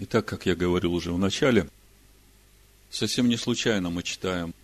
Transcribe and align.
И 0.00 0.06
так, 0.06 0.24
как 0.24 0.46
я 0.46 0.56
говорил 0.56 0.94
уже 0.94 1.12
в 1.12 1.18
начале, 1.18 1.68
совсем 2.90 3.28
не 3.28 3.36
случайно 3.36 3.90
мы 3.90 4.02
читаем 4.02 4.54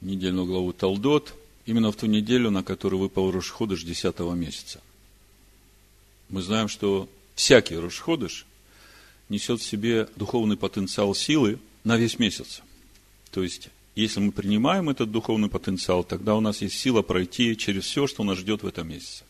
недельную 0.00 0.46
главу 0.46 0.72
Талдот, 0.72 1.34
именно 1.66 1.90
в 1.90 1.96
ту 1.96 2.06
неделю, 2.06 2.52
на 2.52 2.62
которую 2.62 3.00
выпал 3.00 3.32
Рошходыш 3.32 3.82
10 3.82 4.20
месяца. 4.36 4.80
Мы 6.28 6.40
знаем, 6.40 6.68
что 6.68 7.08
всякий 7.34 7.76
Рошходыш 7.76 8.46
несет 9.28 9.60
в 9.60 9.64
себе 9.64 10.08
духовный 10.14 10.56
потенциал 10.56 11.16
силы 11.16 11.58
на 11.82 11.96
весь 11.96 12.20
месяц. 12.20 12.62
То 13.32 13.42
есть, 13.42 13.70
если 13.96 14.20
мы 14.20 14.30
принимаем 14.30 14.88
этот 14.88 15.10
духовный 15.10 15.48
потенциал, 15.48 16.04
тогда 16.04 16.36
у 16.36 16.40
нас 16.40 16.62
есть 16.62 16.78
сила 16.78 17.02
пройти 17.02 17.56
через 17.56 17.86
все, 17.86 18.06
что 18.06 18.22
нас 18.22 18.38
ждет 18.38 18.62
в 18.62 18.68
этом 18.68 18.88
месяце. 18.88 19.24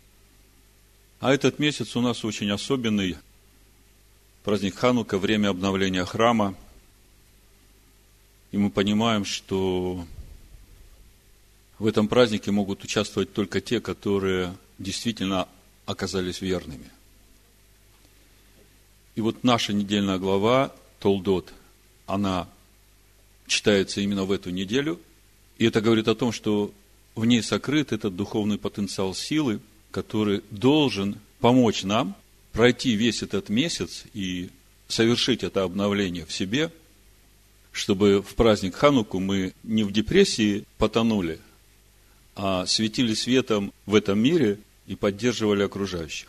А 1.21 1.33
этот 1.33 1.59
месяц 1.59 1.97
у 1.97 2.03
нас 2.03 2.27
очень 2.27 2.51
особенный. 2.51 3.17
Праздник 4.45 4.75
Ханука, 4.75 5.17
время 5.17 5.49
обновления 5.49 6.05
храма. 6.05 6.55
И 8.53 8.59
мы 8.59 8.68
понимаем, 8.68 9.25
что 9.25 10.05
в 11.79 11.87
этом 11.87 12.09
празднике 12.09 12.51
могут 12.51 12.85
участвовать 12.85 13.32
только 13.32 13.63
те, 13.63 13.81
которые 13.81 14.54
действительно 14.79 15.49
оказались 15.87 16.43
верными. 16.43 16.91
И 19.15 19.23
вот 19.23 19.45
наша 19.45 19.73
недельная 19.73 20.18
глава 20.18 20.75
Толдот, 21.01 21.54
она 22.04 22.46
читается 23.46 24.03
именно 24.03 24.26
в 24.26 24.31
эту 24.31 24.51
неделю. 24.51 25.01
И 25.57 25.65
это 25.65 25.81
говорит 25.81 26.07
о 26.07 26.15
том, 26.15 26.32
что 26.32 26.71
в 27.15 27.25
ней 27.25 27.43
сокрыт 27.43 27.93
этот 27.93 28.15
духовный 28.15 28.59
потенциал 28.59 29.15
силы, 29.15 29.61
который 29.90 30.43
должен 30.51 31.18
помочь 31.40 31.82
нам 31.82 32.15
пройти 32.55 32.94
весь 32.94 33.22
этот 33.22 33.50
месяц 33.50 34.05
и 34.14 34.48
совершить 34.89 35.42
это 35.42 35.64
обновление 35.64 36.25
в 36.25 36.33
себе, 36.33 36.72
чтобы 37.72 38.22
в 38.22 38.34
праздник 38.36 38.77
Хануку 38.77 39.19
мы 39.19 39.53
не 39.65 39.83
в 39.83 39.92
депрессии 39.92 40.64
потонули, 40.79 41.41
а 42.37 42.64
светили 42.64 43.12
светом 43.12 43.73
в 43.87 43.95
этом 43.95 44.20
мире 44.20 44.61
и 44.87 44.95
поддерживали 44.95 45.64
окружающих. 45.64 46.29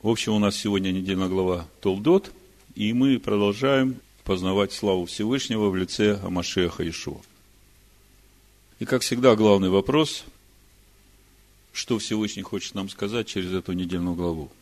В 0.00 0.08
общем, 0.08 0.34
у 0.34 0.38
нас 0.38 0.56
сегодня 0.56 0.92
недельная 0.92 1.28
глава 1.28 1.66
Толдот, 1.80 2.30
и 2.76 2.92
мы 2.92 3.18
продолжаем 3.18 4.00
познавать 4.22 4.72
славу 4.72 5.06
Всевышнего 5.06 5.70
в 5.70 5.76
лице 5.76 6.20
Амашеха 6.22 6.88
Ишуа. 6.88 7.20
И, 8.78 8.84
как 8.84 9.02
всегда, 9.02 9.34
главный 9.34 9.70
вопрос, 9.70 10.22
что 11.72 11.98
Всевышний 11.98 12.42
хочет 12.42 12.76
нам 12.76 12.88
сказать 12.88 13.26
через 13.26 13.52
эту 13.52 13.72
недельную 13.72 14.14
главу. 14.14 14.52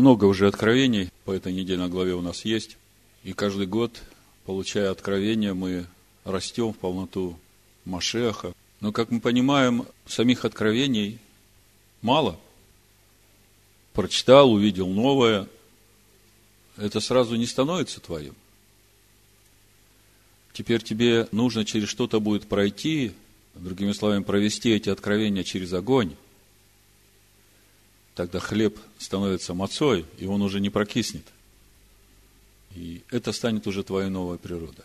Много 0.00 0.24
уже 0.24 0.48
откровений 0.48 1.10
по 1.26 1.32
этой 1.32 1.52
недельной 1.52 1.90
главе 1.90 2.14
у 2.14 2.22
нас 2.22 2.46
есть, 2.46 2.78
и 3.22 3.34
каждый 3.34 3.66
год, 3.66 4.00
получая 4.46 4.90
откровения, 4.90 5.52
мы 5.52 5.84
растем 6.24 6.72
в 6.72 6.78
полноту 6.78 7.38
Машеха. 7.84 8.54
Но, 8.80 8.92
как 8.92 9.10
мы 9.10 9.20
понимаем, 9.20 9.84
самих 10.06 10.46
откровений 10.46 11.18
мало– 12.00 12.40
прочитал, 13.92 14.50
увидел 14.50 14.88
новое, 14.88 15.46
это 16.78 17.00
сразу 17.00 17.36
не 17.36 17.44
становится 17.44 18.00
твоим. 18.00 18.34
Теперь 20.54 20.82
тебе 20.82 21.28
нужно 21.30 21.66
через 21.66 21.90
что-то 21.90 22.20
будет 22.20 22.48
пройти, 22.48 23.12
другими 23.54 23.92
словами, 23.92 24.22
провести 24.22 24.70
эти 24.70 24.88
откровения 24.88 25.44
через 25.44 25.74
огонь. 25.74 26.16
Тогда 28.14 28.40
хлеб 28.40 28.78
становится 28.98 29.54
мацой, 29.54 30.04
и 30.18 30.26
он 30.26 30.42
уже 30.42 30.60
не 30.60 30.70
прокиснет. 30.70 31.24
И 32.74 33.02
это 33.10 33.32
станет 33.32 33.66
уже 33.66 33.82
твоей 33.82 34.10
новой 34.10 34.38
природой. 34.38 34.84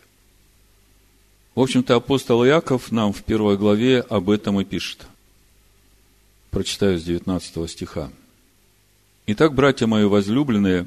В 1.54 1.60
общем-то, 1.60 1.96
апостол 1.96 2.44
Иаков 2.44 2.92
нам 2.92 3.12
в 3.12 3.22
первой 3.22 3.56
главе 3.56 4.00
об 4.00 4.28
этом 4.30 4.60
и 4.60 4.64
пишет. 4.64 5.06
Прочитаю 6.50 6.98
с 6.98 7.04
19 7.04 7.70
стиха. 7.70 8.10
Итак, 9.26 9.54
братья 9.54 9.86
мои 9.86 10.04
возлюбленные, 10.04 10.86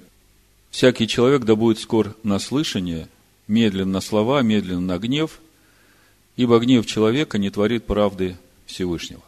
всякий 0.70 1.08
человек 1.08 1.44
да 1.44 1.56
будет 1.56 1.80
скор 1.80 2.16
на 2.24 2.40
слышание, 2.40 3.10
медлен 3.48 3.92
на 3.92 4.00
слова, 4.00 4.42
медлен 4.42 4.86
на 4.86 4.98
гнев, 4.98 5.40
ибо 6.36 6.60
гнев 6.60 6.86
человека 6.86 7.38
не 7.38 7.50
творит 7.50 7.86
правды 7.86 8.38
Всевышнего. 8.66 9.24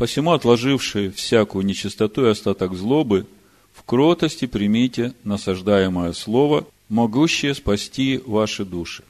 Посему, 0.00 0.32
отложивший 0.32 1.10
всякую 1.10 1.66
нечистоту 1.66 2.24
и 2.24 2.30
остаток 2.30 2.72
злобы, 2.74 3.26
в 3.74 3.82
кротости 3.82 4.46
примите 4.46 5.12
насаждаемое 5.24 6.14
слово, 6.14 6.66
могущее 6.88 7.54
спасти 7.54 8.16
ваши 8.16 8.64
души. 8.64 9.04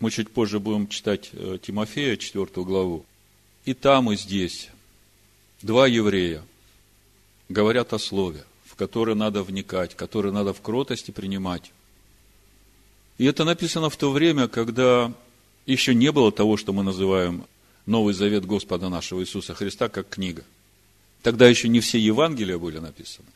Мы 0.00 0.10
чуть 0.10 0.30
позже 0.30 0.60
будем 0.60 0.88
читать 0.88 1.28
э, 1.34 1.58
Тимофея, 1.60 2.16
4 2.16 2.46
главу. 2.64 3.04
И 3.66 3.74
там, 3.74 4.10
и 4.10 4.16
здесь 4.16 4.70
два 5.60 5.86
еврея– 5.88 6.42
говорят 7.50 7.92
о 7.92 7.98
слове, 7.98 8.46
в 8.64 8.76
которое 8.76 9.14
надо 9.14 9.42
вникать, 9.42 9.94
которое 9.94 10.32
надо 10.32 10.54
в 10.54 10.62
кротости 10.62 11.10
принимать. 11.10 11.70
И 13.18 13.26
это 13.26 13.44
написано 13.44 13.90
в 13.90 13.96
то 13.98 14.10
время, 14.10 14.48
когда 14.48 15.12
еще 15.66 15.94
не 15.94 16.10
было 16.12 16.32
того, 16.32 16.56
что 16.56 16.72
мы 16.72 16.82
называем 16.82 17.44
Новый 17.86 18.14
Завет 18.14 18.46
Господа 18.46 18.88
нашего 18.88 19.20
Иисуса 19.20 19.54
Христа 19.54 19.88
как 19.88 20.08
книга. 20.08 20.44
Тогда 21.22 21.48
еще 21.48 21.68
не 21.68 21.80
все 21.80 21.98
Евангелия 21.98 22.58
были 22.58 22.78
написаны. 22.78 23.28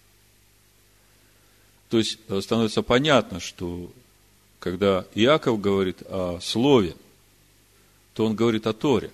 То 1.91 1.99
есть 1.99 2.19
э, 2.29 2.41
становится 2.41 2.83
понятно, 2.83 3.41
что 3.41 3.91
когда 4.59 5.07
Иаков 5.15 5.61
говорит 5.61 6.03
о 6.03 6.39
Слове, 6.41 6.95
то 8.15 8.27
он 8.27 8.35
говорит 8.35 8.67
о 8.67 8.73
Торе. 8.73 9.11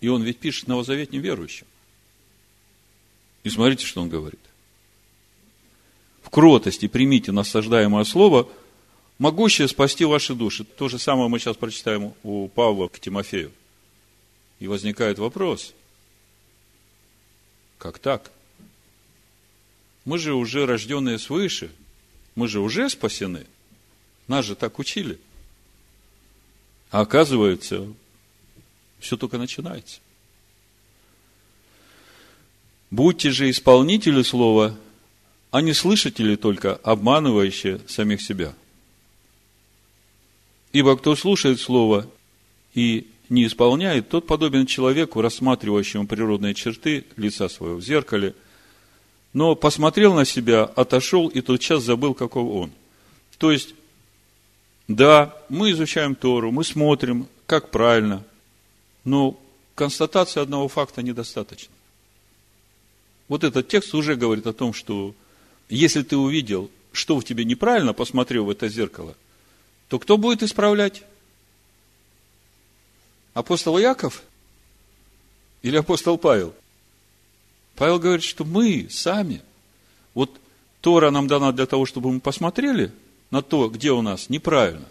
И 0.00 0.08
он 0.08 0.22
ведь 0.22 0.38
пишет 0.38 0.68
новозаветним 0.68 1.20
верующим. 1.20 1.66
И 3.42 3.50
смотрите, 3.50 3.84
что 3.84 4.00
он 4.00 4.08
говорит. 4.08 4.40
В 6.22 6.30
кротости 6.30 6.88
примите 6.88 7.32
насаждаемое 7.32 8.04
слово, 8.04 8.48
могущее 9.18 9.68
спасти 9.68 10.04
ваши 10.04 10.34
души. 10.34 10.64
То 10.64 10.88
же 10.88 10.98
самое 10.98 11.28
мы 11.28 11.38
сейчас 11.38 11.56
прочитаем 11.56 12.14
у 12.22 12.48
Павла 12.48 12.88
к 12.88 13.00
Тимофею. 13.00 13.52
И 14.60 14.68
возникает 14.68 15.18
вопрос, 15.18 15.74
как 17.78 17.98
так? 17.98 18.30
Мы 20.04 20.18
же 20.18 20.34
уже 20.34 20.66
рожденные 20.66 21.18
свыше, 21.18 21.72
мы 22.34 22.46
же 22.46 22.60
уже 22.60 22.88
спасены. 22.90 23.46
Нас 24.28 24.44
же 24.44 24.54
так 24.54 24.78
учили. 24.78 25.18
А 26.90 27.00
оказывается, 27.00 27.86
все 28.98 29.16
только 29.16 29.38
начинается. 29.38 30.00
Будьте 32.90 33.30
же 33.30 33.48
исполнители 33.48 34.22
слова, 34.22 34.76
а 35.50 35.62
не 35.62 35.72
слышатели 35.72 36.36
только, 36.36 36.74
обманывающие 36.76 37.80
самих 37.88 38.20
себя. 38.20 38.54
Ибо 40.72 40.96
кто 40.98 41.16
слушает 41.16 41.60
слово 41.60 42.06
и 42.74 43.08
не 43.30 43.46
исполняет, 43.46 44.08
тот 44.08 44.26
подобен 44.26 44.66
человеку, 44.66 45.22
рассматривающему 45.22 46.06
природные 46.06 46.52
черты 46.52 47.06
лица 47.16 47.48
своего 47.48 47.76
в 47.76 47.82
зеркале, 47.82 48.34
но 49.32 49.54
посмотрел 49.54 50.14
на 50.14 50.24
себя, 50.24 50.64
отошел 50.64 51.28
и 51.28 51.40
тотчас 51.40 51.84
забыл, 51.84 52.12
каков 52.14 52.50
он. 52.52 52.72
То 53.38 53.52
есть, 53.52 53.74
да, 54.88 55.34
мы 55.48 55.70
изучаем 55.70 56.16
Тору, 56.16 56.50
мы 56.50 56.64
смотрим, 56.64 57.28
как 57.46 57.70
правильно, 57.70 58.24
но 59.04 59.40
констатации 59.76 60.40
одного 60.40 60.66
факта 60.68 61.00
недостаточно. 61.00 61.72
Вот 63.28 63.44
этот 63.44 63.68
текст 63.68 63.94
уже 63.94 64.16
говорит 64.16 64.48
о 64.48 64.52
том, 64.52 64.74
что 64.74 65.14
если 65.68 66.02
ты 66.02 66.16
увидел, 66.16 66.68
что 66.90 67.18
в 67.18 67.24
тебе 67.24 67.44
неправильно, 67.44 67.92
посмотрел 67.92 68.44
в 68.44 68.50
это 68.50 68.68
зеркало, 68.68 69.14
то 69.88 70.00
кто 70.00 70.16
будет 70.16 70.42
исправлять? 70.42 71.04
Апостол 73.40 73.78
Яков 73.78 74.22
или 75.62 75.76
апостол 75.76 76.18
Павел? 76.18 76.54
Павел 77.74 77.98
говорит, 77.98 78.24
что 78.24 78.44
мы 78.44 78.88
сами. 78.90 79.42
Вот 80.14 80.30
Тора 80.80 81.10
нам 81.10 81.26
дана 81.26 81.52
для 81.52 81.66
того, 81.66 81.86
чтобы 81.86 82.12
мы 82.12 82.20
посмотрели 82.20 82.92
на 83.30 83.42
то, 83.42 83.68
где 83.68 83.92
у 83.92 84.02
нас 84.02 84.28
неправильно. 84.28 84.86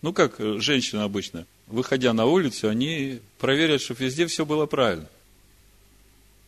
Ну, 0.00 0.12
как 0.12 0.36
женщины 0.38 1.00
обычно, 1.00 1.46
выходя 1.66 2.12
на 2.12 2.26
улицу, 2.26 2.68
они 2.68 3.20
проверят, 3.38 3.80
чтобы 3.80 4.04
везде 4.04 4.26
все 4.26 4.44
было 4.44 4.66
правильно– 4.66 5.08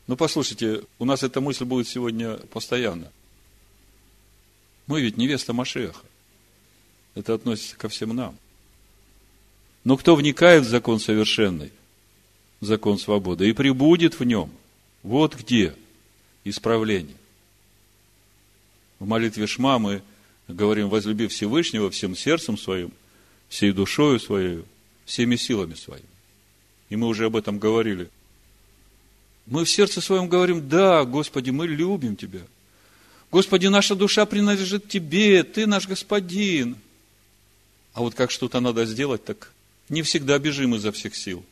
ну, 0.07 0.17
послушайте, 0.17 0.83
у 0.99 1.05
нас 1.05 1.23
эта 1.23 1.41
мысль 1.41 1.65
будет 1.65 1.89
сегодня 1.89 2.37
постоянно. 2.37 3.11
Мы 4.87 5.01
ведь 5.01 5.17
невеста 5.17 5.55
Машеха. 5.55 6.05
Это 7.15 7.35
относится 7.35 7.77
ко 7.77 7.89
всем 7.89 8.15
нам. 8.15 8.37
Но 9.85 9.99
кто 9.99 10.17
вникает 10.17 10.65
в 10.65 10.69
закон 10.69 10.99
совершенный, 10.99 11.71
закон 12.61 12.99
свободы, 12.99 13.49
и 13.49 13.53
прибудет 13.53 14.19
в 14.19 14.25
нем, 14.25 14.51
вот 15.03 15.37
где 15.37 15.75
исправление. 16.45 17.17
В 18.99 19.07
молитве 19.07 19.47
Шма 19.47 19.79
мы 19.79 20.03
говорим, 20.49 20.89
возлюби 20.89 21.27
Всевышнего 21.27 21.91
всем 21.91 22.17
сердцем 22.17 22.57
своим, 22.57 22.93
всей 23.49 23.73
душою 23.73 24.19
своей, 24.19 24.65
всеми 25.05 25.37
силами 25.37 25.75
своими. 25.75 26.07
И 26.89 26.97
мы 26.97 27.07
уже 27.07 27.27
об 27.27 27.37
этом 27.37 27.59
говорили. 27.59 28.09
Мы 29.47 29.65
в 29.65 29.71
сердце 29.71 30.01
своем 30.01 30.29
говорим, 30.29 30.67
да, 30.69 31.05
Господи, 31.05 31.51
мы 31.51 31.67
любим 31.67 32.17
Тебя. 32.17 32.41
Господи, 33.31 33.67
наша 33.67 33.95
душа 33.95 34.25
принадлежит 34.25 34.89
Тебе, 34.89 35.43
Ты 35.43 35.67
наш 35.67 35.87
Господин. 35.87 36.77
А 37.93 38.01
вот 38.01 38.15
как 38.15 38.31
что-то 38.31 38.61
надо 38.61 38.87
сделать, 38.87 39.25
так 39.25 39.53
не 39.89 40.03
всегда 40.03 40.39
бежим 40.39 40.75
изо 40.75 40.93
всех 40.93 41.15
сил. 41.15 41.45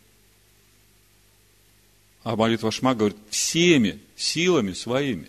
А 2.24 2.36
молитва 2.36 2.70
Шма 2.70 2.94
говорит, 2.94 3.16
всеми 3.30 4.00
силами 4.16 4.72
своими. 4.72 5.28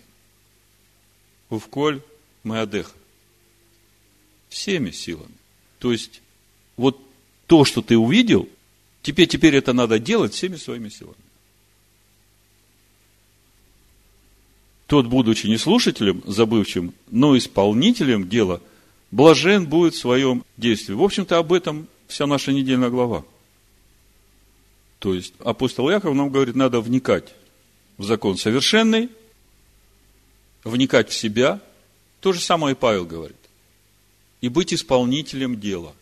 Увколь 1.50 2.02
мы 2.44 2.60
одеха. 2.60 2.92
Всеми 4.48 4.90
силами. 4.90 5.34
То 5.78 5.92
есть, 5.92 6.22
вот 6.76 7.00
то, 7.46 7.64
что 7.64 7.82
ты 7.82 7.96
увидел, 7.96 8.48
теперь, 9.02 9.26
теперь 9.26 9.56
это 9.56 9.72
надо 9.72 9.98
делать 9.98 10.34
всеми 10.34 10.56
своими 10.56 10.88
силами. 10.88 11.16
Тот, 14.86 15.06
будучи 15.06 15.46
не 15.46 15.56
слушателем 15.56 16.22
забывчим, 16.26 16.94
но 17.10 17.36
исполнителем 17.36 18.28
дела, 18.28 18.62
блажен 19.10 19.66
будет 19.66 19.94
в 19.94 19.98
своем 19.98 20.44
действии. 20.56 20.92
В 20.92 21.02
общем-то, 21.02 21.38
об 21.38 21.52
этом 21.52 21.88
вся 22.14 22.26
наша 22.28 22.52
недельная 22.52 22.90
глава. 22.90 23.24
То 25.00 25.14
есть, 25.14 25.34
апостол 25.40 25.90
Яков 25.90 26.14
нам 26.14 26.30
говорит, 26.30 26.54
надо 26.54 26.80
вникать 26.80 27.34
в 27.98 28.04
закон 28.04 28.36
совершенный, 28.36 29.08
вникать 30.62 31.10
в 31.10 31.14
себя. 31.14 31.60
То 32.20 32.32
же 32.32 32.40
самое 32.40 32.74
и 32.74 32.78
Павел 32.78 33.04
говорит. 33.04 33.36
И 34.40 34.48
быть 34.48 34.72
исполнителем 34.72 35.58
дела. 35.58 35.92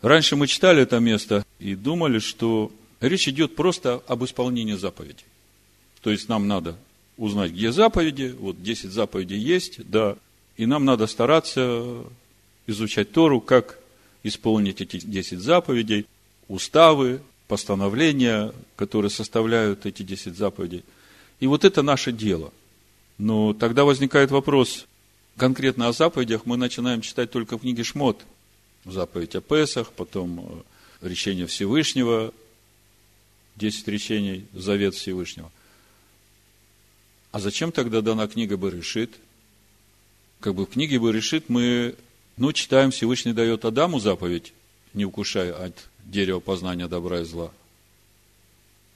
Раньше 0.00 0.36
мы 0.36 0.46
читали 0.46 0.82
это 0.82 1.00
место 1.00 1.44
и 1.58 1.74
думали, 1.74 2.20
что 2.20 2.70
речь 3.00 3.26
идет 3.26 3.56
просто 3.56 4.04
об 4.06 4.24
исполнении 4.24 4.74
заповедей. 4.74 5.26
То 6.00 6.10
есть 6.10 6.28
нам 6.28 6.46
надо 6.46 6.76
узнать, 7.16 7.50
где 7.50 7.72
заповеди, 7.72 8.36
вот 8.38 8.62
10 8.62 8.92
заповедей 8.92 9.38
есть, 9.38 9.84
да, 9.90 10.16
и 10.56 10.66
нам 10.66 10.84
надо 10.84 11.06
стараться 11.06 12.04
изучать 12.66 13.12
Тору, 13.12 13.40
как 13.40 13.78
исполнить 14.22 14.80
эти 14.80 14.98
10 14.98 15.38
заповедей, 15.38 16.06
уставы, 16.48 17.20
постановления, 17.48 18.52
которые 18.76 19.10
составляют 19.10 19.86
эти 19.86 20.02
10 20.02 20.36
заповедей. 20.36 20.84
И 21.40 21.46
вот 21.46 21.64
это 21.64 21.82
наше 21.82 22.12
дело. 22.12 22.52
Но 23.18 23.52
тогда 23.52 23.84
возникает 23.84 24.30
вопрос, 24.30 24.86
конкретно 25.36 25.88
о 25.88 25.92
заповедях 25.92 26.46
мы 26.46 26.56
начинаем 26.56 27.00
читать 27.00 27.30
только 27.30 27.58
в 27.58 27.60
книге 27.60 27.84
Шмот. 27.84 28.24
Заповедь 28.84 29.34
о 29.36 29.40
Песах, 29.40 29.92
потом 29.92 30.64
э, 31.00 31.08
речение 31.08 31.46
Всевышнего, 31.46 32.32
10 33.56 33.88
речений, 33.88 34.46
завет 34.52 34.94
Всевышнего. 34.94 35.50
А 37.30 37.40
зачем 37.40 37.72
тогда 37.72 38.00
дана 38.00 38.26
книга 38.26 38.56
Берешит? 38.56 39.14
Как 40.44 40.54
бы 40.54 40.66
в 40.66 40.68
книге 40.68 40.98
Берешит 40.98 41.48
мы, 41.48 41.94
ну, 42.36 42.52
читаем, 42.52 42.90
Всевышний 42.90 43.32
дает 43.32 43.64
Адаму 43.64 43.98
заповедь, 43.98 44.52
не 44.92 45.06
укушая 45.06 45.54
от 45.54 45.88
дерева 46.04 46.38
познания 46.38 46.86
добра 46.86 47.20
и 47.20 47.24
зла. 47.24 47.50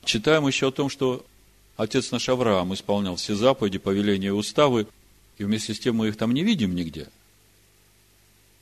Читаем 0.05 0.47
еще 0.47 0.69
о 0.69 0.73
том, 0.73 0.91
что 0.91 1.25
отец 1.79 2.11
наш 2.11 2.29
Авраам 2.29 2.75
исполнял 2.75 3.17
все 3.17 3.35
заповеди, 3.35 3.79
повеления 3.79 4.27
и 4.27 4.31
уставы, 4.31 4.89
и 5.39 5.45
вместе 5.45 5.73
с 5.73 5.81
тем 5.81 5.97
мы 5.97 6.09
их 6.09 6.19
там 6.19 6.35
не 6.35 6.45
видим 6.45 6.75
нигде. 6.75 7.09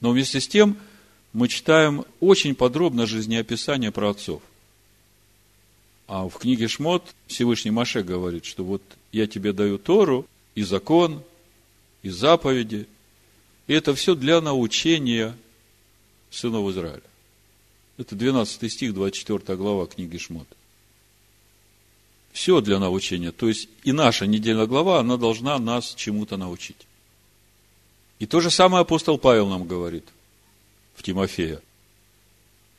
Но 0.00 0.12
вместе 0.12 0.41
с 0.41 0.47
тем 0.47 0.79
мы 1.33 1.49
читаем 1.49 2.05
очень 2.21 2.55
подробно 2.55 3.05
жизнеописание 3.06 3.91
про 3.91 4.11
отцов– 4.11 4.43
а 6.06 6.29
в 6.29 6.38
книге 6.38 6.69
Шмот 6.69 7.03
Всевышний 7.27 7.73
Маше 7.73 8.05
говорит, 8.05 8.44
что 8.44 8.62
вот 8.62 8.81
я 9.11 9.27
тебе 9.27 9.53
даю 9.53 9.77
Тору 9.77 10.25
и 10.55 10.62
закон, 10.62 11.25
и 12.03 12.11
заповеди. 12.11 12.87
И 13.67 13.73
это 13.73 13.95
все 13.95 14.15
для 14.15 14.41
научения 14.41 15.37
сынов 16.31 16.71
Израиля. 16.71 17.03
Это 17.99 18.15
12 18.15 18.73
стих, 18.73 18.95
24 18.95 19.57
глава 19.57 19.87
книги 19.87 20.19
Шмот. 20.19 20.47
Все 22.33 22.61
для 22.61 22.79
научения. 22.79 23.33
То 23.33 23.49
есть 23.49 23.69
и 23.83 23.93
наша 23.93 24.27
недельная 24.27 24.67
глава, 24.67 25.01
она 25.01 25.17
должна 25.17 25.59
нас 25.59 25.95
чему-то 25.95 26.37
научить. 26.37 26.87
И 28.19 28.27
то 28.27 28.41
же 28.41 28.51
самое 28.51 28.83
апостол 28.83 29.19
Павел 29.19 29.49
нам 29.49 29.67
говорит 29.67 30.05
в 30.95 31.03
Тимофея. 31.03 31.61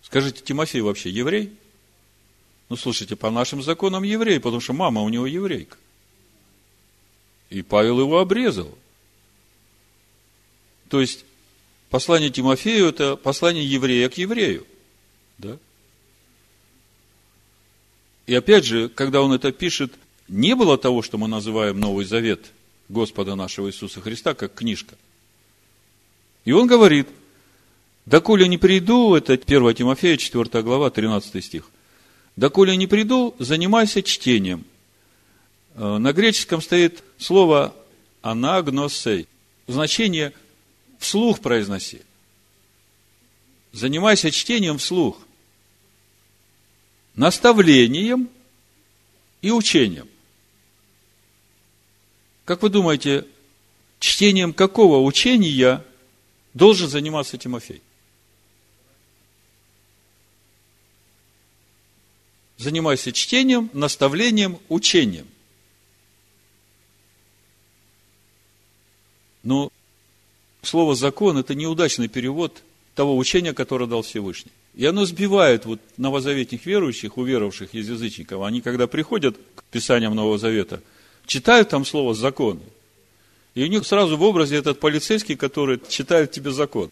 Скажите, 0.04 0.44
Тимофей 0.44 0.82
вообще 0.82 1.10
еврей? 1.10 1.54
Ну, 2.70 2.76
слушайте, 2.76 3.16
по 3.16 3.32
нашим 3.32 3.64
законам 3.64 4.04
еврей, 4.04 4.40
потому 4.40 4.62
что 4.62 4.74
мама 4.74 5.02
у 5.02 5.10
него 5.10 5.26
еврейка. 5.26 5.78
И 7.50 7.62
Павел 7.62 8.00
его 8.02 8.20
обрезал. 8.20 8.78
То 10.90 11.02
есть, 11.02 11.26
послание 11.90 12.30
Тимофею– 12.30 12.88
это 12.90 13.16
послание 13.16 13.66
еврея 13.66 14.10
к 14.10 14.18
еврею. 14.18 14.66
Да? 15.38 15.58
И 18.26 18.34
опять 18.34 18.66
же, 18.66 18.90
когда 18.90 19.22
он 19.22 19.34
это 19.34 19.52
пишет, 19.52 19.94
не 20.28 20.56
было 20.56 20.78
того, 20.78 21.02
что 21.02 21.18
мы 21.18 21.28
называем 21.28 21.80
Новый 21.80 22.06
Завет 22.06 22.52
Господа 22.90 23.36
нашего 23.36 23.70
Иисуса 23.70 24.02
Христа, 24.02 24.34
как 24.34 24.54
книжка. 24.54 24.96
И 26.46 26.52
он 26.52 26.68
говорит, 26.68 27.08
доколе 28.06 28.48
не 28.48 28.58
приду, 28.58 29.16
это 29.16 29.34
1 29.34 29.76
Тимофея, 29.76 30.18
4 30.18 30.64
глава, 30.64 30.90
13 30.90 31.44
стих, 31.44 31.70
Доколе 32.38 32.78
не 32.78 32.86
приду, 32.86 33.36
занимайся 33.40 34.04
чтением. 34.04 34.64
Э, 35.74 35.98
на 35.98 36.14
греческом 36.14 36.62
стоит 36.62 37.04
слово 37.18 37.76
анагносей. 38.22 39.28
Значение 39.66 40.34
вслух 41.00 41.42
произноси. 41.42 42.02
Занимайся 43.72 44.32
чтением 44.32 44.78
вслух. 44.78 45.20
Наставлением 47.16 48.30
и 49.42 49.52
учением. 49.52 50.08
Как 52.46 52.62
вы 52.62 52.70
думаете, 52.70 53.26
чтением 54.00 54.54
какого 54.54 55.04
учения 55.04 55.84
должен 56.54 56.90
заниматься 56.90 57.38
Тимофей? 57.38 57.82
занимайся 62.58 63.12
чтением, 63.12 63.70
наставлением, 63.74 64.60
учением. 64.68 65.28
Но 69.44 69.72
слово 70.68 70.96
закон 70.96 71.38
это 71.38 71.56
неудачный 71.56 72.08
перевод 72.08 72.64
того 72.96 73.18
учения, 73.18 73.54
которое 73.54 73.88
дал 73.88 74.02
Всевышний. 74.02 74.52
И 74.76 74.86
оно 74.86 75.06
сбивает 75.06 75.66
вот 75.66 75.80
новозаветных 75.98 76.66
верующих, 76.66 77.18
уверовавших 77.18 77.74
из 77.74 77.90
язычников. 77.90 78.44
Они, 78.44 78.62
когда 78.62 78.88
приходят 78.88 79.36
к 79.56 79.64
Писаниям 79.72 80.16
Нового 80.16 80.38
Завета, 80.38 80.82
читают 81.26 81.70
там 81.70 81.86
слово 81.86 82.14
«законы». 82.14 82.62
И 83.56 83.64
у 83.64 83.68
них 83.68 83.88
сразу 83.88 84.18
в 84.18 84.24
образе 84.24 84.58
этот 84.58 84.80
полицейский, 84.80 85.36
который 85.36 85.80
читает 85.90 86.32
тебе 86.32 86.52
закон. 86.52 86.92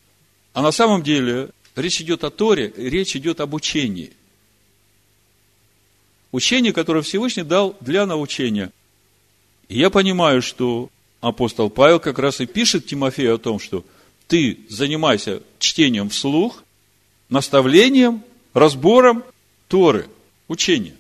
А 0.54 0.64
на 0.64 0.72
самом 0.72 1.04
деле 1.04 1.50
речь 1.76 2.02
идет 2.02 2.24
о 2.24 2.32
Торе, 2.32 2.74
речь 2.76 3.16
идет 3.16 3.40
об 3.40 3.54
учении– 3.54 4.12
Учение, 6.36 6.74
которое 6.74 7.02
Всевышний 7.02 7.44
дал 7.44 7.78
для 7.80 8.06
научения. 8.06 8.70
И 9.70 9.80
я 9.80 9.90
понимаю, 9.90 10.42
что 10.42 10.90
апостол 11.28 11.72
Павел 11.72 12.00
как 12.00 12.20
раз 12.20 12.40
и 12.40 12.46
пишет 12.46 12.86
Тимофею 12.86 13.36
о 13.36 13.40
том, 13.40 13.60
что 13.60 13.84
ты 14.28 14.60
занимайся 14.70 15.42
чтением 15.58 16.10
вслух, 16.10 16.64
наставлением, 17.30 18.24
разбором 18.54 19.24
Торы, 19.68 20.08
учения. 20.48 20.96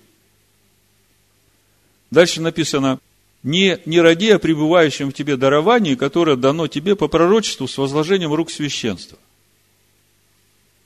Дальше 2.09 2.41
написано, 2.41 2.99
не, 3.43 3.79
не 3.85 4.01
ради 4.01 4.29
о 4.29 4.39
пребывающем 4.39 5.11
в 5.11 5.13
тебе 5.13 5.37
даровании, 5.37 5.93
которое 5.93 6.35
дано 6.35 6.67
тебе 6.67 6.95
по 6.95 7.07
пророчеству 7.07 7.67
с 7.67 7.77
возложением 7.77 8.33
рук 8.33 8.49
священства. 8.49 9.19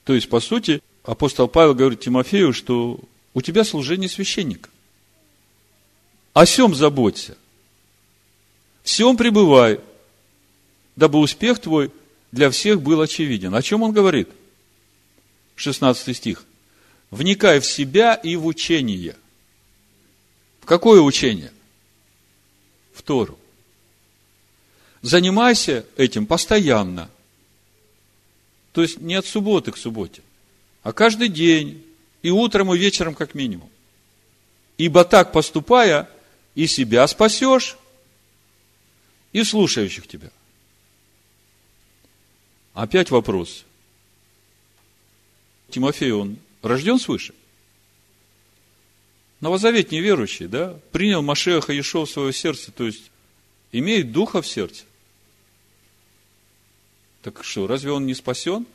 То 0.03 0.13
есть, 0.13 0.27
по 0.27 0.41
сути, 0.41 0.81
апостол 1.03 1.47
Павел 1.47 1.75
говорит 1.75 2.01
Тимофею, 2.01 2.51
что 2.51 2.99
у 3.33 3.41
тебя 3.41 3.63
служение 3.63 4.09
священника. 4.09 4.69
О 6.33 6.45
сем 6.45 6.75
заботься. 6.75 7.37
Всем 8.89 9.17
пребывай, 9.17 9.81
дабы 10.95 11.19
успех 11.19 11.59
твой 11.59 11.91
для 12.31 12.49
всех 12.49 12.81
был 12.81 12.99
очевиден. 13.01 13.53
О 13.53 13.61
чем 13.61 13.83
он 13.83 13.91
говорит? 13.91 14.29
16 15.57 16.17
стих. 16.17 16.43
Вникай 17.11 17.59
в 17.59 17.67
себя 17.67 18.15
и 18.15 18.35
в 18.35 18.47
учение. 18.47 19.15
В 20.59 20.65
какое 20.65 21.01
учение? 21.01 21.51
в 22.95 23.03
Тору. 23.03 23.37
Занимайся 25.03 25.85
этим 25.95 26.25
постоянно. 26.25 27.11
То 28.73 28.81
есть 28.81 28.99
не 28.99 29.13
от 29.13 29.27
субботы 29.27 29.71
к 29.71 29.77
субботе, 29.77 30.23
а 30.81 30.93
каждый 30.93 31.27
день, 31.27 31.85
и 32.23 32.31
утром, 32.31 32.73
и 32.73 32.77
вечером 32.79 33.13
как 33.13 33.35
минимум. 33.35 33.69
Ибо 34.79 35.05
так 35.05 35.31
поступая, 35.31 36.09
и 36.55 36.65
себя 36.65 37.05
спасешь, 37.07 37.77
и 39.33 39.43
слушающих 39.43 40.07
тебя. 40.07 40.31
Опять 42.73 43.11
вопрос. 43.11 43.65
Тимофей, 45.69 46.11
он 46.11 46.37
рожден 46.61 46.99
свыше? 46.99 47.33
Новозавет 49.41 49.91
неверующий, 49.91 50.47
да, 50.47 50.77
принял 50.91 51.21
Машеха 51.21 51.71
Ешо 51.71 52.05
в 52.05 52.09
свое 52.09 52.33
сердце, 52.33 52.71
то 52.71 52.85
есть 52.85 53.09
имеет 53.71 54.11
духа 54.11 54.41
в 54.41 54.47
сердце. 54.47 54.83
Так 57.21 57.43
что, 57.43 57.67
разве 57.67 57.91
он 57.91 58.05
не 58.05 58.15
спасен? 58.15 58.65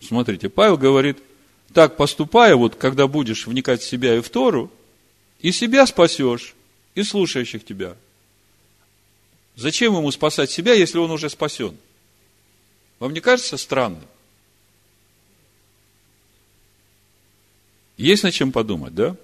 Смотрите, 0.00 0.48
Павел 0.48 0.76
говорит, 0.76 1.18
так 1.72 1.96
поступая, 1.96 2.56
вот 2.56 2.74
когда 2.74 3.06
будешь 3.06 3.46
вникать 3.46 3.82
в 3.82 3.88
себя 3.88 4.16
и 4.16 4.20
в 4.20 4.28
Тору, 4.28 4.70
и 5.40 5.52
себя 5.52 5.86
спасешь, 5.86 6.54
и 7.00 7.04
слушающих 7.04 7.64
тебя. 7.64 7.96
Зачем 9.56 9.96
ему 9.96 10.10
спасать 10.10 10.50
себя, 10.50 10.74
если 10.74 10.98
он 10.98 11.10
уже 11.10 11.28
спасен? 11.28 11.76
Вам 12.98 13.12
не 13.12 13.20
кажется 13.20 13.56
странным? 13.56 14.04
Есть 17.96 18.22
над 18.22 18.32
чем 18.32 18.52
подумать, 18.52 18.94
да? 18.94 19.16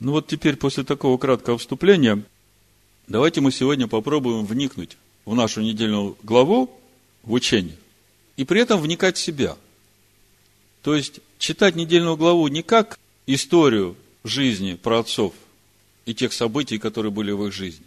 Ну 0.00 0.12
вот 0.12 0.26
теперь, 0.26 0.56
после 0.56 0.84
такого 0.84 1.16
краткого 1.16 1.58
вступления, 1.58 2.22
давайте 3.06 3.40
мы 3.40 3.52
сегодня 3.52 3.86
попробуем 3.86 4.44
вникнуть 4.44 4.96
в 5.24 5.34
нашу 5.34 5.62
недельную 5.62 6.18
главу, 6.22 6.70
в 7.22 7.32
учение, 7.32 7.76
и 8.36 8.44
при 8.44 8.60
этом 8.60 8.80
вникать 8.80 9.16
в 9.16 9.20
себя. 9.20 9.56
То 10.82 10.94
есть, 10.94 11.20
читать 11.38 11.76
недельную 11.76 12.16
главу 12.16 12.48
не 12.48 12.62
как 12.62 12.98
историю 13.26 13.96
жизни 14.24 14.74
про 14.74 15.00
отцов 15.00 15.34
и 16.06 16.14
тех 16.14 16.32
событий, 16.32 16.78
которые 16.78 17.12
были 17.12 17.32
в 17.32 17.46
их 17.46 17.52
жизни. 17.52 17.84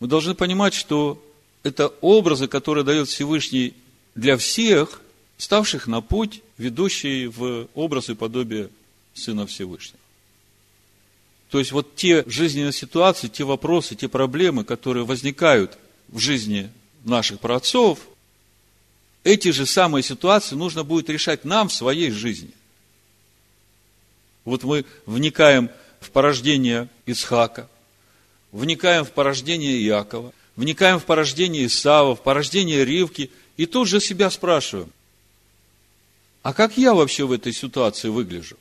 Мы 0.00 0.08
должны 0.08 0.34
понимать, 0.34 0.74
что 0.74 1.22
это 1.62 1.88
образы, 2.00 2.48
которые 2.48 2.84
дает 2.84 3.08
Всевышний 3.08 3.74
для 4.14 4.36
всех, 4.36 5.00
ставших 5.38 5.86
на 5.86 6.00
путь 6.00 6.42
ведущий 6.58 7.26
в 7.26 7.68
образ 7.74 8.10
и 8.10 8.14
подобие 8.14 8.70
Сына 9.14 9.46
Всевышнего. 9.46 9.98
То 11.50 11.58
есть 11.58 11.72
вот 11.72 11.96
те 11.96 12.24
жизненные 12.26 12.72
ситуации, 12.72 13.28
те 13.28 13.44
вопросы, 13.44 13.94
те 13.94 14.08
проблемы, 14.08 14.64
которые 14.64 15.04
возникают 15.04 15.78
в 16.08 16.18
жизни 16.18 16.70
наших 17.04 17.40
праотцов, 17.40 18.00
эти 19.24 19.50
же 19.50 19.66
самые 19.66 20.02
ситуации 20.02 20.54
нужно 20.54 20.84
будет 20.84 21.08
решать 21.08 21.44
нам 21.44 21.68
в 21.68 21.72
своей 21.72 22.10
жизни. 22.10 22.50
Вот 24.46 24.62
мы 24.62 24.86
вникаем 25.04 25.70
в 26.00 26.10
порождение 26.10 26.88
Исхака, 27.04 27.68
вникаем 28.52 29.04
в 29.04 29.10
порождение 29.10 29.76
Иакова, 29.82 30.32
вникаем 30.54 31.00
в 31.00 31.04
порождение 31.04 31.66
Исава, 31.66 32.14
в 32.14 32.22
порождение 32.22 32.84
Ривки, 32.84 33.30
и 33.56 33.66
тут 33.66 33.88
же 33.88 34.00
себя 34.00 34.30
спрашиваем, 34.30 34.90
а 36.42 36.54
как 36.54 36.78
я 36.78 36.94
вообще 36.94 37.26
в 37.26 37.32
этой 37.32 37.52
ситуации 37.52 38.08
выгляжу? 38.08 38.56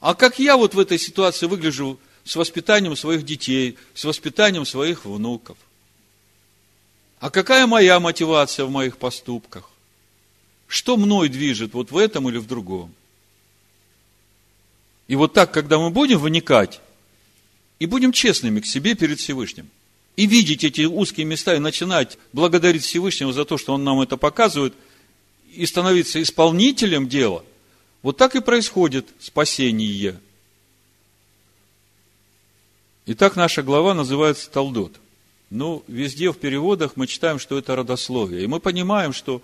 А 0.00 0.16
как 0.16 0.40
я 0.40 0.56
вот 0.56 0.74
в 0.74 0.78
этой 0.80 0.98
ситуации 0.98 1.46
выгляжу 1.46 2.00
с 2.24 2.34
воспитанием 2.34 2.96
своих 2.96 3.24
детей, 3.24 3.78
с 3.94 4.04
воспитанием 4.04 4.66
своих 4.66 5.04
внуков? 5.04 5.56
А 7.20 7.30
какая 7.30 7.68
моя 7.68 8.00
мотивация 8.00 8.66
в 8.66 8.70
моих 8.70 8.96
поступках? 8.96 9.70
Что 10.66 10.96
мной 10.96 11.28
движет 11.28 11.74
вот 11.74 11.92
в 11.92 11.96
этом 11.96 12.28
или 12.28 12.38
в 12.38 12.48
другом? 12.48 12.92
И 15.12 15.14
вот 15.14 15.34
так, 15.34 15.52
когда 15.52 15.78
мы 15.78 15.90
будем 15.90 16.18
вникать, 16.18 16.80
и 17.78 17.84
будем 17.84 18.12
честными 18.12 18.60
к 18.60 18.66
себе 18.66 18.94
перед 18.94 19.20
Всевышним, 19.20 19.68
и 20.16 20.24
видеть 20.24 20.64
эти 20.64 20.86
узкие 20.86 21.26
места, 21.26 21.54
и 21.54 21.58
начинать 21.58 22.16
благодарить 22.32 22.82
Всевышнего 22.82 23.30
за 23.30 23.44
то, 23.44 23.58
что 23.58 23.74
Он 23.74 23.84
нам 23.84 24.00
это 24.00 24.16
показывает– 24.16 24.74
и 25.52 25.66
становиться 25.66 26.20
исполнителем 26.22 27.08
дела, 27.08 27.44
вот 28.02 28.16
так 28.16 28.34
и 28.34 28.40
происходит 28.40 29.06
спасение. 29.20 30.18
Итак, 33.06 33.36
наша 33.36 33.62
глава 33.62 33.94
называется 33.94 34.50
Талдот. 34.50 34.98
Ну, 35.50 35.84
везде 35.86 36.32
в 36.32 36.38
переводах 36.38 36.92
мы 36.96 37.06
читаем, 37.06 37.38
что 37.38 37.58
это 37.58 37.76
родословие. 37.76 38.44
И 38.44 38.46
мы 38.46 38.60
понимаем, 38.60 39.12
что, 39.12 39.42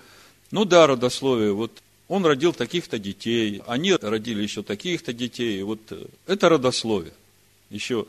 ну 0.50 0.64
да, 0.64 0.86
родословие, 0.86 1.52
вот 1.52 1.82
он 2.08 2.24
родил 2.24 2.54
таких-то 2.54 2.98
детей, 2.98 3.62
они 3.66 3.92
родили 3.94 4.42
еще 4.42 4.62
таких-то 4.62 5.12
детей. 5.12 5.62
Вот 5.62 5.80
это 6.26 6.48
родословие. 6.48 7.12
Еще 7.68 8.06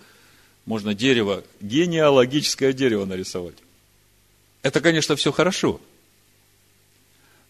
можно 0.66 0.94
дерево, 0.94 1.44
генеалогическое 1.60 2.72
дерево 2.72 3.06
нарисовать. 3.06 3.58
Это, 4.62 4.80
конечно, 4.82 5.16
все 5.18 5.32
хорошо. 5.32 5.82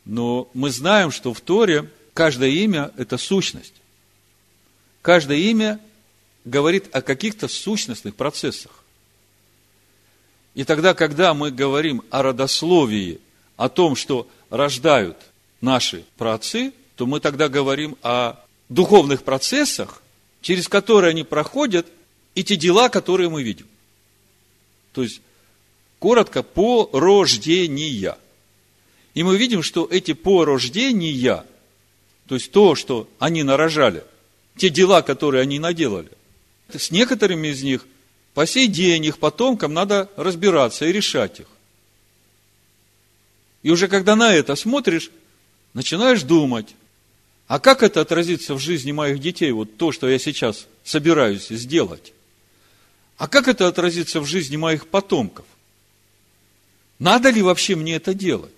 Но 0.05 0.49
мы 0.55 0.71
знаем, 0.71 1.11
что 1.11 1.33
в 1.33 1.41
Торе 1.41 1.89
каждое 2.13 2.49
имя– 2.49 2.91
это 2.97 3.17
сущность. 3.17 3.73
Каждое 5.03 5.37
имя 5.37 5.79
говорит 6.45 6.93
о 6.95 7.03
каких-то 7.03 7.47
сущностных 7.47 8.15
процессах. 8.15 8.71
И 10.55 10.63
тогда, 10.63 10.95
когда 10.95 11.35
мы 11.35 11.51
говорим 11.51 12.01
о 12.09 12.23
родословии, 12.23 13.19
о 13.55 13.69
том, 13.69 13.95
что 13.95 14.27
рождают 14.49 15.17
наши 15.61 16.05
праотцы, 16.17 16.73
то 16.95 17.05
мы 17.05 17.19
тогда 17.19 17.49
говорим 17.49 17.97
о 18.01 18.35
духовных 18.69 19.23
процессах, 19.23 20.01
через 20.41 20.67
которые 20.67 21.11
они 21.11 21.23
проходят, 21.23 21.87
и 22.35 22.43
те 22.43 22.55
дела, 22.55 22.89
которые 22.89 23.29
мы 23.29 23.43
видим. 23.43 23.67
То 24.93 25.03
есть, 25.03 25.21
коротко, 25.99 26.43
по 26.43 26.89
рождения– 26.93 28.17
и 29.13 29.23
мы 29.23 29.37
видим, 29.37 29.63
что 29.63 29.87
эти 29.89 30.13
порождения, 30.13 31.43
то 32.27 32.35
есть 32.35 32.51
то, 32.51 32.75
что 32.75 33.09
они 33.19 33.43
нарожали, 33.43 34.03
те 34.55 34.69
дела, 34.69 35.01
которые 35.01 35.41
они 35.41 35.59
наделали, 35.59 36.09
с 36.71 36.91
некоторыми 36.91 37.49
из 37.49 37.63
них 37.63 37.85
по 38.33 38.45
сей 38.45 38.67
день 38.67 39.05
их 39.05 39.17
потомкам 39.17 39.73
надо 39.73 40.09
разбираться 40.15 40.85
и 40.85 40.91
решать 40.91 41.39
их. 41.41 41.47
И 43.63 43.71
уже 43.71 43.87
когда 43.87 44.15
на 44.15 44.33
это 44.33 44.55
смотришь, 44.55 45.11
начинаешь 45.79 46.23
думать, 46.23 46.75
а 47.47 47.57
как 47.57 47.83
это 47.83 48.01
отразится 48.01 48.53
в 48.53 48.59
жизни 48.59 48.91
моих 48.91 49.19
детей, 49.19 49.49
вот 49.53 49.77
то, 49.77 49.93
что 49.93 50.09
я 50.09 50.19
сейчас 50.19 50.67
собираюсь 50.83 51.47
сделать? 51.47 52.11
А 53.15 53.29
как 53.29 53.47
это 53.47 53.65
отразится 53.65 54.19
в 54.19 54.25
жизни 54.25 54.57
моих 54.57 54.89
потомков? 54.89 55.45
Надо 56.99 57.29
ли 57.29 57.41
вообще 57.41 57.77
мне 57.77 57.95
это 57.95 58.13
делать? 58.13 58.53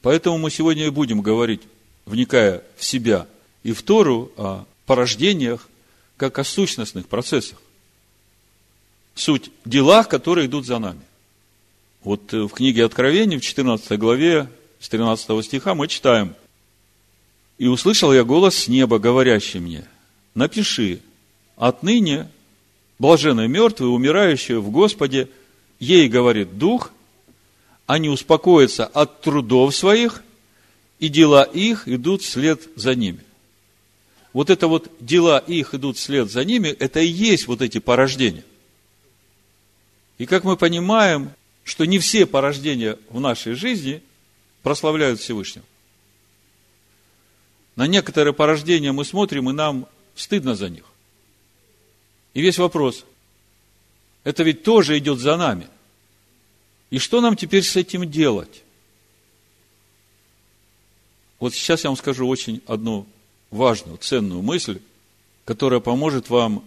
Поэтому 0.00 0.38
мы 0.38 0.50
сегодня 0.50 0.86
и 0.86 0.90
будем 0.90 1.20
говорить, 1.20 1.60
вникая 2.06 2.62
в 2.78 2.84
себя 2.86 3.26
и 3.62 3.74
в 3.74 3.82
Тору, 3.82 4.32
о 4.38 4.64
порождениях, 4.86 5.68
как 6.16 6.38
о 6.38 6.44
сущностных 6.44 7.06
процессах. 7.06 7.60
Суть– 9.14 9.50
делах, 9.66 10.08
которые 10.08 10.46
идут 10.46 10.64
за 10.64 10.78
нами. 10.78 11.02
Вот 12.04 12.32
э, 12.34 12.42
в 12.42 12.50
книге 12.50 12.84
Откровений, 12.84 13.38
в 13.38 13.42
14 13.42 13.98
главе, 13.98 14.48
с 14.80 14.88
13 14.88 15.44
стиха 15.44 15.74
мы 15.74 15.88
читаем. 15.88 16.34
«И 17.58 17.66
услышал 17.66 18.12
я 18.12 18.24
голос 18.24 18.56
с 18.56 18.68
неба, 18.68 18.98
говорящий 18.98 19.60
мне, 19.60 19.84
напиши, 20.34 21.00
отныне 21.56 22.28
блаженные 22.98 23.48
мертвые, 23.48 23.90
умирающие 23.90 24.60
в 24.60 24.70
Господе, 24.70 25.28
ей 25.78 26.08
говорит 26.08 26.58
Дух– 26.58 26.92
они 27.86 28.08
успокоятся 28.08 28.86
от 28.86 29.20
трудов 29.20 29.74
своих, 29.74 30.22
и 30.98 31.08
дела 31.08 31.42
их 31.42 31.88
идут 31.88 32.22
вслед 32.22 32.68
за 32.76 32.94
ними. 32.94 33.20
Вот 34.32 34.50
это 34.50 34.66
вот 34.66 34.90
дела 35.00 35.38
их 35.38 35.74
идут 35.74 35.98
вслед 35.98 36.30
за 36.30 36.44
ними, 36.44 36.68
это 36.68 37.00
и 37.00 37.06
есть 37.06 37.46
вот 37.48 37.60
эти 37.60 37.78
порождения. 37.78 38.44
И 40.18 40.26
как 40.26 40.44
мы 40.44 40.56
понимаем, 40.56 41.32
что 41.64 41.84
не 41.84 41.98
все 41.98 42.26
порождения 42.26 42.98
в 43.08 43.20
нашей 43.20 43.54
жизни 43.54 44.02
прославляют 44.62 45.20
Всевышнего. 45.20 45.64
На 47.76 47.86
некоторые 47.86 48.34
порождения 48.34 48.92
мы 48.92 49.04
смотрим, 49.04 49.48
и 49.48 49.52
нам 49.52 49.86
стыдно 50.14 50.54
за 50.54 50.68
них. 50.68 50.84
И 52.34 52.40
весь 52.40 52.58
вопрос, 52.58 53.04
это 54.24 54.42
ведь 54.42 54.62
тоже 54.62 54.98
идет 54.98 55.18
за 55.18 55.36
нами– 55.36 55.68
и 56.92 56.98
что 56.98 57.22
нам 57.22 57.36
теперь 57.36 57.62
с 57.62 57.74
этим 57.74 58.08
делать? 58.08 58.62
Вот 61.40 61.54
сейчас 61.54 61.84
я 61.84 61.90
вам 61.90 61.96
скажу 61.96 62.28
очень 62.28 62.60
одну 62.66 63.06
важную, 63.50 63.96
ценную 63.96 64.42
мысль, 64.42 64.78
которая 65.46 65.80
поможет 65.80 66.28
вам, 66.28 66.62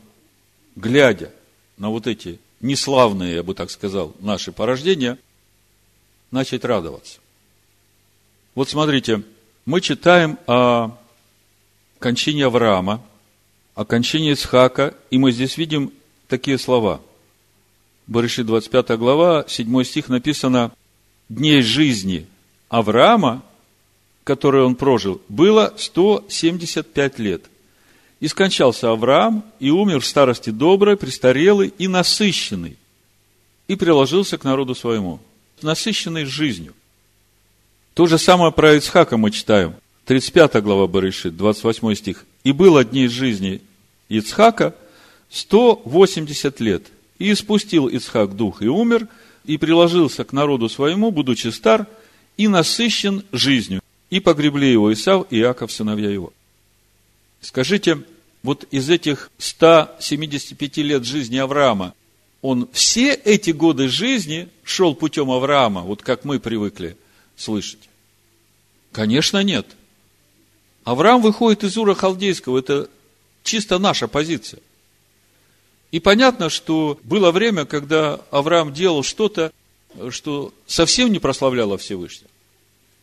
глядя 0.75 1.31
на 1.77 1.91
вот 1.91 2.07
эти 2.07 2.39
неславные, 2.61 3.35
я 3.35 3.43
бы 3.43 3.53
так 3.53 3.71
сказал, 3.71 4.15
наши 4.19 4.51
порождения, 4.51 5.17
начать 6.31 6.65
радоваться. 6.65 7.19
Вот 8.55 8.69
смотрите, 8.69 9.23
мы 9.65 9.81
читаем 9.81 10.37
о 10.47 10.97
кончине 11.99 12.45
Авраама, 12.45 13.03
о 13.73 13.85
кончине 13.85 14.33
Исхака, 14.33 14.95
и 15.09 15.17
мы 15.17 15.31
здесь 15.31 15.57
видим 15.57 15.91
такие 16.27 16.57
слова. 16.57 17.01
Барыши 18.07 18.43
25 18.43 18.97
глава, 18.97 19.45
7 19.47 19.83
стих 19.83 20.09
написано, 20.09 20.71
«Дней 21.27 21.61
жизни 21.61 22.27
Авраама, 22.69 23.43
которые 24.23 24.65
он 24.65 24.75
прожил, 24.75 25.21
было 25.27 25.73
175 25.77 27.19
лет. 27.19 27.45
И 28.19 28.27
скончался 28.27 28.91
Авраам, 28.91 29.43
и 29.59 29.69
умер 29.69 29.99
в 29.99 30.05
старости 30.05 30.49
доброй, 30.49 30.97
престарелый 30.97 31.73
и 31.77 31.87
насыщенный, 31.87 32.77
и 33.67 33.75
приложился 33.75 34.37
к 34.37 34.43
народу 34.43 34.73
своему, 34.73 35.19
насыщенный 35.61 36.25
жизнью. 36.25 36.73
То 37.93 38.05
же 38.07 38.17
самое 38.17 38.51
про 38.51 38.75
Ицхака 38.75 39.17
мы 39.17 39.31
читаем. 39.31 39.75
35 40.05 40.61
глава 40.61 40.87
Барышит, 40.87 41.35
28 41.35 41.95
стих. 41.95 42.25
«И 42.43 42.51
было 42.51 42.83
дней 42.83 43.07
жизни 43.07 43.61
Ицхака 44.07 44.75
180 45.31 46.59
лет. 46.59 46.83
И 47.17 47.31
испустил 47.31 47.87
Ицхак 47.87 48.35
дух 48.35 48.61
и 48.61 48.67
умер, 48.67 49.07
и 49.45 49.57
приложился 49.57 50.23
к 50.23 50.33
народу 50.33 50.69
своему, 50.69 51.11
будучи 51.11 51.47
стар, 51.47 51.87
и 52.37 52.47
насыщен 52.47 53.23
жизнью. 53.31 53.81
И 54.09 54.19
погребли 54.19 54.71
его 54.71 54.93
Исав 54.93 55.25
и 55.31 55.39
Иаков, 55.39 55.71
сыновья 55.71 56.11
его». 56.11 56.33
Скажите, 57.45 58.01
вот 58.41 58.63
из 58.71 58.89
этих 58.89 59.29
175 59.37 60.77
лет 60.77 61.05
жизни 61.05 61.37
Авраама, 61.37 61.93
он 62.41 62.67
все 62.73 63.13
эти 63.13 63.51
годы 63.51 63.87
жизни 63.87 64.49
шел 64.63 64.95
путем 64.95 65.29
Авраама, 65.29 65.81
вот 65.81 66.01
как 66.01 66.25
мы 66.25 66.39
привыкли– 66.39 66.97
слышать? 67.37 67.87
Конечно, 68.91 69.43
нет. 69.43 69.67
Авраам 70.85 71.21
выходит 71.21 71.63
из 71.63 71.77
Ура 71.77 71.93
Халдейского, 71.93 72.57
это 72.57 72.89
чисто 73.43 73.77
наша 73.77 74.07
позиция. 74.07 74.61
И 75.91 75.99
понятно, 75.99 76.49
что 76.49 76.99
было 77.03 77.29
время, 77.29 77.65
когда 77.65 78.21
Авраам 78.31 78.73
делал 78.73 79.03
что-то, 79.03 79.51
что 80.09 80.51
совсем 80.65 81.11
не 81.11 81.19
прославляло 81.19 81.77
Всевышнего. 81.77 82.31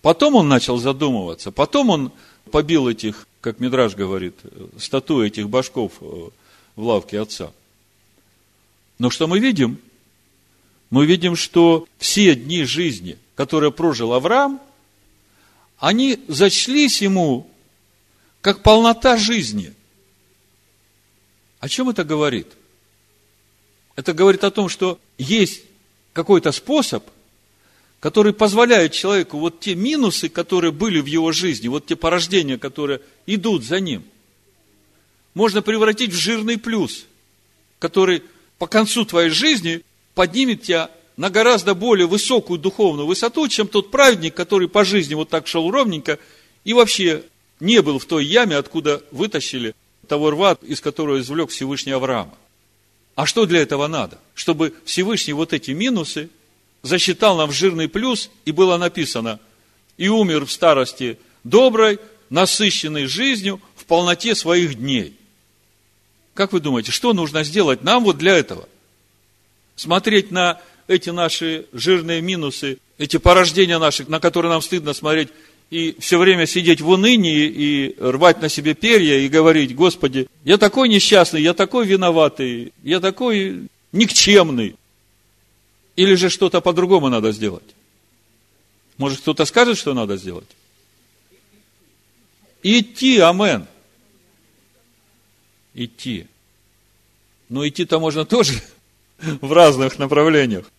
Потом 0.00 0.34
он 0.34 0.48
начал 0.48 0.78
задумываться, 0.78 1.52
потом 1.52 1.90
он 1.90 2.12
побил 2.50 2.88
этих, 2.88 3.26
как 3.40 3.60
Мидраж 3.60 3.94
говорит, 3.94 4.34
статуи 4.78 5.28
этих 5.28 5.48
башков 5.48 5.92
э, 6.00 6.04
в 6.76 6.82
лавке 6.82 7.20
отца. 7.20 7.52
Но 8.98 9.10
что 9.10 9.26
мы 9.26 9.38
видим? 9.38 9.78
Мы 10.90 11.06
видим, 11.06 11.36
что 11.36 11.86
все 11.98 12.34
дни 12.34 12.64
жизни 12.64 13.18
которые 13.34 13.72
прожил 13.72 14.12
Авраам, 14.12 14.60
они 15.78 16.22
зачлись 16.28 17.02
ему 17.02 17.50
как 18.40 18.62
полнота 18.62 19.16
жизни. 19.16 19.74
О 21.58 21.68
чем 21.68 21.88
это 21.88 22.04
говорит? 22.04 22.48
Это 23.96 24.12
говорит 24.12 24.44
о 24.44 24.50
том, 24.50 24.68
что 24.68 24.98
есть 25.18 25.62
какой-то 26.12 26.52
способ, 26.52 27.04
который 28.02 28.32
позволяет 28.32 28.90
человеку 28.90 29.38
вот 29.38 29.60
те 29.60 29.76
минусы, 29.76 30.28
которые 30.28 30.72
были 30.72 31.00
в 31.00 31.06
его 31.06 31.30
жизни, 31.30 31.68
вот 31.68 31.86
те 31.86 31.94
порождения, 31.94 32.58
которые 32.58 33.00
идут 33.26 33.62
за 33.62 33.78
ним, 33.78 34.02
можно 35.34 35.62
превратить 35.62 36.10
в 36.10 36.16
жирный 36.16 36.58
плюс, 36.58 37.06
который 37.78 38.24
по 38.58 38.66
концу 38.66 39.04
твоей 39.04 39.30
жизни 39.30 39.82
поднимет 40.16 40.62
тебя 40.62 40.90
на 41.16 41.30
гораздо 41.30 41.76
более 41.76 42.08
высокую 42.08 42.58
духовную 42.58 43.06
высоту, 43.06 43.46
чем 43.46 43.68
тот 43.68 43.92
праведник, 43.92 44.34
который 44.34 44.68
по 44.68 44.84
жизни 44.84 45.14
вот 45.14 45.28
так 45.28 45.46
шел 45.46 45.70
ровненько 45.70 46.18
и 46.64 46.72
вообще 46.72 47.22
не 47.60 47.82
был 47.82 48.00
в 48.00 48.06
той 48.06 48.24
яме, 48.24 48.56
откуда 48.56 49.00
вытащили 49.12 49.76
того 50.08 50.32
рва, 50.32 50.58
из 50.62 50.80
которого 50.80 51.20
извлек 51.20 51.50
Всевышний 51.50 51.92
Авраама. 51.92 52.34
А 53.14 53.26
что 53.26 53.46
для 53.46 53.60
этого 53.60 53.86
надо? 53.86 54.18
Чтобы 54.34 54.74
Всевышний 54.84 55.34
вот 55.34 55.52
эти 55.52 55.70
минусы 55.70 56.30
засчитал 56.82 57.36
нам 57.36 57.52
жирный 57.52 57.88
плюс, 57.88 58.30
и 58.44 58.52
было 58.52 58.76
написано, 58.76 59.40
и 59.96 60.08
умер 60.08 60.46
в 60.46 60.52
старости 60.52 61.18
доброй, 61.44 61.98
насыщенной 62.30 63.06
жизнью, 63.06 63.60
в 63.76 63.84
полноте 63.84 64.34
своих 64.34 64.74
дней. 64.76 65.16
Как 66.34 66.52
вы 66.52 66.60
думаете, 66.60 66.92
что 66.92 67.12
нужно 67.12 67.44
сделать 67.44 67.82
нам 67.82 68.04
вот 68.04 68.18
для 68.18 68.36
этого? 68.36 68.68
Смотреть 69.76 70.30
на 70.30 70.60
эти 70.88 71.10
наши 71.10 71.66
жирные 71.72 72.20
минусы, 72.22 72.78
эти 72.98 73.18
порождения 73.18 73.78
наши, 73.78 74.04
на 74.08 74.20
которые 74.20 74.50
нам 74.50 74.62
стыдно 74.62 74.92
смотреть, 74.92 75.28
и 75.70 75.96
все 76.00 76.18
время 76.18 76.46
сидеть 76.46 76.82
в 76.82 76.88
унынии 76.90 77.46
и 77.46 77.96
рвать 77.98 78.42
на 78.42 78.48
себе 78.48 78.74
перья 78.74 79.18
и 79.18 79.28
говорить, 79.28 79.74
Господи, 79.74 80.26
я 80.44 80.58
такой 80.58 80.88
несчастный, 80.88 81.42
я 81.42 81.54
такой 81.54 81.86
виноватый, 81.86 82.72
я 82.82 83.00
такой 83.00 83.68
никчемный. 83.90 84.76
Или 85.96 86.14
же 86.14 86.30
что-то 86.30 86.60
по-другому 86.60 87.08
надо 87.08 87.32
сделать? 87.32 87.74
Может, 88.96 89.20
кто-то 89.20 89.44
скажет, 89.44 89.78
что 89.78 89.94
надо 89.94 90.16
сделать? 90.16 90.48
Идти, 92.62 93.18
амен. 93.18 93.66
Идти. 95.74 96.26
Но 97.48 97.66
идти-то 97.66 97.98
можно 97.98 98.24
тоже 98.24 98.62
в 99.18 99.52
разных 99.52 99.98
направлениях. 99.98 100.70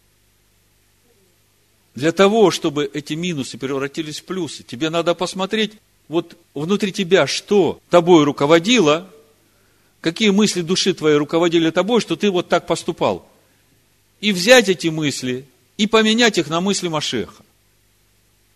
Для 1.95 2.11
того, 2.11 2.49
чтобы 2.49 2.89
эти 2.91 3.13
минусы 3.13 3.57
превратились 3.57 4.19
в 4.19 4.25
плюсы, 4.25 4.63
тебе 4.63 4.89
надо 4.89 5.13
посмотреть 5.13 5.73
вот 6.07 6.35
внутри 6.53 6.91
тебя, 6.91 7.27
что 7.27 7.79
тобой 7.89 8.23
руководило, 8.23 9.09
какие 10.01 10.31
мысли 10.31 10.61
души 10.61 10.93
твоей 10.93 11.17
руководили 11.17 11.69
тобой, 11.69 12.01
что 12.01 12.15
ты 12.15 12.31
вот 12.31 12.49
так 12.49 12.65
поступал. 12.65 13.27
И 14.23 14.31
взять 14.31 14.69
эти 14.69 14.87
мысли 14.87 15.45
и 15.75 15.85
поменять 15.85 16.37
их 16.37 16.47
на 16.47 16.61
мысли 16.61 16.87
Машеха. 16.87 17.43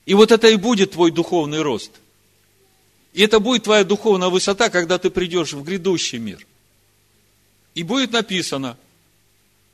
И 0.05 0.13
вот 0.13 0.31
это 0.31 0.47
и 0.47 0.55
будет 0.55 0.91
твой 0.91 1.11
духовный 1.11 1.61
рост. 1.61 1.91
И 3.11 3.21
это 3.21 3.41
будет 3.41 3.63
твоя 3.63 3.83
духовная 3.83 4.29
высота, 4.29 4.69
когда 4.69 4.97
ты 4.97 5.09
придешь 5.09 5.51
в 5.51 5.61
грядущий 5.63 6.19
мир. 6.19 6.47
И 7.75 7.83
будет 7.83 8.13
написано, 8.13 8.77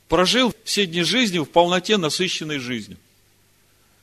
прожил 0.08 0.56
все 0.64 0.88
дни 0.88 1.04
жизни 1.04 1.38
в 1.38 1.46
полноте 1.46 1.98
насыщенной 1.98 2.58
жизнью. 2.58 2.98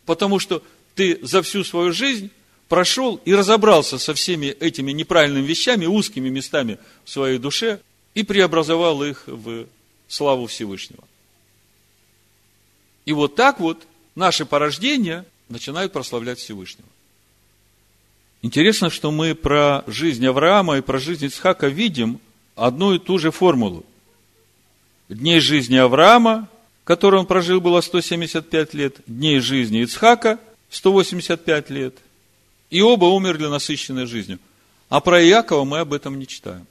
Потому 0.07 0.39
что 0.39 0.63
ты 0.95 1.19
за 1.23 1.43
всю 1.43 1.65
свою 1.65 1.93
жизнь 1.93 2.31
прошел 2.69 3.21
и 3.25 3.35
разобрался 3.35 3.99
со 3.99 4.15
всеми 4.15 4.47
этими 4.47 4.93
неправильными 4.93 5.45
вещами, 5.45 5.87
узкими 5.87 6.29
местами 6.29 6.79
в 7.05 7.11
своей 7.11 7.41
душе 7.41 7.81
и 8.15 8.23
преобразовал 8.23 9.03
их 9.03 9.25
в 9.27 9.67
славу 10.07 10.47
Всевышнего. 10.47 11.03
И 13.05 13.13
вот 13.13 13.35
так 13.35 13.61
вот 13.61 13.87
наши 14.15 14.45
порождения 14.45 15.25
начинают 15.49 15.93
прославлять 15.93 16.39
Всевышнего. 16.39 16.89
Интересно, 18.43 18.91
что 18.91 19.11
мы 19.11 19.35
про 19.35 19.85
жизнь 19.87 20.27
Авраама 20.27 20.79
и 20.79 20.83
про 20.83 20.99
жизнь 20.99 21.27
Исхака 21.27 21.69
видим 21.69 22.21
одну 22.57 22.95
и 22.95 22.99
ту 22.99 23.19
же 23.19 23.31
формулу. 23.31 23.85
Дней 25.09 25.41
жизни 25.41 25.77
Авраама 25.77 26.49
который 26.91 27.21
он 27.21 27.27
прожил, 27.27 27.61
было 27.61 27.81
175 27.81 28.75
лет, 28.75 28.97
дней 29.07 29.39
жизни 29.39 29.83
Ицхака 29.85 30.41
185 30.71 31.71
лет. 31.71 31.97
И 32.69 32.81
оба 32.83 33.05
умерли 33.05 33.47
насыщенной 33.47 34.07
жизнью. 34.07 34.41
А 34.89 35.01
про 35.01 35.23
Иакова 35.23 35.63
мы 35.63 35.79
об 35.79 35.93
этом 35.93 36.19
не 36.19 36.27
читаем. 36.27 36.67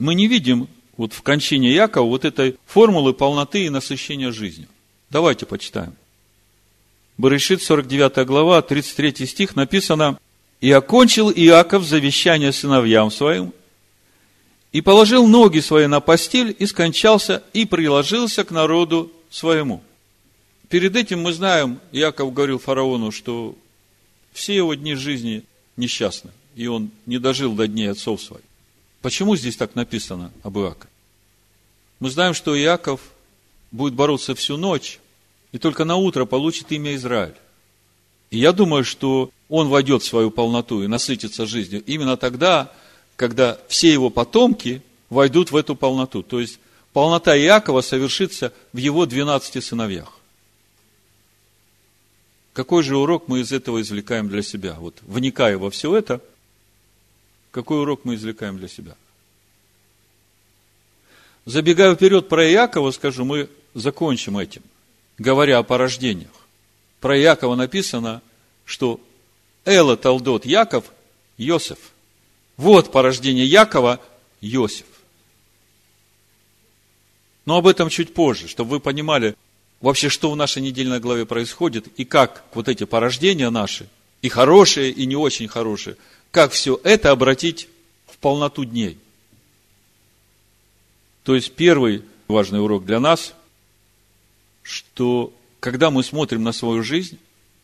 Мы 0.00 0.16
не 0.16 0.26
видим 0.26 0.66
вот 0.96 1.12
в 1.12 1.22
кончине 1.22 1.72
Якова 1.72 2.06
вот 2.06 2.24
этой 2.24 2.56
формулы 2.66 3.12
полноты 3.12 3.64
и 3.64 3.70
насыщения 3.70 4.32
жизнью. 4.32 4.68
Давайте 5.10 5.46
почитаем. 5.46 5.94
Барышит, 7.18 7.62
49 7.62 8.26
глава, 8.26 8.60
33 8.62 9.26
стих 9.26 9.56
написано, 9.56 10.18
«И 10.60 10.70
окончил 10.70 11.30
Иаков 11.30 11.84
завещание 11.84 12.52
сыновьям 12.52 13.10
своим, 13.10 13.52
и 14.72 14.80
положил 14.82 15.26
ноги 15.26 15.60
свои 15.60 15.86
на 15.86 16.00
постель, 16.00 16.54
и 16.58 16.66
скончался, 16.66 17.42
и 17.52 17.64
приложился 17.64 18.44
к 18.44 18.50
народу 18.50 19.10
своему. 19.30 19.82
Перед 20.68 20.96
этим 20.96 21.22
мы 21.22 21.32
знаем, 21.32 21.80
Яков 21.92 22.32
говорил 22.32 22.58
фараону, 22.58 23.10
что 23.12 23.54
все 24.32 24.54
его 24.54 24.74
дни 24.74 24.94
жизни 24.94 25.44
несчастны, 25.76 26.30
и 26.56 26.66
он 26.66 26.90
не 27.06 27.18
дожил 27.18 27.54
до 27.54 27.68
дней 27.68 27.90
отцов 27.90 28.20
своих. 28.20 28.44
Почему 29.06 29.36
здесь 29.36 29.56
так 29.56 29.76
написано 29.76 30.32
об 30.42 30.58
Иакове? 30.58 30.90
Мы 32.00 32.10
знаем, 32.10 32.34
что 32.34 32.58
Иаков 32.58 33.00
будет 33.70 33.94
бороться 33.94 34.34
всю 34.34 34.56
ночь, 34.56 34.98
и 35.52 35.58
только 35.58 35.84
на 35.84 35.94
утро 35.94 36.24
получит 36.24 36.72
имя 36.72 36.92
Израиль. 36.96 37.36
И 38.32 38.38
я 38.38 38.50
думаю, 38.50 38.82
что 38.82 39.30
он 39.48 39.68
войдет 39.68 40.02
в 40.02 40.06
свою 40.06 40.32
полноту 40.32 40.82
и 40.82 40.88
насытится 40.88 41.46
жизнью 41.46 41.84
именно 41.86 42.16
тогда, 42.16 42.72
когда 43.14 43.60
все 43.68 43.92
его 43.92 44.10
потомки 44.10 44.82
войдут 45.08 45.52
в 45.52 45.56
эту 45.56 45.76
полноту. 45.76 46.24
То 46.24 46.40
есть, 46.40 46.58
полнота 46.92 47.38
Иакова 47.38 47.82
совершится 47.82 48.52
в 48.72 48.78
его 48.78 49.06
12 49.06 49.62
сыновьях. 49.62 50.18
Какой 52.54 52.82
же 52.82 52.96
урок 52.96 53.28
мы 53.28 53.42
из 53.42 53.52
этого 53.52 53.80
извлекаем 53.80 54.28
для 54.28 54.42
себя? 54.42 54.74
Вот, 54.80 54.96
вникая 55.02 55.58
во 55.58 55.70
все 55.70 55.94
это, 55.94 56.20
какой 57.56 57.80
урок 57.80 58.02
мы 58.04 58.16
извлекаем 58.16 58.58
для 58.58 58.68
себя? 58.68 58.94
Забегая 61.46 61.94
вперед 61.94 62.28
про 62.28 62.46
Иакова, 62.52 62.90
скажу, 62.90 63.24
мы 63.24 63.48
закончим 63.72 64.36
этим, 64.36 64.60
говоря 65.16 65.56
о 65.56 65.62
порождениях. 65.62 66.32
Про 67.00 67.18
Иакова 67.18 67.54
написано, 67.54 68.20
что 68.66 69.00
Эла 69.64 69.96
Талдот 69.96 70.44
Яков– 70.44 70.84
Йосиф. 71.38 71.78
Вот 72.58 72.92
порождение 72.92 73.46
Якова– 73.46 74.00
Йосиф. 74.42 74.84
Но 77.46 77.56
об 77.56 77.68
этом 77.68 77.88
чуть 77.88 78.12
позже, 78.12 78.48
чтобы 78.48 78.72
вы 78.72 78.80
понимали 78.80 79.34
вообще, 79.80 80.10
что 80.10 80.30
в 80.30 80.36
нашей 80.36 80.60
недельной 80.60 81.00
главе 81.00 81.24
происходит, 81.24 81.88
и 81.96 82.04
как 82.04 82.44
вот 82.52 82.68
эти 82.68 82.84
порождения 82.84 83.48
наши, 83.48 83.88
и 84.20 84.28
хорошие, 84.28 84.90
и 84.90 85.06
не 85.06 85.16
очень 85.16 85.48
хорошие, 85.48 85.96
как 86.36 86.52
все 86.52 86.78
это 86.84 87.12
обратить 87.12 87.66
в 88.06 88.18
полноту 88.18 88.66
дней. 88.66 88.98
То 91.22 91.34
есть 91.34 91.54
первый 91.54 92.04
важный 92.28 92.62
урок 92.62 92.84
для 92.84 93.00
нас, 93.00 93.32
что 94.62 95.32
когда 95.60 95.90
мы 95.90 96.04
смотрим 96.04 96.42
на 96.42 96.52
свою 96.52 96.82
жизнь, 96.82 97.18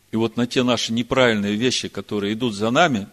и 0.09 0.15
вот 0.15 0.37
на 0.37 0.47
те 0.47 0.63
наши 0.63 0.91
неправильные 0.91 1.55
вещи, 1.55 1.87
которые 1.87 2.33
идут 2.33 2.55
за 2.55 2.71
нами, 2.71 3.07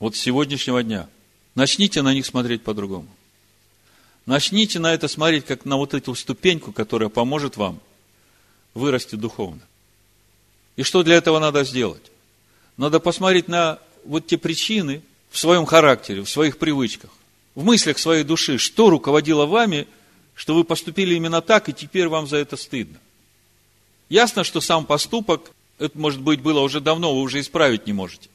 вот 0.00 0.16
с 0.16 0.18
сегодняшнего 0.18 0.82
дня, 0.82 1.08
начните 1.54 2.02
на 2.02 2.12
них 2.12 2.26
смотреть 2.26 2.64
по-другому. 2.64 3.06
Начните 4.26 4.80
на 4.80 4.92
это 4.92 5.06
смотреть, 5.06 5.44
как 5.44 5.64
на 5.64 5.76
вот 5.76 5.94
эту 5.94 6.12
ступеньку, 6.16 6.72
которая 6.72 7.08
поможет 7.08 7.56
вам 7.56 7.78
вырасти 8.74 9.14
духовно. 9.14 9.62
И 10.74 10.82
что 10.82 11.04
для 11.04 11.14
этого 11.14 11.38
надо 11.38 11.62
сделать? 11.62 12.10
Надо 12.76 12.98
посмотреть 12.98 13.46
на 13.46 13.78
вот 14.08 14.26
те 14.26 14.38
причины 14.38 15.02
в 15.30 15.38
своем 15.38 15.66
характере, 15.66 16.22
в 16.22 16.30
своих 16.30 16.58
привычках, 16.58 17.10
в 17.54 17.62
мыслях 17.62 17.98
своей 17.98 18.24
души, 18.24 18.58
что 18.58 18.90
руководило 18.90 19.46
вами, 19.46 19.86
что 20.34 20.54
вы 20.54 20.64
поступили 20.64 21.14
именно 21.14 21.42
так, 21.42 21.68
и 21.68 21.72
теперь 21.72 22.08
вам 22.08 22.26
за 22.26 22.38
это 22.38 22.56
стыдно. 22.56 22.98
Ясно, 24.08 24.44
что 24.44 24.60
сам 24.60 24.86
поступок 24.86 25.52
это, 25.78 25.96
может 25.98 26.20
быть, 26.20 26.40
было 26.40 26.60
уже 26.60 26.80
давно, 26.80 27.14
вы 27.14 27.20
уже 27.20 27.40
исправить 27.40 27.86
не 27.86 27.92
можете. 27.92 28.28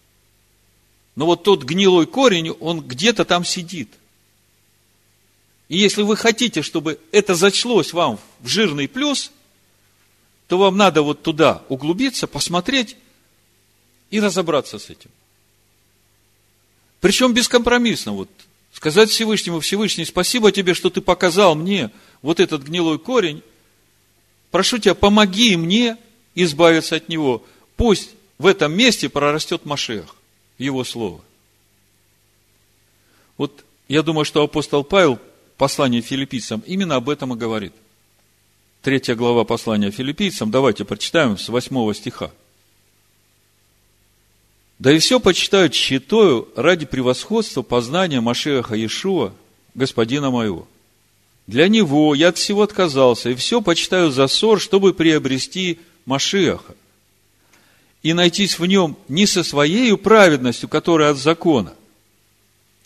Но 1.15 1.25
вот 1.25 1.43
тот 1.43 1.63
гнилой 1.63 2.05
корень, 2.05 2.51
он 2.51 2.81
где-то 2.81 3.25
там 3.25 3.43
сидит. 3.43 3.89
И 5.69 5.77
если 5.77 6.03
вы 6.03 6.15
хотите, 6.15 6.61
чтобы 6.61 6.99
это 7.11 7.35
зачлось 7.35 7.93
вам 7.93 8.19
в 8.39 8.47
жирный 8.47 8.87
плюс, 8.87 9.31
то 10.47 10.57
вам 10.57 10.77
надо 10.77 11.01
вот 11.01 11.23
туда 11.23 11.63
углубиться, 11.67 12.27
посмотреть 12.27 12.95
и 14.11 14.19
разобраться 14.19 14.77
с 14.77 14.89
этим. 14.89 15.09
Причем 17.03 17.33
бескомпромиссно. 17.33 18.13
Вот, 18.13 18.29
сказать 18.71 19.09
Всевышнему, 19.09 19.59
Всевышний, 19.59 20.05
спасибо 20.05 20.53
тебе, 20.53 20.73
что 20.73 20.89
ты 20.89 21.01
показал 21.01 21.53
мне 21.53 21.91
вот 22.21 22.39
этот 22.39 22.63
гнилой 22.63 22.97
корень. 22.97 23.43
Прошу 24.51 24.77
тебя, 24.77 24.95
помоги 24.95 25.57
мне 25.57 25.97
избавиться 26.33 26.95
от 26.95 27.09
него. 27.09 27.43
Пусть 27.75 28.11
в 28.37 28.45
этом 28.45 28.71
месте 28.71 29.09
прорастет 29.09 29.65
Машех, 29.65 30.15
его 30.57 30.85
слово. 30.85 31.19
Вот 33.35 33.65
я 33.89 34.01
думаю, 34.01 34.23
что 34.23 34.41
апостол 34.41 34.85
Павел, 34.85 35.19
послание 35.57 36.01
филиппийцам, 36.01 36.63
именно 36.65 36.95
об 36.95 37.09
этом 37.09 37.33
и 37.33 37.37
говорит. 37.37 37.73
Третья 38.81 39.15
глава 39.15 39.43
послания 39.43 39.91
филиппийцам, 39.91 40.51
давайте 40.51 40.85
прочитаем 40.85 41.37
с 41.37 41.49
восьмого 41.49 41.93
стиха. 41.93 42.31
Да 44.83 44.91
и 44.91 44.99
все 44.99 45.21
почитают 45.21 45.73
щитою 45.73 46.49
ради 46.57 46.85
превосходства 46.85 47.61
познания 47.61 48.19
Машеха 48.19 48.75
Иешуа, 48.75 49.31
Господина 49.75 50.29
моего. 50.29 50.67
Для 51.47 51.69
него 51.69 52.13
я 52.13 52.27
от 52.27 52.37
всего 52.37 52.63
отказался, 52.63 53.29
и 53.29 53.35
все 53.35 53.61
почитаю 53.61 54.11
за 54.11 54.27
ссор, 54.27 54.59
чтобы 54.59 54.93
приобрести 54.93 55.79
Машиаха, 56.05 56.75
и 58.01 58.11
найтись 58.11 58.59
в 58.59 58.65
нем 58.65 58.97
не 59.07 59.25
со 59.25 59.45
своей 59.45 59.95
праведностью, 59.95 60.67
которая 60.67 61.11
от 61.11 61.17
закона, 61.17 61.73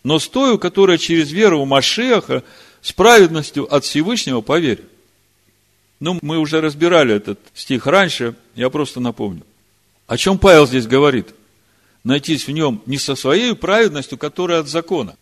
но 0.03 0.19
с 0.19 0.27
той, 0.27 0.59
которая 0.59 0.99
через 0.99 1.31
веру 1.31 1.63
в 1.63 1.67
Машиаха 1.67 2.43
с 2.83 2.93
праведностью 2.93 3.73
от 3.73 3.85
Всевышнего 3.85 4.41
по 4.41 4.59
вере. 4.59 4.83
Ну, 5.99 6.19
мы 6.21 6.37
уже 6.37 6.61
разбирали 6.61 7.15
этот 7.15 7.39
стих 7.55 7.87
раньше, 7.87 8.35
я 8.53 8.69
просто 8.69 8.99
напомню. 8.99 9.41
О 10.05 10.15
чем 10.15 10.37
Павел 10.37 10.67
здесь 10.67 10.85
говорит? 10.85 11.33
Найтись 12.07 12.47
в 12.47 12.51
нем 12.51 12.81
не 12.85 12.97
со 12.97 13.15
своей 13.15 13.53
праведностью, 13.53 14.17
которая 14.17 14.61
от 14.61 14.69
закона. 14.69 15.17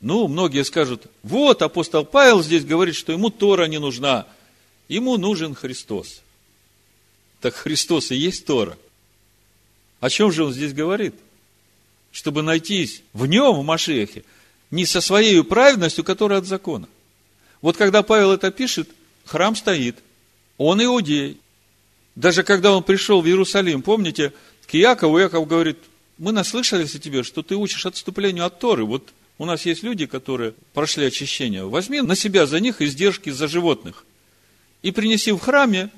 Ну, 0.00 0.26
многие 0.26 0.64
скажут, 0.64 1.06
вот 1.22 1.62
апостол 1.62 2.04
Павел 2.04 2.42
здесь 2.42 2.64
говорит, 2.64 2.96
что 2.96 3.12
ему 3.12 3.30
Тора 3.30 3.66
не 3.66 3.78
нужна, 3.78 4.26
ему 4.88 5.16
нужен 5.16 5.54
Христос. 5.54 6.22
Так 7.40 7.54
Христос 7.54 8.10
и 8.10 8.16
есть 8.16 8.46
Тора. 8.46 8.76
О 10.00 10.10
чем 10.10 10.32
же 10.32 10.42
он 10.42 10.52
здесь 10.52 10.72
говорит? 10.72 11.14
Чтобы 12.10 12.42
найтись 12.42 13.02
в 13.12 13.26
нем, 13.26 13.60
в 13.60 13.62
Машехе, 13.62 14.24
не 14.72 14.86
со 14.86 15.00
своей 15.00 15.44
праведностью, 15.44 16.02
которая 16.02 16.40
от 16.40 16.46
закона. 16.46 16.88
Вот 17.60 17.76
когда 17.76 18.02
Павел 18.02 18.32
это 18.32 18.50
пишет, 18.50 18.88
храм 19.24 19.54
стоит, 19.54 19.98
он 20.56 20.82
иудей. 20.82 21.38
Даже 22.16 22.42
когда 22.42 22.72
он 22.72 22.82
пришел 22.82 23.20
в 23.20 23.26
Иерусалим, 23.28 23.82
помните, 23.82 24.32
к 24.68 24.74
Иакову, 24.74 25.18
Иаков 25.20 25.48
говорит, 25.48 25.78
мы 26.18 26.30
наслышались 26.30 26.94
о 26.94 26.98
тебе, 26.98 27.22
что 27.22 27.42
ты 27.42 27.56
учишь 27.56 27.86
отступлению 27.86 28.44
от 28.44 28.58
Торы. 28.60 28.84
Вот 28.84 29.08
у 29.38 29.46
нас 29.46 29.64
есть 29.64 29.82
люди, 29.82 30.06
которые 30.06 30.54
прошли 30.74 31.06
очищение. 31.06 31.64
Возьми 31.64 32.00
на 32.02 32.14
себя 32.14 32.46
за 32.46 32.60
них 32.60 32.82
издержки 32.82 33.30
за 33.30 33.48
животных. 33.48 34.04
И 34.82 34.92
принеси 34.92 35.32
в 35.32 35.38
храме 35.38 35.90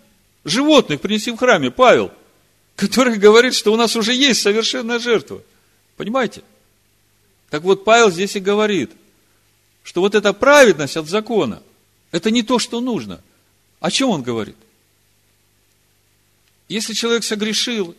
животных 0.45 1.01
принеси 1.01 1.31
в 1.31 1.37
храме, 1.37 1.71
Павел, 1.71 2.13
который 2.77 3.19
говорит, 3.19 3.55
что 3.55 3.73
у 3.73 3.77
нас 3.77 3.97
уже 3.97 4.15
есть 4.15 4.41
совершенная 4.41 4.99
жертва. 4.99 5.43
Понимаете? 5.97 6.43
Так 7.51 7.63
вот, 7.63 7.85
Павел 7.85 8.11
здесь 8.11 8.37
и 8.37 8.41
говорит, 8.41 8.93
что 9.83 10.01
вот 10.01 10.15
эта 10.15 10.33
праведность 10.33 10.97
от 10.97 11.09
закона, 11.09 11.63
это 12.11 12.31
не 12.31 12.43
то, 12.43 12.59
что 12.59 12.81
нужно. 12.81 13.21
О 13.81 13.91
чем 13.91 14.11
он 14.11 14.23
говорит? 14.23 14.57
Если 16.69 16.93
человек 16.93 17.25
согрешил, 17.25 17.97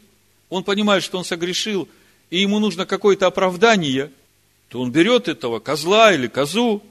он 0.51 0.63
понимает, 0.65 1.01
что 1.01 1.17
он 1.17 1.23
согрешил, 1.23 1.87
и 2.29 2.41
ему 2.41 2.59
нужно 2.59 2.85
какое-то 2.85 3.25
оправдание, 3.25 4.11
то 4.67 4.81
он 4.81 4.91
берет 4.91 5.27
этого 5.27 5.59
козла 5.59 6.13
или 6.13 6.27
козу, 6.27 6.83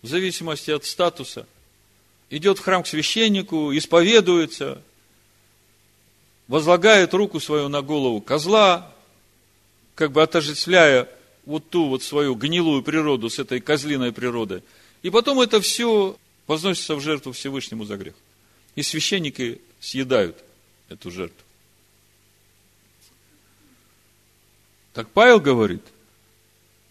в 0.00 0.06
зависимости 0.06 0.70
от 0.70 0.84
статуса, 0.84 1.46
идет 2.30 2.58
в 2.58 2.62
храм 2.62 2.82
к 2.82 2.86
священнику, 2.86 3.76
исповедуется, 3.76 4.80
возлагает 6.46 7.12
руку 7.14 7.40
свою 7.40 7.68
на 7.68 7.82
голову 7.82 8.20
козла, 8.20 8.94
как 9.96 10.12
бы 10.12 10.22
отождествляя 10.22 11.08
вот 11.46 11.68
ту 11.70 11.88
вот 11.88 12.02
свою 12.02 12.36
гнилую 12.36 12.82
природу 12.82 13.28
с 13.28 13.40
этой 13.40 13.60
козлиной 13.60 14.12
природой. 14.12 14.62
И 15.02 15.10
потом 15.10 15.40
это 15.40 15.60
все 15.60 16.16
возносится 16.46 16.94
в 16.94 17.00
жертву 17.00 17.32
Всевышнему 17.32 17.84
за 17.84 17.96
грех. 17.96 18.14
И 18.76 18.82
священники 18.82 19.60
съедают 19.80 20.36
эту 20.88 21.10
жертву. 21.10 21.44
Так 24.94 25.08
Павел 25.10 25.40
говорит, 25.40 25.82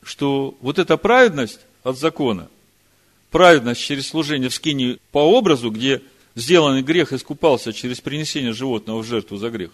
что 0.03 0.55
вот 0.61 0.77
эта 0.77 0.97
праведность 0.97 1.61
от 1.83 1.97
закона– 1.97 2.49
праведность 3.31 3.81
через 3.81 4.07
служение 4.07 4.49
в 4.49 4.53
скине 4.53 4.99
по 5.11 5.17
образу, 5.17 5.71
где 5.71 6.03
сделанный 6.35 6.83
грех 6.83 7.13
искупался 7.13 7.73
через 7.73 7.99
принесение 7.99 8.53
животного 8.53 9.01
в 9.01 9.05
жертву 9.05 9.37
за 9.37 9.49
грех. 9.49 9.71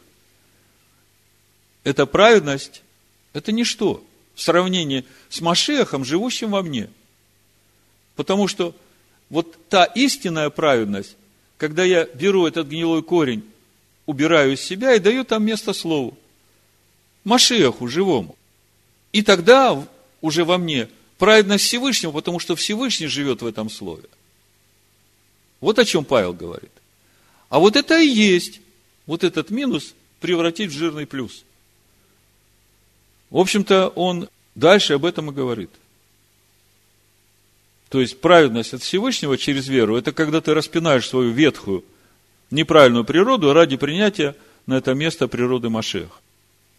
Эта 1.84 2.06
праведность, 2.06 2.84
это 3.34 3.52
ничто 3.52 4.02
в 4.34 4.42
сравнении 4.42 5.06
с 5.28 5.42
Машехом, 5.42 6.06
живущим 6.06 6.52
во 6.52 6.62
мне. 6.62 6.90
Потому 8.16 8.48
что 8.48 8.76
вот 9.30 9.58
та 9.68 9.84
истинная 9.84 10.50
праведность, 10.50 11.18
когда 11.58 11.84
я 11.84 12.06
беру 12.06 12.48
этот 12.48 12.68
гнилой 12.68 13.04
корень, 13.04 13.44
убираю 14.06 14.54
из 14.54 14.62
себя 14.62 14.94
и 14.94 15.00
даю 15.00 15.26
там 15.26 15.44
место 15.44 15.74
слову. 15.74 16.18
Машеху 17.24 17.88
живому. 17.88 18.36
И 19.12 19.22
тогда 19.22 19.86
уже 20.22 20.46
во 20.46 20.58
мне 20.58 20.90
праведность 21.18 21.66
Всевышнего, 21.66 22.12
потому 22.12 22.40
что 22.40 22.56
Всевышний 22.56 23.08
живет 23.08 23.42
в 23.42 23.46
этом 23.46 23.70
слове. 23.70 24.06
Вот 25.60 25.78
о 25.80 25.86
чем 25.86 26.06
Павел 26.06 26.34
говорит. 26.34 26.72
А 27.50 27.60
вот 27.60 27.76
это 27.76 28.00
и 28.00 28.08
есть 28.08 28.62
вот 29.06 29.24
этот 29.24 29.50
минус 29.50 29.94
превратить 30.20 30.72
в 30.72 30.78
жирный 30.78 31.06
плюс. 31.06 31.44
В 33.30 33.38
общем-то, 33.38 33.90
он 33.90 34.30
дальше 34.56 34.94
об 34.94 35.06
этом 35.06 35.30
и 35.30 35.34
говорит. 35.34 35.70
То 37.90 38.02
есть, 38.02 38.22
праведность 38.22 38.74
от 38.74 38.84
Всевышнего 38.84 39.38
через 39.38 39.68
веру, 39.68 39.98
это 39.98 40.12
когда 40.12 40.42
ты 40.42 40.54
распинаешь 40.54 41.08
свою 41.08 41.32
ветхую, 41.32 41.84
неправильную 42.52 43.04
природу 43.04 43.52
ради 43.52 43.78
принятия 43.78 44.36
на 44.68 44.78
это 44.78 44.94
место 44.94 45.28
природы 45.28 45.70
Машех, 45.70 46.22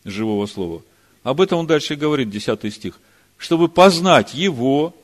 живого 0.05 0.47
слова. 0.47 0.83
Об 1.23 1.41
этом 1.41 1.61
он 1.61 1.67
дальше 1.67 1.97
говорит, 1.97 2.31
10 2.31 2.73
стих. 2.73 2.99
Чтобы 3.37 3.69
познать 3.69 4.35
Его 4.35 4.95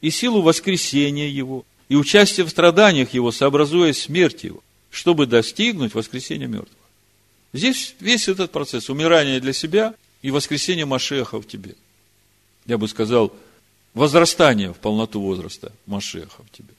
и 0.00 0.10
силу 0.10 0.42
воскресения 0.42 1.28
Его, 1.28 1.64
и 1.88 1.96
участие 1.96 2.46
в 2.46 2.50
страданиях 2.50 3.14
Его, 3.14 3.32
сообразуя 3.32 3.92
смерть 3.92 4.44
Его, 4.44 4.62
чтобы 4.90 5.26
достигнуть 5.26 5.94
воскресения 5.94 6.46
мертвых. 6.46 6.78
Здесь 7.52 7.94
весь 8.00 8.28
этот 8.28 8.50
процесс 8.50 8.90
умирания 8.90 9.40
для 9.40 9.52
себя 9.52 9.94
и 10.22 10.30
воскресения 10.30 10.86
Машеха 10.86 11.40
в 11.40 11.46
тебе. 11.46 11.76
Я 12.66 12.78
бы 12.78 12.88
сказал, 12.88 13.32
возрастание 13.94 14.72
в 14.72 14.78
полноту 14.78 15.20
возраста 15.20 15.72
Машеха 15.86 16.42
в 16.42 16.56
тебе. 16.56 16.74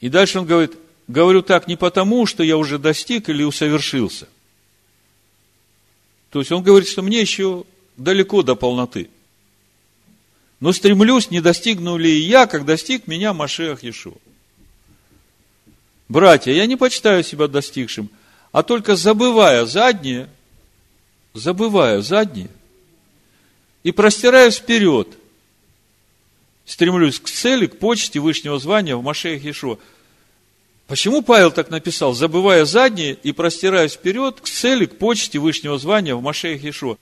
И 0.00 0.08
дальше 0.08 0.40
он 0.40 0.46
говорит, 0.46 0.72
говорю 1.08 1.42
так 1.42 1.68
не 1.68 1.76
потому, 1.76 2.26
что 2.26 2.42
я 2.42 2.56
уже 2.58 2.78
достиг 2.78 3.28
или 3.28 3.44
усовершился. 3.44 4.28
То 6.32 6.38
есть 6.38 6.50
он 6.50 6.62
говорит, 6.62 6.88
что 6.88 7.02
мне 7.02 7.20
еще 7.20 7.64
далеко 7.98 8.42
до 8.42 8.56
полноты. 8.56 9.10
Но 10.60 10.72
стремлюсь, 10.72 11.30
не 11.30 11.42
достигну 11.42 11.98
ли 11.98 12.18
я, 12.20 12.46
как 12.46 12.64
достиг 12.64 13.06
меня 13.06 13.34
Машех 13.34 13.82
Иешуа. 13.82 14.14
Братья, 16.08 16.52
я 16.52 16.64
не 16.66 16.76
почитаю 16.76 17.22
себя 17.22 17.48
достигшим, 17.48 18.08
а 18.50 18.62
только 18.62 18.96
забывая 18.96 19.66
заднее, 19.66 20.30
забывая 21.34 22.00
заднее, 22.00 22.50
и 23.82 23.92
простираюсь 23.92 24.56
вперед, 24.56 25.08
стремлюсь 26.64 27.20
к 27.20 27.28
цели, 27.28 27.66
к 27.66 27.78
почте 27.78 28.20
Вышнего 28.20 28.58
звания 28.58 28.96
в 28.96 29.02
Машеях 29.02 29.42
Иешуа. 29.42 29.78
Почему 30.86 31.22
Павел 31.22 31.50
так 31.50 31.70
написал? 31.70 32.12
Забывая 32.12 32.64
заднее 32.64 33.16
и 33.22 33.32
простираясь 33.32 33.92
вперед 33.92 34.40
к 34.40 34.48
цели, 34.48 34.86
к 34.86 34.98
почте 34.98 35.38
Вышнего 35.38 35.78
звания 35.78 36.14
в 36.14 36.22
Машеях 36.22 36.62
Иешуа. 36.62 36.96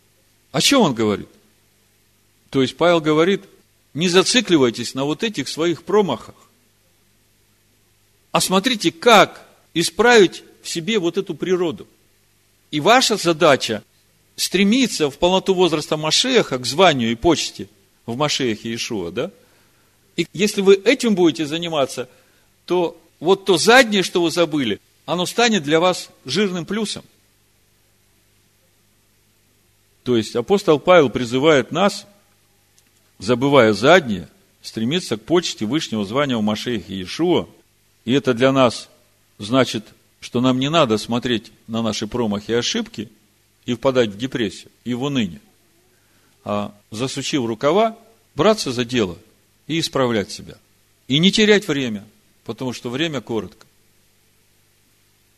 О 0.53 0.61
чем 0.61 0.83
он 0.83 0.95
говорит? 0.95 1.29
То 2.51 2.63
есть 2.63 2.77
Павел 2.77 3.01
говорит, 3.01 3.43
не 3.95 4.09
зацикливайтесь 4.09 4.95
на 4.95 5.05
вот 5.05 5.23
этих 5.23 5.49
своих 5.49 5.83
промахах, 5.83 6.35
а 8.33 8.41
смотрите, 8.41 8.93
как 8.93 9.47
исправить 9.75 10.45
в 10.63 10.69
себе 10.69 10.99
вот 10.99 11.19
эту 11.19 11.35
природу. 11.35 11.87
И 12.71 12.81
ваша 12.81 13.17
задача 13.17 13.83
стремиться 14.37 15.11
в 15.11 15.19
полноту 15.19 15.55
возраста 15.55 15.97
Машеха 15.97 16.59
к 16.59 16.67
званию 16.67 17.11
и 17.11 17.17
почте 17.17 17.69
в 18.07 18.17
Машехе 18.17 18.71
Иешуа, 18.71 19.11
да? 19.11 19.31
И 20.17 20.27
если 20.33 20.61
вы 20.61 20.75
этим 20.75 21.15
будете 21.15 21.47
заниматься, 21.47 22.09
то 22.67 23.01
вот 23.21 23.45
то 23.45 23.59
заднее, 23.59 24.03
что 24.03 24.23
вы 24.23 24.31
забыли, 24.31 24.81
оно 25.07 25.27
станет 25.27 25.63
для 25.63 25.79
вас 25.79 26.11
жирным 26.25 26.65
плюсом. 26.65 27.05
То 30.03 30.17
есть 30.17 30.35
апостол 30.35 30.81
Павел 30.81 31.11
призывает 31.11 31.71
нас, 31.71 32.07
забывая 33.19 33.73
заднее, 33.75 34.29
стремиться 34.63 35.17
к 35.17 35.23
почте 35.23 35.67
Вышнего 35.67 36.05
звания 36.05 36.37
у 36.37 36.43
Машеха 36.43 36.93
Иешуа. 36.93 37.49
И 38.05 38.13
это 38.13 38.35
для 38.35 38.51
нас 38.51 38.89
значит, 39.39 39.85
что 40.21 40.41
нам 40.41 40.59
не 40.59 40.71
надо 40.71 40.99
смотреть 40.99 41.53
на 41.67 41.83
наши 41.83 42.07
промахи 42.07 42.51
и 42.51 42.55
ошибки 42.55 43.11
и 43.67 43.75
впадать 43.75 44.11
в 44.11 44.19
депрессию 44.19 44.71
и 44.85 44.95
в 44.95 45.03
уныние, 45.03 45.41
а 46.45 46.75
засучив 46.91 47.45
рукава, 47.45 47.97
браться 48.35 48.73
за 48.73 48.85
дело 48.85 49.19
и 49.67 49.79
исправлять 49.79 50.31
себя. 50.31 50.57
И 51.09 51.19
не 51.19 51.31
терять 51.31 51.69
время, 51.69 52.05
потому 52.51 52.73
что 52.73 52.91
время 52.91 53.21
коротко. 53.21 53.65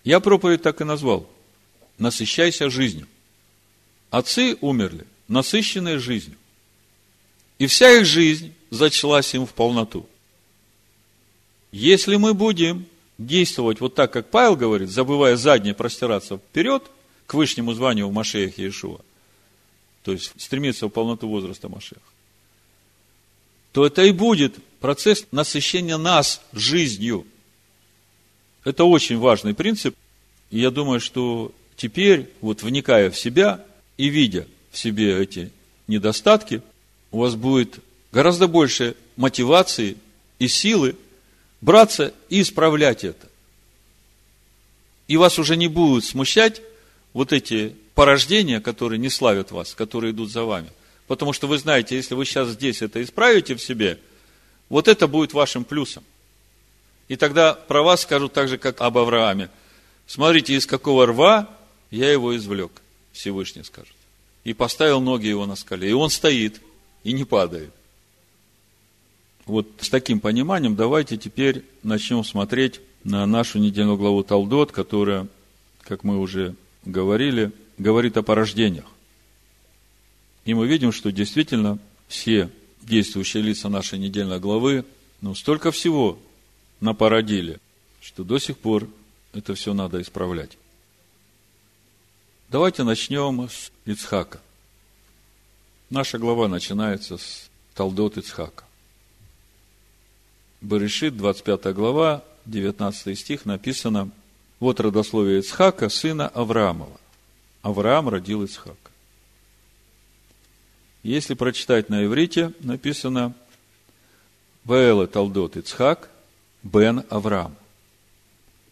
Я 0.02 0.18
проповедь 0.18 0.62
так 0.62 0.80
и 0.80 0.84
назвал. 0.84 1.28
Насыщайся 1.98 2.70
жизнью. 2.70 3.06
Отцы 4.08 4.56
умерли, 4.62 5.06
насыщенные 5.28 5.98
жизнью. 5.98 6.38
И 7.58 7.66
вся 7.66 7.90
их 7.98 8.06
жизнь 8.06 8.54
зачлась 8.70 9.34
им 9.34 9.44
в 9.44 9.52
полноту. 9.52 10.08
Если 11.70 12.16
мы 12.16 12.32
будем 12.32 12.86
действовать 13.18 13.80
вот 13.80 13.94
так, 13.94 14.10
как 14.10 14.30
Павел 14.30 14.56
говорит, 14.56 14.88
забывая 14.88 15.36
заднее 15.36 15.74
простираться 15.74 16.38
вперед 16.38 16.90
к 17.26 17.34
вышнему 17.34 17.74
званию 17.74 18.08
в 18.08 18.12
Машеях 18.14 18.56
Иешуа, 18.56 19.02
то 20.02 20.12
есть 20.12 20.32
стремиться 20.40 20.86
в 20.86 20.88
полноту 20.88 21.28
возраста 21.28 21.68
Машеха, 21.68 22.00
то 23.72 23.86
это 23.86 24.02
и 24.02 24.12
будет 24.12 24.56
процесс 24.80 25.26
насыщения 25.32 25.96
нас 25.96 26.42
жизнью. 26.52 27.26
Это 28.64 28.84
очень 28.84 29.18
важный 29.18 29.54
принцип. 29.54 29.96
И 30.50 30.60
я 30.60 30.70
думаю, 30.70 31.00
что 31.00 31.52
теперь, 31.76 32.30
вот 32.40 32.62
вникая 32.62 33.10
в 33.10 33.18
себя, 33.18 33.64
и 33.96 34.08
видя 34.08 34.46
в 34.70 34.78
себе 34.78 35.20
эти 35.20 35.50
недостатки, 35.86 36.62
у 37.10 37.20
вас 37.20 37.34
будет 37.34 37.78
гораздо 38.12 38.46
больше 38.46 38.94
мотивации 39.16 39.96
и 40.38 40.48
силы 40.48 40.96
браться 41.60 42.12
и 42.28 42.42
исправлять 42.42 43.04
это. 43.04 43.28
И 45.08 45.16
вас 45.16 45.38
уже 45.38 45.56
не 45.56 45.68
будут 45.68 46.04
смущать 46.04 46.62
вот 47.12 47.32
эти 47.32 47.74
порождения, 47.94 48.60
которые 48.60 48.98
не 48.98 49.10
славят 49.10 49.50
вас, 49.50 49.74
которые 49.74 50.12
идут 50.12 50.30
за 50.30 50.44
вами. 50.44 50.70
Потому 51.12 51.34
что 51.34 51.46
вы 51.46 51.58
знаете, 51.58 51.94
если 51.94 52.14
вы 52.14 52.24
сейчас 52.24 52.48
здесь 52.48 52.80
это 52.80 53.02
исправите 53.02 53.54
в 53.54 53.62
себе, 53.62 53.98
вот 54.70 54.88
это 54.88 55.06
будет 55.06 55.34
вашим 55.34 55.62
плюсом. 55.62 56.04
И 57.06 57.16
тогда 57.16 57.52
про 57.52 57.82
вас 57.82 58.00
скажут 58.00 58.32
так 58.32 58.48
же, 58.48 58.56
как 58.56 58.80
об 58.80 58.96
Аврааме. 58.96 59.50
Смотрите, 60.06 60.54
из 60.54 60.64
какого 60.64 61.04
рва 61.04 61.50
я 61.90 62.10
его 62.10 62.34
извлек. 62.34 62.72
Всевышний 63.12 63.62
скажет. 63.62 63.92
И 64.44 64.54
поставил 64.54 65.02
ноги 65.02 65.26
его 65.26 65.44
на 65.44 65.54
скале. 65.54 65.90
И 65.90 65.92
он 65.92 66.08
стоит, 66.08 66.62
и 67.04 67.12
не 67.12 67.26
падает. 67.26 67.74
Вот 69.44 69.68
с 69.80 69.90
таким 69.90 70.18
пониманием 70.18 70.76
давайте 70.76 71.18
теперь 71.18 71.62
начнем 71.82 72.24
смотреть 72.24 72.80
на 73.04 73.26
нашу 73.26 73.58
недельную 73.58 73.98
главу 73.98 74.22
Талдот, 74.22 74.72
которая, 74.72 75.26
как 75.82 76.04
мы 76.04 76.18
уже 76.18 76.54
говорили, 76.86 77.52
говорит 77.76 78.16
о 78.16 78.22
порождениях. 78.22 78.86
И 80.44 80.54
мы 80.54 80.66
видим, 80.66 80.92
что 80.92 81.12
действительно 81.12 81.78
все 82.08 82.50
действующие 82.82 83.42
лица 83.42 83.68
нашей 83.68 83.98
недельной 83.98 84.40
главы, 84.40 84.84
ну, 85.20 85.34
столько 85.34 85.70
всего 85.70 86.18
напородили, 86.80 87.60
что 88.00 88.24
до 88.24 88.38
сих 88.38 88.58
пор 88.58 88.88
это 89.32 89.54
все 89.54 89.72
надо 89.72 90.02
исправлять. 90.02 90.58
Давайте 92.50 92.82
начнем 92.82 93.48
с 93.48 93.70
Ицхака. 93.86 94.40
Наша 95.90 96.18
глава 96.18 96.48
начинается 96.48 97.18
с 97.18 97.48
Талдот 97.74 98.18
Ицхака. 98.18 98.64
Баришит, 100.60 101.16
25 101.16 101.74
глава, 101.74 102.24
19 102.46 103.18
стих 103.18 103.46
написано, 103.46 104.10
вот 104.60 104.80
родословие 104.80 105.40
Ицхака, 105.40 105.88
сына 105.88 106.28
Авраамова. 106.28 107.00
Авраам 107.62 108.08
родил 108.08 108.42
Ицхака. 108.42 108.81
Если 111.02 111.34
прочитать 111.34 111.88
на 111.88 112.04
иврите, 112.04 112.52
написано 112.60 113.34
Ваэла 114.64 115.08
Талдот 115.08 115.56
Ицхак, 115.56 116.08
Бен 116.62 117.04
Авраам. 117.10 117.56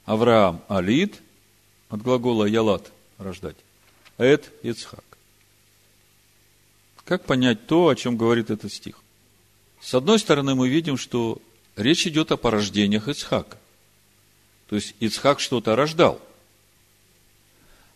Авраам 0.05 0.63
Алид, 0.69 1.21
от 1.89 2.03
глагола 2.03 2.45
Ялат, 2.45 2.93
рождать. 3.19 3.57
Эд 4.17 4.53
Ицхак. 4.63 5.05
Как 7.05 7.25
понять 7.25 7.67
то, 7.67 7.89
о 7.89 7.97
чем 7.97 8.17
говорит 8.17 8.51
этот 8.51 8.73
стих? 8.73 9.03
С 9.81 9.95
одной 9.95 10.21
стороны, 10.21 10.55
мы 10.55 10.69
видим, 10.69 10.97
что 10.97 11.43
речь 11.75 12.07
идет 12.07 12.31
о 12.31 12.37
порождениях 12.37 13.09
Ицхака. 13.09 13.59
То 14.69 14.77
есть 14.77 14.95
Ицхак 15.01 15.41
что-то 15.41 15.75
рождал. 15.75 16.21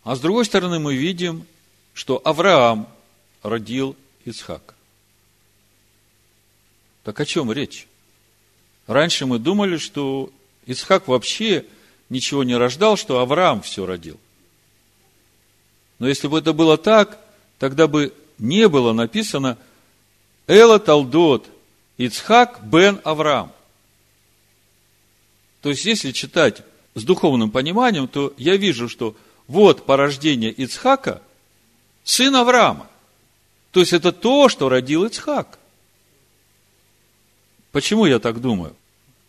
А 0.02 0.16
с 0.16 0.20
другой 0.20 0.44
стороны, 0.44 0.80
мы 0.80 0.96
видим, 0.96 1.46
что 1.92 2.20
Авраам 2.24 2.88
родил 3.44 3.96
Ицхака. 4.24 4.74
Так 7.02 7.20
о 7.20 7.26
чем 7.26 7.52
речь? 7.52 7.86
Раньше 8.86 9.26
мы 9.26 9.38
думали, 9.38 9.76
что 9.76 10.30
Ицхак 10.66 11.08
вообще 11.08 11.66
ничего 12.08 12.44
не 12.44 12.56
рождал, 12.56 12.96
что 12.96 13.18
Авраам 13.18 13.62
все 13.62 13.86
родил. 13.86 14.18
Но 15.98 16.08
если 16.08 16.28
бы 16.28 16.38
это 16.38 16.52
было 16.52 16.76
так, 16.76 17.18
тогда 17.58 17.86
бы 17.86 18.12
не 18.38 18.68
было 18.68 18.92
написано 18.92 19.58
Эла 20.46 20.78
Талдот 20.78 21.48
Ицхак 21.96 22.64
бен 22.64 23.00
Авраам. 23.04 23.52
То 25.62 25.70
есть, 25.70 25.84
если 25.84 26.12
читать 26.12 26.62
с 26.94 27.04
духовным 27.04 27.50
пониманием, 27.50 28.08
то 28.08 28.34
я 28.36 28.56
вижу, 28.56 28.88
что 28.88 29.16
вот 29.46 29.86
порождение 29.86 30.50
Ицхака, 30.52 31.22
сын 32.02 32.34
Авраама. 32.36 32.88
То 33.74 33.80
есть 33.80 33.92
это 33.92 34.12
то, 34.12 34.48
что 34.48 34.68
родил 34.68 35.04
Ицхак. 35.04 35.58
Почему 37.72 38.06
я 38.06 38.20
так 38.20 38.40
думаю? 38.40 38.76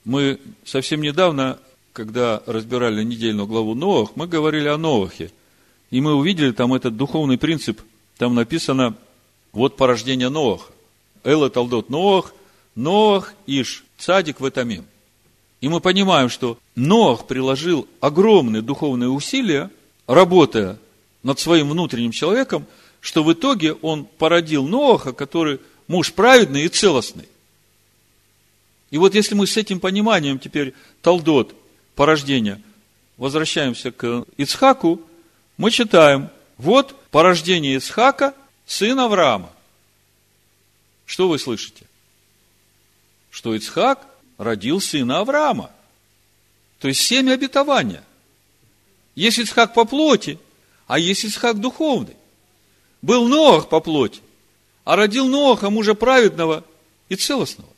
Мы 0.04 0.40
совсем 0.64 1.02
недавно, 1.02 1.58
когда 1.94 2.44
разбирали 2.46 3.04
недельную 3.04 3.48
главу 3.48 3.74
Новых, 3.74 4.16
мы 4.16 4.28
говорили 4.28 4.68
о 4.68 4.78
Новахе. 4.78 5.32
И 5.90 6.00
мы 6.00 6.14
увидели 6.14 6.52
там 6.52 6.76
этот 6.76 6.96
духовный 6.96 7.40
принцип. 7.40 7.82
Там 8.18 8.36
написано, 8.36 8.94
вот 9.52 9.78
порождение 9.78 10.30
Новаха. 10.30 10.72
Эла 11.24 11.50
Талдот 11.50 11.90
Ноах, 11.90 12.32
Ноах 12.76 13.34
Иш, 13.48 13.84
Цадик 13.98 14.42
Ватамим. 14.42 14.86
И 15.60 15.70
мы 15.70 15.80
понимаем, 15.80 16.30
что 16.30 16.60
Ноах 16.76 17.26
приложил 17.26 17.88
огромные 18.00 18.62
духовные 18.62 19.10
усилия, 19.10 19.72
работая 20.06 20.78
над 21.24 21.40
своим 21.40 21.72
внутренним 21.72 22.12
человеком, 22.12 22.68
что 23.06 23.24
в 23.24 23.32
итоге 23.32 23.74
он 23.74 24.06
породил 24.06 24.68
Ноаха, 24.68 25.14
который 25.14 25.60
муж 25.88 26.12
праведный 26.12 26.64
и 26.64 26.70
целостный. 26.70 27.30
И 28.90 28.98
вот 28.98 29.14
если 29.14 29.36
мы 29.36 29.46
с 29.46 29.58
этим 29.58 29.80
пониманием 29.80 30.40
теперь 30.40 30.74
Талдот, 31.04 31.56
порождение, 31.94 32.64
возвращаемся 33.18 33.92
к 33.92 34.26
Ицхаку, 34.38 35.00
мы 35.56 35.70
читаем, 35.70 36.32
вот 36.58 37.00
порождение 37.12 37.76
Ицхака, 37.76 38.34
сына 38.66 39.06
Авраама. 39.06 39.52
Что 41.06 41.30
вы 41.30 41.38
слышите? 41.38 41.86
Что 43.30 43.54
Ицхак 43.54 44.08
родил 44.40 44.82
сына 44.82 45.20
Авраама. 45.20 45.70
То 46.80 46.88
есть 46.88 47.02
семя 47.02 47.34
обетования. 47.34 48.04
Есть 49.14 49.38
Ицхак 49.38 49.76
по 49.76 49.86
плоти, 49.86 50.40
а 50.88 50.98
есть 50.98 51.24
Ицхак 51.24 51.60
духовный. 51.60 52.16
Был 53.06 53.28
Ноах 53.28 53.70
по 53.70 53.82
плоти, 53.82 54.20
а 54.84 54.96
родил 54.96 55.28
Ноаха, 55.28 55.70
мужа 55.70 55.94
праведного 55.94 56.64
и 57.08 57.16
целостного. 57.16 57.70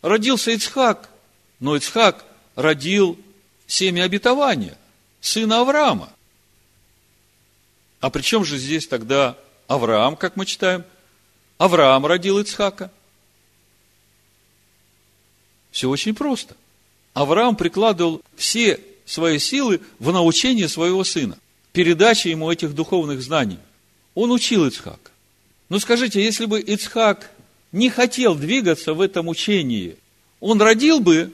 Родился 0.00 0.50
Ицхак, 0.52 1.10
но 1.60 1.76
Ицхак 1.76 2.24
родил 2.54 3.20
семя 3.66 4.04
обетования, 4.04 4.78
сына 5.20 5.60
Авраама. 5.60 6.08
А 8.00 8.08
при 8.08 8.22
чем 8.22 8.46
же 8.46 8.56
здесь 8.56 8.88
тогда 8.88 9.36
Авраам, 9.68 10.16
как 10.16 10.36
мы 10.36 10.46
читаем? 10.46 10.82
Авраам 11.58 12.06
родил 12.06 12.38
Ицхака. 12.38 12.90
Все 15.70 15.90
очень 15.90 16.14
просто. 16.14 16.56
Авраам 17.12 17.54
прикладывал 17.54 18.22
все 18.36 18.80
свои 19.04 19.38
силы 19.38 19.82
в 19.98 20.12
научение 20.12 20.66
своего 20.66 21.04
сына, 21.04 21.36
передаче 21.72 22.30
ему 22.30 22.50
этих 22.50 22.74
духовных 22.74 23.20
знаний. 23.20 23.58
Он 24.16 24.32
учил 24.32 24.66
Ицхака. 24.66 25.12
Но 25.68 25.78
скажите, 25.78 26.24
если 26.24 26.46
бы 26.46 26.58
Ицхак 26.60 27.30
не 27.70 27.90
хотел 27.90 28.34
двигаться 28.34 28.94
в 28.94 29.02
этом 29.02 29.28
учении, 29.28 29.98
он 30.40 30.60
родил 30.60 31.00
бы 31.00 31.32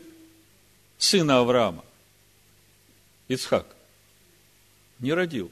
сына 0.98 1.38
Авраама? 1.38 1.84
Ицхак. 3.28 3.66
Не 4.98 5.12
родил. 5.12 5.50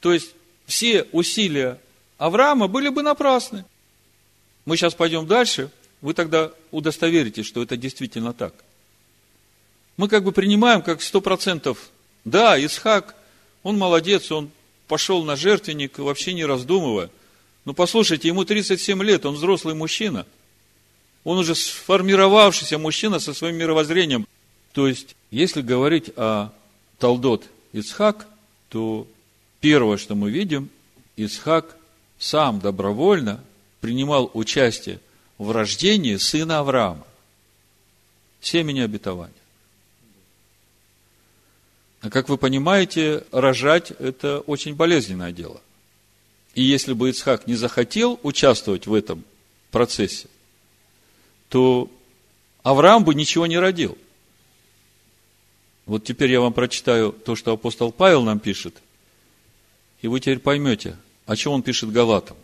То 0.00 0.12
есть, 0.12 0.34
все 0.66 1.04
усилия 1.12 1.78
Авраама 2.18 2.66
были 2.66 2.88
бы 2.88 3.02
напрасны. 3.02 3.64
Мы 4.64 4.76
сейчас 4.76 4.94
пойдем 4.94 5.28
дальше, 5.28 5.70
вы 6.00 6.12
тогда 6.12 6.50
удостоверитесь, 6.72 7.46
что 7.46 7.62
это 7.62 7.76
действительно 7.76 8.32
так. 8.32 8.52
Мы 9.96 10.08
как 10.08 10.24
бы 10.24 10.32
принимаем 10.32 10.82
как 10.82 11.02
сто 11.02 11.20
процентов, 11.20 11.90
да, 12.24 12.58
Исхак, 12.64 13.14
он 13.62 13.78
молодец, 13.78 14.32
он 14.32 14.50
пошел 14.92 15.24
на 15.24 15.36
жертвенник, 15.36 15.98
вообще 15.98 16.34
не 16.34 16.44
раздумывая. 16.44 17.08
Но 17.64 17.72
послушайте, 17.72 18.28
ему 18.28 18.44
37 18.44 19.02
лет, 19.02 19.24
он 19.24 19.36
взрослый 19.36 19.74
мужчина. 19.74 20.26
Он 21.24 21.38
уже 21.38 21.54
сформировавшийся 21.54 22.76
мужчина 22.76 23.18
со 23.18 23.32
своим 23.32 23.56
мировоззрением. 23.56 24.26
То 24.74 24.86
есть, 24.86 25.16
если 25.30 25.62
говорить 25.62 26.10
о 26.14 26.50
Талдот 26.98 27.48
Ицхак, 27.72 28.28
то 28.68 29.06
первое, 29.60 29.96
что 29.96 30.14
мы 30.14 30.30
видим, 30.30 30.68
Ицхак 31.16 31.74
сам 32.18 32.60
добровольно 32.60 33.42
принимал 33.80 34.30
участие 34.34 35.00
в 35.38 35.52
рождении 35.52 36.16
сына 36.16 36.58
Авраама. 36.58 37.06
Семени 38.42 38.80
обетования. 38.80 39.41
А 42.02 42.10
как 42.10 42.28
вы 42.28 42.36
понимаете, 42.36 43.24
рожать– 43.30 43.92
это 44.00 44.40
очень 44.40 44.74
болезненное 44.74 45.30
дело. 45.30 45.60
И 46.54 46.62
если 46.62 46.94
бы 46.94 47.08
Ицхак 47.08 47.46
не 47.46 47.54
захотел 47.54 48.18
участвовать 48.24 48.88
в 48.88 48.92
этом 48.92 49.24
процессе, 49.70 50.26
то 51.48 51.88
Авраам 52.64 53.04
бы 53.04 53.14
ничего 53.14 53.46
не 53.46 53.56
родил. 53.56 53.96
Вот 55.86 56.04
теперь 56.04 56.32
я 56.32 56.40
вам 56.40 56.52
прочитаю 56.52 57.12
то, 57.12 57.36
что 57.36 57.52
апостол 57.52 57.92
Павел 57.92 58.22
нам 58.24 58.40
пишет, 58.40 58.82
и 60.00 60.08
вы 60.08 60.18
теперь 60.18 60.40
поймете, 60.40 60.96
о 61.26 61.36
чем 61.36 61.52
он 61.52 61.62
пишет 61.62 61.92
Галатам. 61.92 62.36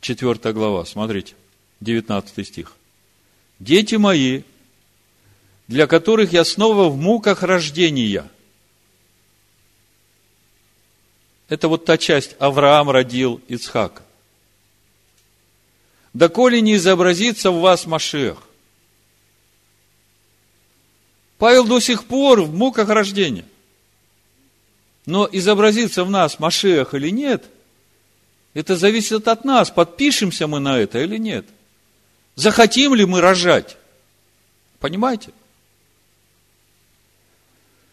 Четвертая 0.00 0.54
глава, 0.54 0.86
смотрите, 0.86 1.34
19 1.80 2.46
стих. 2.46 2.72
«Дети 3.58 3.96
мои, 3.96 4.42
для 5.68 5.86
которых 5.86 6.32
я 6.32 6.44
снова 6.46 6.88
в 6.88 6.96
муках 6.96 7.42
рождения– 7.42 8.30
Это 11.54 11.68
вот 11.68 11.84
та 11.84 11.96
часть, 11.96 12.34
Авраам 12.40 12.90
родил 12.90 13.40
Ицхака. 13.46 14.02
Доколе 16.12 16.60
не 16.60 16.74
изобразится 16.74 17.52
в 17.52 17.60
вас 17.60 17.86
Машех. 17.86 18.38
Павел 21.38 21.64
до 21.64 21.78
сих 21.78 22.06
пор 22.06 22.42
в 22.42 22.52
муках 22.52 22.88
рождения. 22.88 23.44
Но 25.06 25.28
изобразится 25.30 26.02
в 26.02 26.10
нас 26.10 26.40
Машех 26.40 26.92
или 26.92 27.10
нет, 27.10 27.44
это 28.52 28.74
зависит 28.74 29.28
от 29.28 29.44
нас, 29.44 29.70
подпишемся 29.70 30.48
мы 30.48 30.58
на 30.58 30.80
это 30.80 30.98
или 31.04 31.18
нет. 31.18 31.46
Захотим 32.34 32.96
ли 32.96 33.04
мы 33.04 33.20
рожать? 33.20 33.76
Понимаете? 34.80 35.30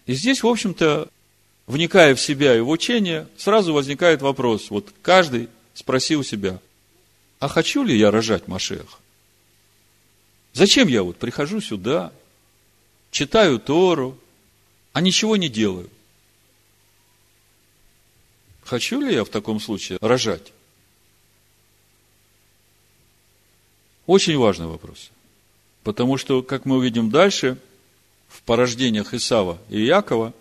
И 0.07 0.15
здесь, 0.15 0.41
в 0.41 0.47
общем-то, 0.47 1.09
вникая 1.67 2.15
в 2.15 2.21
себя 2.21 2.55
и 2.55 2.59
в 2.59 2.69
учение, 2.69 3.27
сразу 3.37 3.73
возникает 3.73 4.21
вопрос. 4.21 4.69
Вот 4.69 4.93
каждый 5.01 5.49
спросил 5.73 6.23
себя, 6.23 6.59
а 7.39 7.47
хочу 7.47 7.83
ли 7.83 7.97
я 7.97 8.11
рожать 8.11 8.47
Машеха? 8.47 8.97
Зачем 10.53 10.87
я 10.87 11.03
вот 11.03 11.17
прихожу 11.17 11.61
сюда, 11.61 12.11
читаю 13.09 13.59
Тору, 13.59 14.17
а 14.93 15.01
ничего 15.01 15.37
не 15.37 15.49
делаю? 15.49 15.89
Хочу 18.63 19.01
ли 19.01 19.13
я 19.13 19.23
в 19.23 19.29
таком 19.29 19.59
случае 19.59 19.97
рожать? 20.01 20.53
Очень 24.05 24.37
важный 24.37 24.67
вопрос. 24.67 25.09
Потому 25.83 26.17
что, 26.17 26.43
как 26.43 26.65
мы 26.65 26.77
увидим 26.77 27.09
дальше, 27.09 27.57
в 28.27 28.41
порождениях 28.43 29.13
Исава 29.13 29.57
и 29.69 29.83
Якова, 29.83 30.33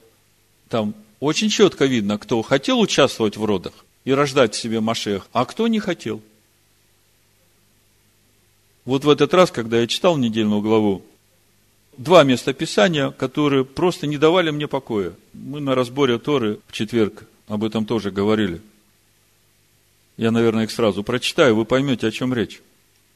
там 0.69 0.95
очень 1.21 1.51
четко 1.51 1.85
видно, 1.85 2.19
кто 2.19 2.41
хотел 2.43 2.81
участвовать 2.81 3.37
в 3.37 3.45
родах 3.45 3.73
и 4.05 4.13
рождать 4.13 4.55
себе 4.55 4.81
Машех, 4.81 5.29
а 5.33 5.45
кто 5.45 5.69
не 5.69 5.79
хотел. 5.79 6.23
Вот 8.87 9.05
в 9.05 9.11
этот 9.11 9.35
раз, 9.35 9.51
когда 9.51 9.79
я 9.79 9.87
читал 9.87 10.17
недельную 10.17 10.63
главу, 10.63 11.05
два 11.99 12.25
места 12.25 12.55
Писания, 12.55 13.11
которые 13.11 13.65
просто 13.65 14.07
не 14.07 14.17
давали 14.17 14.51
мне 14.51 14.67
покоя. 14.67 15.13
Мы 15.35 15.61
на 15.61 15.75
разборе 15.75 16.19
Торы 16.19 16.59
в 16.67 16.73
четверг 16.73 17.25
об 17.47 17.63
этом 17.63 17.85
тоже 17.85 18.11
говорили. 18.11 18.63
Я, 20.17 20.31
наверное, 20.31 20.65
их 20.65 20.71
сразу 20.71 21.03
прочитаю, 21.03 21.55
вы 21.55 21.65
поймете, 21.67 22.07
о 22.07 22.11
чем 22.11 22.33
речь. 22.33 22.61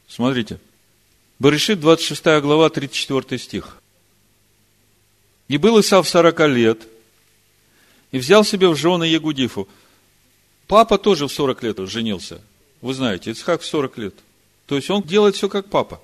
Смотрите. 0.07 0.59
Баришит, 1.39 1.81
26 1.81 2.23
глава, 2.43 2.69
34 2.69 3.39
стих. 3.39 3.79
«И 5.49 5.59
был 5.59 5.81
Исав 5.81 6.09
40 6.09 6.41
лет, 6.49 6.87
и 8.15 8.19
взял 8.19 8.45
себе 8.45 8.69
в 8.69 8.77
жены 8.77 9.09
Ягудифу. 9.09 9.69
Папа 10.69 10.99
тоже 10.99 11.27
в 11.27 11.33
40 11.33 11.65
лет 11.65 11.79
женился. 11.89 12.41
Вы 12.81 12.95
знаете, 12.95 13.33
Ицхак 13.33 13.61
в 13.61 13.67
40 13.67 13.99
лет. 13.99 14.15
То 14.67 14.77
есть 14.77 14.89
он 14.89 15.03
делает 15.03 15.35
все 15.35 15.49
как 15.49 15.69
папа. 15.69 16.01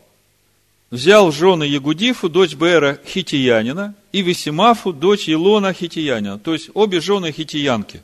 Взял 0.90 1.30
в 1.30 1.32
жены 1.32 1.62
Ягудифу, 1.62 2.28
дочь 2.28 2.54
Бера 2.54 2.98
Хитиянина, 3.06 3.94
и 4.10 4.22
Весимафу, 4.22 4.92
дочь 4.92 5.28
Илона 5.28 5.72
Хитиянина. 5.72 6.40
То 6.40 6.52
есть 6.52 6.70
обе 6.74 7.00
жены 7.00 7.30
хитиянки. 7.30 8.02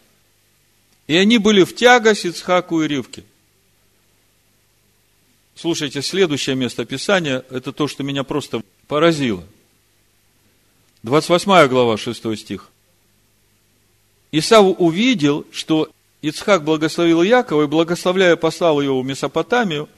И 1.08 1.16
они 1.16 1.38
были 1.38 1.64
в 1.64 1.74
тягость 1.74 2.26
Ицхаку 2.26 2.82
и 2.82 2.86
Ривке. 2.86 3.24
Слушайте, 5.56 6.00
следующее 6.00 6.54
место 6.54 6.84
Писания, 6.84 7.44
это 7.50 7.72
то, 7.72 7.88
что 7.88 8.04
меня 8.04 8.22
просто 8.22 8.62
поразило. 8.86 9.42
28 11.02 11.66
глава, 11.66 11.96
6 11.96 12.38
стих. 12.38 12.70
Исав 14.32 14.76
увидел, 14.78 15.46
что 15.52 15.90
Ицхак 16.22 16.64
благословил 16.64 17.22
Якова 17.22 17.64
и, 17.64 17.66
благословляя, 17.66 18.36
послал 18.36 18.80
его 18.80 19.00
в 19.00 19.06
Месопотамию, 19.06 19.88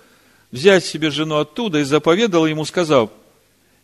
взять 0.50 0.84
себе 0.84 1.10
жену 1.10 1.36
оттуда 1.36 1.80
и 1.80 1.84
заповедал 1.84 2.46
ему, 2.46 2.64
сказав, 2.64 3.10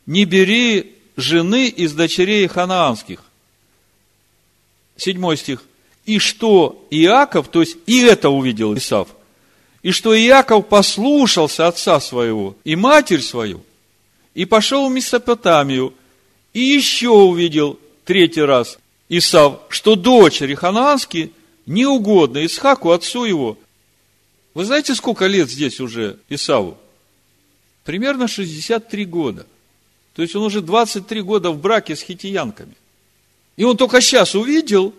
не 0.07 0.25
бери 0.25 0.95
жены 1.17 1.69
из 1.69 1.93
дочерей 1.93 2.47
ханаанских. 2.47 3.21
Седьмой 4.97 5.37
стих. 5.37 5.63
И 6.05 6.19
что 6.19 6.87
Иаков, 6.91 7.49
то 7.49 7.61
есть 7.61 7.79
и 7.87 8.03
это 8.03 8.29
увидел 8.29 8.77
Исав, 8.77 9.09
и 9.83 9.91
что 9.91 10.15
Иаков 10.17 10.69
послушался 10.69 11.67
отца 11.67 11.99
своего 12.01 12.57
и 12.65 12.77
матерь 12.77 13.23
свою, 13.23 13.63
и 14.35 14.45
пошел 14.45 14.89
в 14.89 14.93
Месопотамию, 14.93 15.95
и 16.53 16.61
еще 16.61 17.09
увидел 17.09 17.79
третий 18.05 18.43
раз 18.43 18.79
Исав, 19.19 19.61
что 19.69 19.95
дочери 19.95 20.55
ханаанские 20.55 21.31
не 21.67 21.87
угодно 21.87 22.45
Исхаку, 22.45 22.91
отцу 22.91 23.25
его. 23.25 23.59
Вы 24.55 24.65
знаете, 24.65 24.95
сколько 24.95 25.27
лет 25.27 25.51
здесь 25.51 25.81
уже 25.81 26.19
Исаву? 26.29 26.77
Примерно 27.85 28.29
63 28.29 29.05
года. 29.05 29.47
То 30.15 30.23
есть 30.23 30.35
он 30.35 30.43
уже 30.43 30.61
23 30.62 31.23
года 31.23 31.51
в 31.51 31.61
браке 31.61 31.97
с 31.97 32.03
хитиянками. 32.03 32.75
И 33.57 33.65
он 33.65 33.77
только 33.77 34.01
сейчас 34.01 34.35
увидел, 34.35 34.95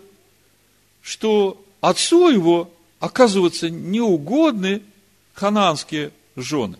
что 1.02 1.62
отцу 1.80 2.28
его, 2.28 2.70
оказывается, 3.00 3.70
неугодны 3.70 4.82
ханаанские 5.34 6.10
жены. 6.36 6.78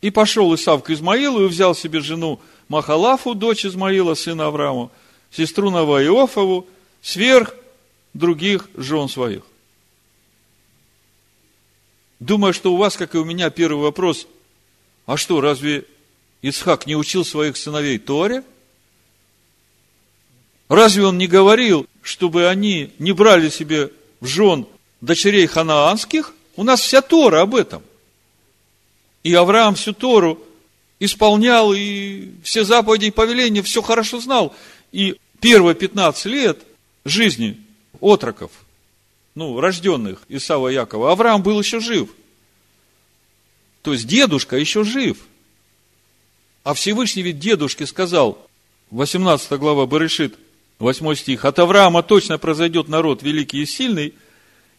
И 0.00 0.10
пошел 0.10 0.54
Исав 0.54 0.82
к 0.82 0.90
Измаилу 0.90 1.44
и 1.44 1.48
взял 1.48 1.74
себе 1.74 2.00
жену 2.00 2.40
Махалафу, 2.68 3.34
дочь 3.34 3.64
Измаила, 3.64 4.14
сына 4.14 4.46
Аврааму, 4.46 4.90
сестру 5.36 5.70
Наваиофову, 5.70 6.66
сверх 7.02 7.54
других 8.12 8.68
жен 8.74 9.08
своих. 9.08 9.42
Думаю, 12.20 12.54
что 12.54 12.72
у 12.72 12.76
вас, 12.76 12.96
как 12.96 13.14
и 13.14 13.18
у 13.18 13.24
меня, 13.24 13.50
первый 13.50 13.82
вопрос, 13.82 14.26
а 15.06 15.16
что, 15.16 15.40
разве 15.40 15.84
Исхак 16.42 16.86
не 16.86 16.96
учил 16.96 17.24
своих 17.24 17.56
сыновей 17.56 17.98
Торе? 17.98 18.44
Разве 20.68 21.04
он 21.04 21.18
не 21.18 21.26
говорил, 21.26 21.86
чтобы 22.00 22.48
они 22.48 22.92
не 22.98 23.12
брали 23.12 23.50
себе 23.50 23.90
в 24.20 24.26
жен 24.26 24.66
дочерей 25.00 25.46
ханаанских? 25.46 26.32
У 26.56 26.62
нас 26.62 26.80
вся 26.80 27.02
Тора 27.02 27.42
об 27.42 27.54
этом. 27.54 27.82
И 29.22 29.34
Авраам 29.34 29.74
всю 29.74 29.92
Тору 29.92 30.38
исполнял, 31.00 31.74
и 31.74 32.30
все 32.42 32.64
заповеди 32.64 33.06
и 33.06 33.10
повеления, 33.10 33.62
все 33.62 33.82
хорошо 33.82 34.20
знал. 34.20 34.54
И 34.92 35.16
первые 35.44 35.74
15 35.74 36.24
лет 36.24 36.62
жизни 37.04 37.60
отроков, 38.00 38.50
ну, 39.34 39.60
рожденных 39.60 40.22
Исава 40.30 40.70
и 40.70 40.74
Якова, 40.74 41.12
Авраам 41.12 41.42
был 41.42 41.60
еще 41.60 41.80
жив. 41.80 42.08
То 43.82 43.92
есть 43.92 44.06
дедушка 44.06 44.56
еще 44.56 44.84
жив. 44.84 45.18
А 46.62 46.72
Всевышний 46.72 47.20
ведь 47.20 47.40
дедушке 47.40 47.86
сказал, 47.86 48.38
18 48.90 49.58
глава 49.58 49.84
Барышит, 49.84 50.34
8 50.78 51.14
стих, 51.14 51.44
от 51.44 51.58
Авраама 51.58 52.02
точно 52.02 52.38
произойдет 52.38 52.88
народ 52.88 53.22
великий 53.22 53.60
и 53.60 53.66
сильный, 53.66 54.14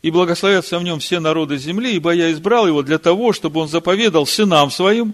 и 0.02 0.10
благословятся 0.10 0.80
в 0.80 0.84
нем 0.84 1.00
все 1.00 1.20
народы 1.20 1.60
земли, 1.60 1.94
ибо 1.94 2.10
я 2.10 2.32
избрал 2.32 2.66
его 2.66 2.82
для 2.82 2.98
того, 2.98 3.34
чтобы 3.34 3.60
он 3.60 3.68
заповедал 3.68 4.26
сынам 4.26 4.72
своим 4.72 5.14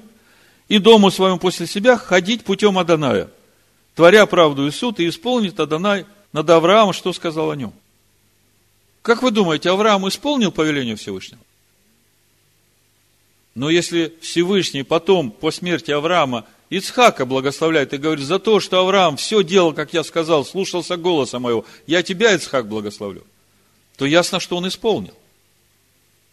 и 0.70 0.78
дому 0.78 1.12
своему 1.12 1.40
после 1.40 1.68
себя 1.68 1.98
ходить 1.98 2.46
путем 2.46 2.80
Аданая, 2.80 3.30
творя 4.02 4.26
правду 4.26 4.66
и 4.66 4.72
суд, 4.72 5.00
и 5.00 5.08
исполнит 5.08 5.60
Адонай 5.60 6.08
над 6.34 6.50
Авраамом, 6.50 6.92
что 6.92 7.14
сказал 7.14 7.52
о 7.52 7.56
нем. 7.56 7.72
Как 9.04 9.22
вы 9.22 9.30
думаете, 9.30 9.70
Авраам 9.70 10.10
исполнил 10.10 10.52
повеление 10.52 10.96
Всевышнего? 10.96 11.40
Но 13.54 13.70
если 13.70 14.12
Всевышний 14.20 14.82
потом, 14.82 15.30
по 15.30 15.52
смерти 15.52 15.92
Авраама, 15.92 16.48
Ицхака 16.72 17.28
благословляет 17.28 17.94
и 17.94 17.98
говорит, 17.98 18.26
за 18.26 18.40
то, 18.40 18.60
что 18.60 18.80
Авраам 18.80 19.18
все 19.18 19.44
делал, 19.44 19.72
как 19.72 19.94
я 19.94 20.04
сказал, 20.04 20.46
слушался 20.46 20.98
голоса 20.98 21.38
моего, 21.38 21.64
я 21.86 22.02
тебя, 22.02 22.34
Ицхак, 22.34 22.68
благословлю, 22.68 23.24
то 23.98 24.08
ясно, 24.08 24.40
что 24.40 24.58
он 24.58 24.68
исполнил. 24.68 25.14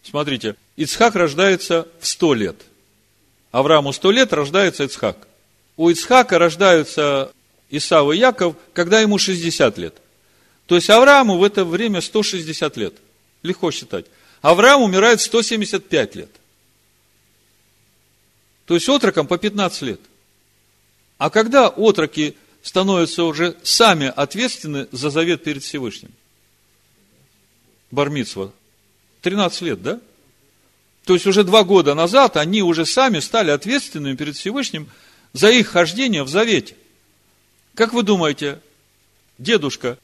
Смотрите, 0.01 0.55
Ицхак 0.75 1.13
рождается 1.13 1.87
в 1.99 2.07
сто 2.07 2.33
лет. 2.33 2.55
Аврааму 3.51 3.93
сто 3.93 4.09
лет 4.09 4.33
рождается 4.33 4.85
Ицхак. 4.85 5.27
У 5.77 5.89
Ицхака 5.89 6.39
рождаются 6.39 7.31
Исав 7.69 8.11
и 8.13 8.17
Яков, 8.17 8.55
когда 8.73 8.99
ему 8.99 9.17
60 9.17 9.77
лет– 9.77 9.95
то 10.69 10.75
есть 10.75 10.87
Аврааму 10.91 11.39
в 11.39 11.43
это 11.43 11.65
время 11.65 11.99
160 11.99 12.77
лет. 12.77 12.93
Легко 13.41 13.71
считать. 13.71 14.05
Авраам 14.43 14.83
умирает 14.83 15.19
175 15.19 16.15
лет. 16.15 16.29
То 18.67 18.75
есть 18.75 18.87
отрокам 18.87 19.25
по 19.25 19.39
15 19.39 19.81
лет. 19.81 19.99
А 21.17 21.31
когда 21.31 21.69
отроки 21.69 22.37
становятся 22.61 23.23
уже 23.23 23.57
сами 23.63 24.13
ответственны 24.15 24.87
за 24.91 25.09
завет 25.09 25.43
перед 25.43 25.63
Всевышним? 25.63 26.11
Бармитсва. 27.89 28.53
13 29.21 29.61
лет, 29.63 29.81
да? 29.81 29.99
То 31.03 31.15
есть 31.15 31.25
уже 31.25 31.43
два 31.43 31.63
года 31.63 31.95
назад 31.95 32.37
они 32.37 32.61
уже 32.61 32.85
сами 32.85 33.21
стали 33.21 33.49
ответственными 33.49 34.15
перед 34.15 34.35
Всевышним 34.35 34.87
за 35.33 35.49
их 35.49 35.69
хождение 35.69 36.21
в 36.21 36.29
завете. 36.29 36.75
Как 37.75 37.93
вы 37.93 38.03
думаете, 38.03 38.59
дедушка 39.37 39.97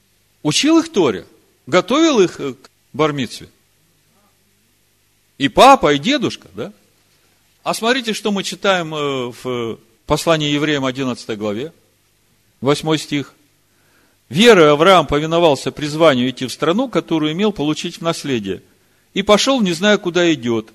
Учил 0.46 0.78
их 0.78 0.92
Торе, 0.92 1.26
готовил 1.66 2.20
их 2.20 2.38
к 2.38 2.70
бармитве. 2.94 3.50
И 5.40 5.48
папа, 5.48 5.96
и 5.96 5.98
дедушка, 5.98 6.48
да? 6.54 6.72
А 7.64 7.74
смотрите, 7.74 8.14
что 8.14 8.32
мы 8.32 8.44
читаем 8.44 8.94
э, 8.94 9.34
в 9.42 9.80
послании 10.06 10.52
евреям 10.52 10.86
11 10.86 11.36
главе, 11.36 11.74
8 12.62 12.98
стих. 12.98 13.34
Верой 14.30 14.72
Авраам 14.72 15.08
повиновался 15.08 15.72
призванию 15.72 16.30
идти 16.30 16.46
в 16.46 16.52
страну, 16.52 16.90
которую 16.90 17.32
имел 17.32 17.52
получить 17.52 17.98
в 17.98 18.02
наследие. 18.02 18.62
И 19.16 19.24
пошел, 19.24 19.62
не 19.62 19.74
зная, 19.74 19.98
куда 19.98 20.32
идет. 20.32 20.68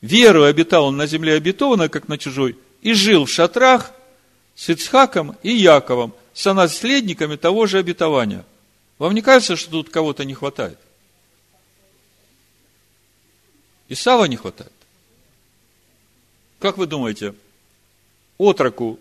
Верой 0.00 0.48
обитал 0.48 0.86
он 0.86 0.96
на 0.96 1.06
земле 1.06 1.34
обетованной, 1.34 1.90
как 1.90 2.08
на 2.08 2.16
чужой, 2.16 2.56
и 2.80 2.94
жил 2.94 3.26
в 3.26 3.30
шатрах 3.30 3.92
с 4.54 4.70
Ицхаком 4.70 5.36
и 5.42 5.52
Яковом, 5.52 6.14
со 6.34 6.54
наследниками 6.54 7.36
того 7.36 7.66
же 7.66 7.78
обетования. 7.78 8.44
Вам 8.98 9.14
не 9.14 9.22
кажется, 9.22 9.56
что 9.56 9.70
тут 9.70 9.90
кого-то 9.90 10.24
не 10.24 10.34
хватает? 10.34 10.78
Исава 13.88 14.24
не 14.24 14.36
хватает. 14.36 14.72
Как 16.58 16.76
вы 16.76 16.86
думаете, 16.86 17.34
отроку 18.38 18.98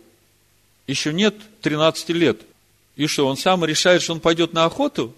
еще 0.87 1.13
нет 1.13 1.35
13 1.61 2.09
лет, 2.09 2.41
и 2.95 3.05
что, 3.07 3.27
он 3.27 3.37
сам 3.37 3.63
решает, 3.63 4.01
что 4.01 4.13
он 4.13 4.19
пойдет 4.19 4.53
на 4.53 4.65
охоту? 4.65 5.13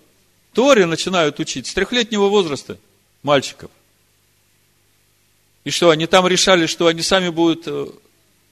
Торе 0.53 0.85
начинают 0.85 1.39
учить 1.39 1.67
с 1.67 1.73
трехлетнего 1.73 2.27
возраста 2.27 2.77
мальчиков. 3.23 3.71
И 5.63 5.69
что, 5.69 5.89
они 5.89 6.07
там 6.07 6.27
решали, 6.27 6.65
что 6.65 6.87
они 6.87 7.01
сами 7.01 7.29
будут 7.29 7.67
э, 7.67 7.87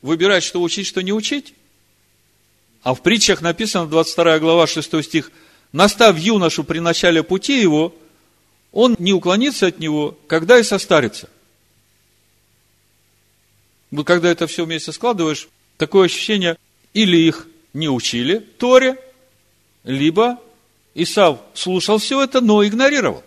выбирать, 0.02 0.44
что 0.44 0.62
учить, 0.62 0.88
что 0.88 1.02
не 1.02 1.12
учить? 1.12 1.54
А 2.84 2.94
в 2.94 3.02
притчах 3.02 3.42
написано, 3.42 3.88
22 3.88 4.40
глава, 4.40 4.68
6 4.68 5.04
стих– 5.04 5.32
настав 5.72 6.18
юношу 6.18 6.64
при 6.64 6.80
начале 6.80 7.24
пути 7.24 7.62
его, 7.62 7.94
он 8.72 8.96
не 9.00 9.14
уклонится 9.14 9.68
от 9.68 9.80
него, 9.80 10.18
когда 10.28 10.60
и 10.60 10.64
состарится. 10.64 11.30
Вот 13.92 14.06
когда 14.06 14.30
это 14.30 14.46
все 14.48 14.66
вместе 14.66 14.92
складываешь, 14.92 15.50
такое 15.78 16.06
ощущение, 16.06 16.58
или 16.94 17.18
их 17.18 17.48
не 17.74 17.90
учили 17.90 18.40
Торе, 18.40 18.98
либо 19.84 20.40
Исав 20.94 21.40
слушал 21.54 21.98
все 21.98 22.22
это, 22.24 22.42
но 22.42 22.66
игнорировал. 22.66 23.24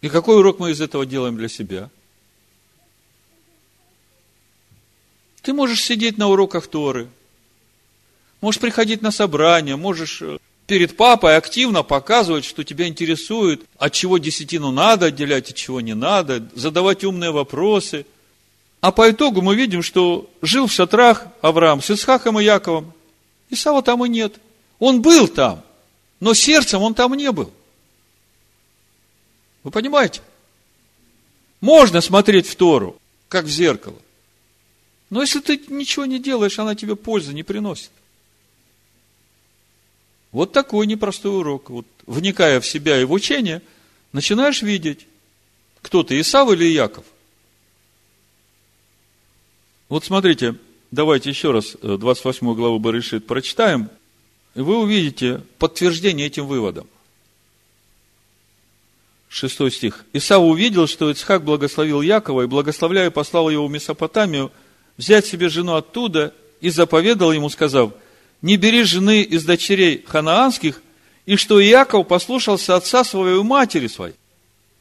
И 0.00 0.08
какой 0.08 0.38
урок 0.38 0.58
мы 0.58 0.70
из 0.70 0.80
этого 0.80 1.04
делаем 1.04 1.36
для 1.36 1.48
себя? 1.48 1.90
Ты 5.46 5.52
можешь 5.52 5.84
сидеть 5.84 6.18
на 6.18 6.26
уроках 6.26 6.66
Торы, 6.66 7.06
Можешь 8.40 8.60
приходить 8.60 9.00
на 9.00 9.12
собрание, 9.12 9.76
можешь 9.76 10.20
э, 10.20 10.38
перед 10.66 10.96
папой 10.96 11.36
активно 11.36 11.84
показывать, 11.84 12.44
что 12.44 12.64
тебя 12.64 12.88
интересует, 12.88 13.62
от 13.78 13.92
чего 13.92 14.18
десятину 14.18 14.72
надо 14.72 15.06
отделять, 15.06 15.50
от 15.50 15.56
чего 15.56 15.80
не 15.80 15.94
надо, 15.94 16.48
задавать 16.56 17.04
умные 17.04 17.30
вопросы. 17.30 18.06
А 18.80 18.90
по 18.90 19.08
итогу 19.08 19.40
мы 19.40 19.54
видим, 19.54 19.84
что 19.84 20.28
жил 20.42 20.66
в 20.66 20.72
шатрах 20.72 21.28
Авраам 21.42 21.80
с 21.80 21.92
Исхаком 21.92 22.40
и 22.40 22.44
Яковом. 22.44 22.92
Исава 23.48 23.82
там 23.82 24.04
и 24.04 24.08
нет. 24.08 24.34
Он 24.80 25.00
был 25.00 25.28
там, 25.28 25.62
но 26.18 26.34
сердцем 26.34 26.82
он 26.82 26.92
там 26.92 27.14
не 27.14 27.30
был. 27.30 27.52
Вы 29.62 29.70
понимаете? 29.70 30.22
Можно 31.60 32.00
смотреть 32.00 32.48
в 32.48 32.56
Тору, 32.56 32.96
как 33.28 33.44
в 33.44 33.48
зеркало. 33.48 33.96
Но 35.10 35.20
если 35.20 35.40
ты 35.40 35.60
ничего 35.68 36.04
не 36.04 36.18
делаешь, 36.18 36.58
она 36.58 36.74
тебе 36.74 36.96
пользы 36.96 37.32
не 37.32 37.42
приносит. 37.42 37.90
Вот 40.32 40.52
такой 40.52 40.86
непростой 40.86 41.38
урок. 41.38 41.70
Вот, 41.70 41.86
вникая 42.06 42.60
в 42.60 42.66
себя 42.66 43.00
и 43.00 43.04
в 43.04 43.12
учение, 43.12 43.62
начинаешь 44.12 44.62
видеть, 44.62 45.06
кто 45.82 46.02
ты, 46.02 46.20
Исав 46.20 46.50
или 46.50 46.64
Яков. 46.64 47.04
Вот 49.88 50.04
смотрите, 50.04 50.56
давайте 50.90 51.30
еще 51.30 51.52
раз 51.52 51.76
28 51.80 52.50
э, 52.50 52.54
главу 52.54 52.80
Барышит 52.80 53.26
прочитаем, 53.26 53.88
и 54.56 54.60
вы 54.60 54.78
увидите 54.78 55.42
подтверждение 55.58 56.26
этим 56.26 56.46
выводам. 56.46 56.88
Шестой 59.28 59.70
стих. 59.70 60.04
Исав 60.12 60.42
увидел, 60.42 60.88
что 60.88 61.10
Ицхак 61.10 61.44
благословил 61.44 62.00
Якова 62.00 62.42
и, 62.42 62.46
благословляя, 62.46 63.10
послал 63.10 63.48
его 63.48 63.66
в 63.66 63.70
Месопотамию 63.70 64.50
взять 64.96 65.26
себе 65.26 65.48
жену 65.48 65.74
оттуда 65.74 66.34
и 66.60 66.70
заповедал 66.70 67.32
ему, 67.32 67.48
сказав, 67.50 67.92
не 68.42 68.56
бери 68.56 68.82
жены 68.82 69.22
из 69.22 69.44
дочерей 69.44 70.04
ханаанских, 70.06 70.82
и 71.24 71.36
что 71.36 71.62
Иаков 71.62 72.06
послушался 72.06 72.76
отца 72.76 73.02
своего 73.04 73.42
матери 73.42 73.88
своей. 73.88 74.14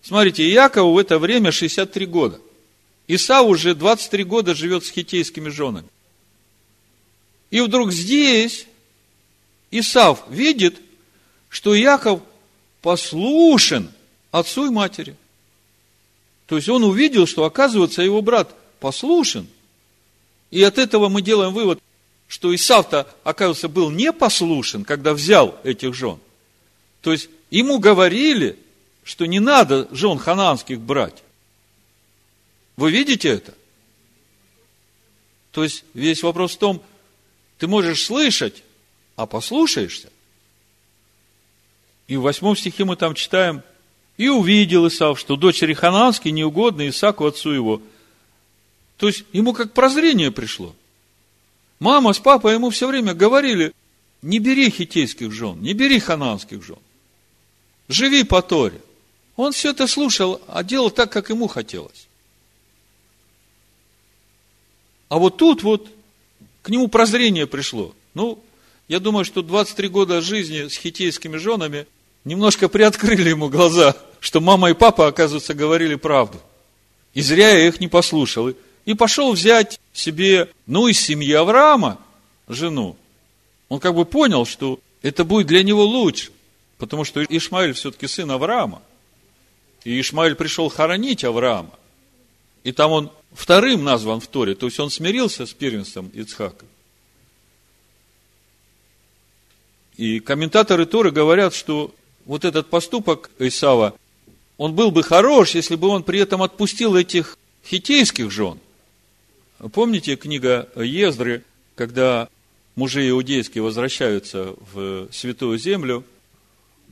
Смотрите, 0.01 0.47
Иакову 0.51 0.93
в 0.93 0.97
это 0.97 1.17
время 1.17 1.51
63 1.51 2.05
года. 2.05 2.39
Исав 3.07 3.47
уже 3.47 3.73
23 3.73 4.23
года 4.23 4.53
живет 4.53 4.85
с 4.85 4.91
хитейскими 4.91 5.49
женами. 5.49 5.87
И 7.49 7.61
вдруг 7.61 7.91
здесь 7.91 8.67
Исав 9.71 10.23
видит, 10.29 10.77
что 11.49 11.73
Яков 11.73 12.21
послушен 12.81 13.89
отцу 14.31 14.67
и 14.67 14.69
матери. 14.69 15.15
То 16.45 16.57
есть 16.57 16.69
он 16.69 16.83
увидел, 16.83 17.25
что 17.25 17.45
оказывается 17.45 18.01
его 18.01 18.21
брат 18.21 18.55
послушен. 18.79 19.47
И 20.55 20.63
от 20.63 20.77
этого 20.77 21.09
мы 21.09 21.21
делаем 21.21 21.53
вывод, 21.53 21.83
что 22.29 22.55
Исав-то, 22.55 23.13
оказывается, 23.25 23.67
был 23.67 23.91
непослушен, 23.91 24.85
когда 24.85 25.13
взял 25.13 25.59
этих 25.65 25.93
жен. 25.93 26.17
То 27.01 27.11
есть 27.11 27.27
ему 27.51 27.77
говорили, 27.77 28.57
что 29.03 29.25
не 29.25 29.41
надо 29.41 29.89
жен 29.91 30.17
хананских 30.17 30.79
брать. 30.79 31.23
Вы 32.77 32.89
видите 32.89 33.27
это? 33.27 33.53
То 35.51 35.65
есть 35.65 35.83
весь 35.93 36.23
вопрос 36.23 36.53
в 36.53 36.59
том, 36.59 36.81
ты 37.57 37.67
можешь 37.67 38.05
слышать, 38.05 38.63
а 39.17 39.25
послушаешься. 39.25 40.09
И 42.07 42.15
в 42.15 42.21
восьмом 42.21 42.55
стихе 42.55 42.85
мы 42.85 42.95
там 42.95 43.13
читаем, 43.13 43.61
и 44.15 44.29
увидел 44.29 44.87
Исав, 44.87 45.19
что 45.19 45.35
дочери 45.35 45.73
хананские 45.73 46.31
неугодны 46.31 46.87
Исаку 46.87 47.25
отцу 47.25 47.51
его. 47.51 47.81
То 48.97 49.07
есть 49.07 49.25
ему 49.33 49.53
как 49.53 49.73
прозрение 49.73 50.31
пришло. 50.31 50.75
Мама 51.79 52.13
с 52.13 52.19
папой 52.19 52.53
ему 52.53 52.69
все 52.69 52.87
время 52.87 53.13
говорили, 53.13 53.73
не 54.21 54.39
бери 54.39 54.69
хитейских 54.69 55.31
жен, 55.31 55.61
не 55.61 55.73
бери 55.73 55.99
хананских 55.99 56.63
жен. 56.63 56.79
Живи 57.87 58.23
по 58.23 58.41
Торе. 58.41 58.81
Он 59.35 59.51
все 59.51 59.71
это 59.71 59.85
слушал, 59.87 60.41
а 60.47 60.63
делал 60.63 60.89
так, 60.89 61.11
как 61.11 61.29
ему 61.29 61.47
хотелось. 61.47 62.07
А 65.09 65.19
вот 65.19 65.37
тут 65.37 65.61
вот 65.61 65.89
к 66.61 66.69
нему 66.69 66.87
прозрение 66.87 67.45
пришло. 67.45 67.93
Ну, 68.13 68.41
я 68.87 68.99
думаю, 68.99 69.25
что 69.25 69.41
23 69.41 69.87
года 69.89 70.21
жизни 70.21 70.67
с 70.67 70.75
хитейскими 70.75 71.37
женами 71.37 71.85
немножко 72.23 72.69
приоткрыли 72.69 73.29
ему 73.29 73.49
глаза, 73.49 73.95
что 74.19 74.41
мама 74.41 74.71
и 74.71 74.73
папа, 74.73 75.07
оказывается, 75.07 75.53
говорили 75.53 75.95
правду. 75.95 76.39
И 77.13 77.21
зря 77.21 77.49
я 77.49 77.67
их 77.67 77.79
не 77.79 77.87
послушал. 77.87 78.53
И 78.85 78.93
пошел 78.93 79.33
взять 79.33 79.79
себе, 79.93 80.49
ну, 80.67 80.87
из 80.87 80.99
семьи 80.99 81.33
Авраама 81.33 81.99
жену. 82.47 82.95
Он 83.67 83.79
как 83.79 83.95
бы 83.95 84.05
понял, 84.05 84.45
что 84.45 84.79
это 85.01 85.23
будет 85.23 85.47
для 85.47 85.63
него 85.63 85.83
лучше. 85.83 86.31
Потому 86.77 87.03
что 87.03 87.23
Ишмаэль 87.23 87.73
все-таки 87.73 88.07
сын 88.07 88.29
Авраама. 88.29 88.81
И 89.83 89.99
Ишмаэль 89.99 90.35
пришел 90.35 90.69
хоронить 90.69 91.23
Авраама. 91.23 91.71
И 92.63 92.71
там 92.71 92.91
он 92.91 93.11
вторым 93.33 93.83
назван 93.83 94.19
в 94.19 94.27
Торе. 94.27 94.55
То 94.55 94.67
есть 94.67 94.79
он 94.79 94.89
смирился 94.89 95.45
с 95.45 95.53
первенством 95.53 96.09
Ицхака. 96.09 96.65
И 99.97 100.19
комментаторы 100.19 100.85
Торы 100.85 101.11
говорят, 101.11 101.55
что 101.55 101.93
вот 102.25 102.43
этот 102.43 102.69
поступок 102.69 103.31
Исава, 103.39 103.95
он 104.57 104.73
был 104.73 104.91
бы 104.91 105.03
хорош, 105.03 105.55
если 105.55 105.75
бы 105.75 105.87
он 105.87 106.03
при 106.03 106.19
этом 106.19 106.43
отпустил 106.43 106.95
этих 106.95 107.37
хитейских 107.65 108.29
жен. 108.29 108.59
Помните 109.71 110.15
книга 110.15 110.69
Ездры, 110.75 111.43
когда 111.75 112.29
мужи 112.75 113.09
иудейские 113.09 113.63
возвращаются 113.63 114.55
в 114.73 115.09
Святую 115.11 115.57
Землю– 115.57 116.03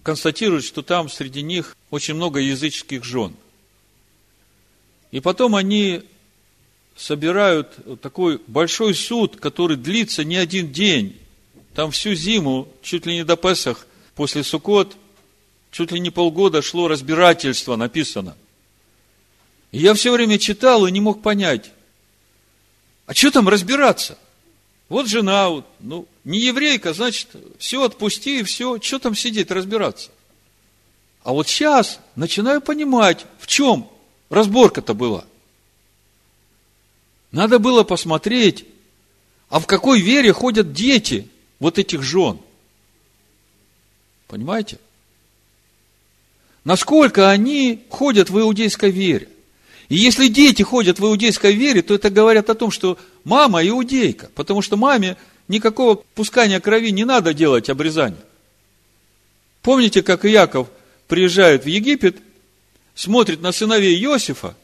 констатируют, 0.04 0.66
что 0.66 0.82
там 0.82 1.10
среди 1.10 1.42
них 1.42 1.76
очень 1.90 2.14
много 2.14 2.40
языческих 2.40 3.04
жен. 3.04 3.34
И 5.12 5.20
потом 5.20 5.56
они 5.56 6.04
собирают 6.96 8.02
такой 8.02 8.40
большой 8.48 8.94
суд, 8.94 9.38
который 9.38 9.78
длится 9.78 10.24
не 10.24 10.36
один 10.36 10.72
день. 10.72 11.18
Там 11.74 11.92
всю 11.92 12.14
зиму, 12.14 12.68
чуть 12.84 13.06
ли 13.06 13.16
не 13.16 13.24
до 13.24 13.36
Песах, 13.36 13.88
после 14.16 14.44
Сукот, 14.44 14.96
чуть 15.72 15.92
ли 15.92 16.00
не 16.00 16.12
полгода 16.12 16.62
шло 16.62 16.88
разбирательство, 16.88 17.76
написано. 17.76 18.36
И 19.72 19.80
я 19.80 19.96
все 19.96 20.12
время 20.12 20.38
читал 20.38 20.86
и 20.86 20.92
не 20.92 21.02
мог 21.02 21.24
понять, 21.24 21.72
а 23.14 23.16
что 23.16 23.30
там 23.30 23.48
разбираться? 23.48 24.18
Вот 24.90 25.08
жена, 25.08 25.64
ну, 25.80 26.08
не 26.24 26.40
еврейка, 26.40 26.94
значит, 26.94 27.28
все 27.60 27.84
отпусти 27.84 28.40
и 28.40 28.44
все, 28.44 28.82
что 28.82 28.98
там 28.98 29.16
сидеть, 29.16 29.52
разбираться. 29.52 30.10
А 31.22 31.32
вот 31.32 31.48
сейчас 31.48 32.00
начинаю 32.16 32.60
понимать, 32.60 33.28
в 33.38 33.46
чем 33.46 33.88
разборка-то 34.32 34.96
была. 34.96 35.26
Надо 37.32 37.60
было 37.60 37.84
посмотреть, 37.84 38.66
а 39.48 39.60
в 39.60 39.68
какой 39.68 40.02
вере 40.02 40.34
ходят 40.34 40.74
дети 40.74 41.30
вот 41.60 41.78
этих 41.78 42.02
жен. 42.02 42.40
Понимаете? 44.28 44.80
Насколько 46.64 47.30
они 47.30 47.86
ходят 47.90 48.32
в 48.32 48.40
иудейской 48.40 48.90
вере. 48.90 49.30
И 49.94 49.98
если 49.98 50.28
дети 50.28 50.64
ходят 50.64 50.98
в 50.98 51.06
иудейской 51.06 51.54
вере, 51.54 51.84
то 51.84 51.94
это 51.94 52.10
говорят 52.10 52.50
о 52.50 52.56
том, 52.56 52.72
что 52.72 52.98
мама 53.24 53.64
иудейка, 53.64 54.32
потому 54.34 54.64
что 54.64 54.76
маме 54.76 55.18
никакого 55.48 56.04
пускания 56.16 56.60
крови 56.60 56.90
не 56.90 57.06
надо 57.06 57.32
делать 57.32 57.70
обрезание. 57.70 58.20
Помните, 59.62 60.02
как 60.02 60.26
Иаков 60.26 60.68
приезжает 61.08 61.66
в 61.66 61.68
Египет, 61.68 62.18
смотрит 62.96 63.42
на 63.42 63.52
сыновей 63.52 63.96
Иосифа, 64.04 64.56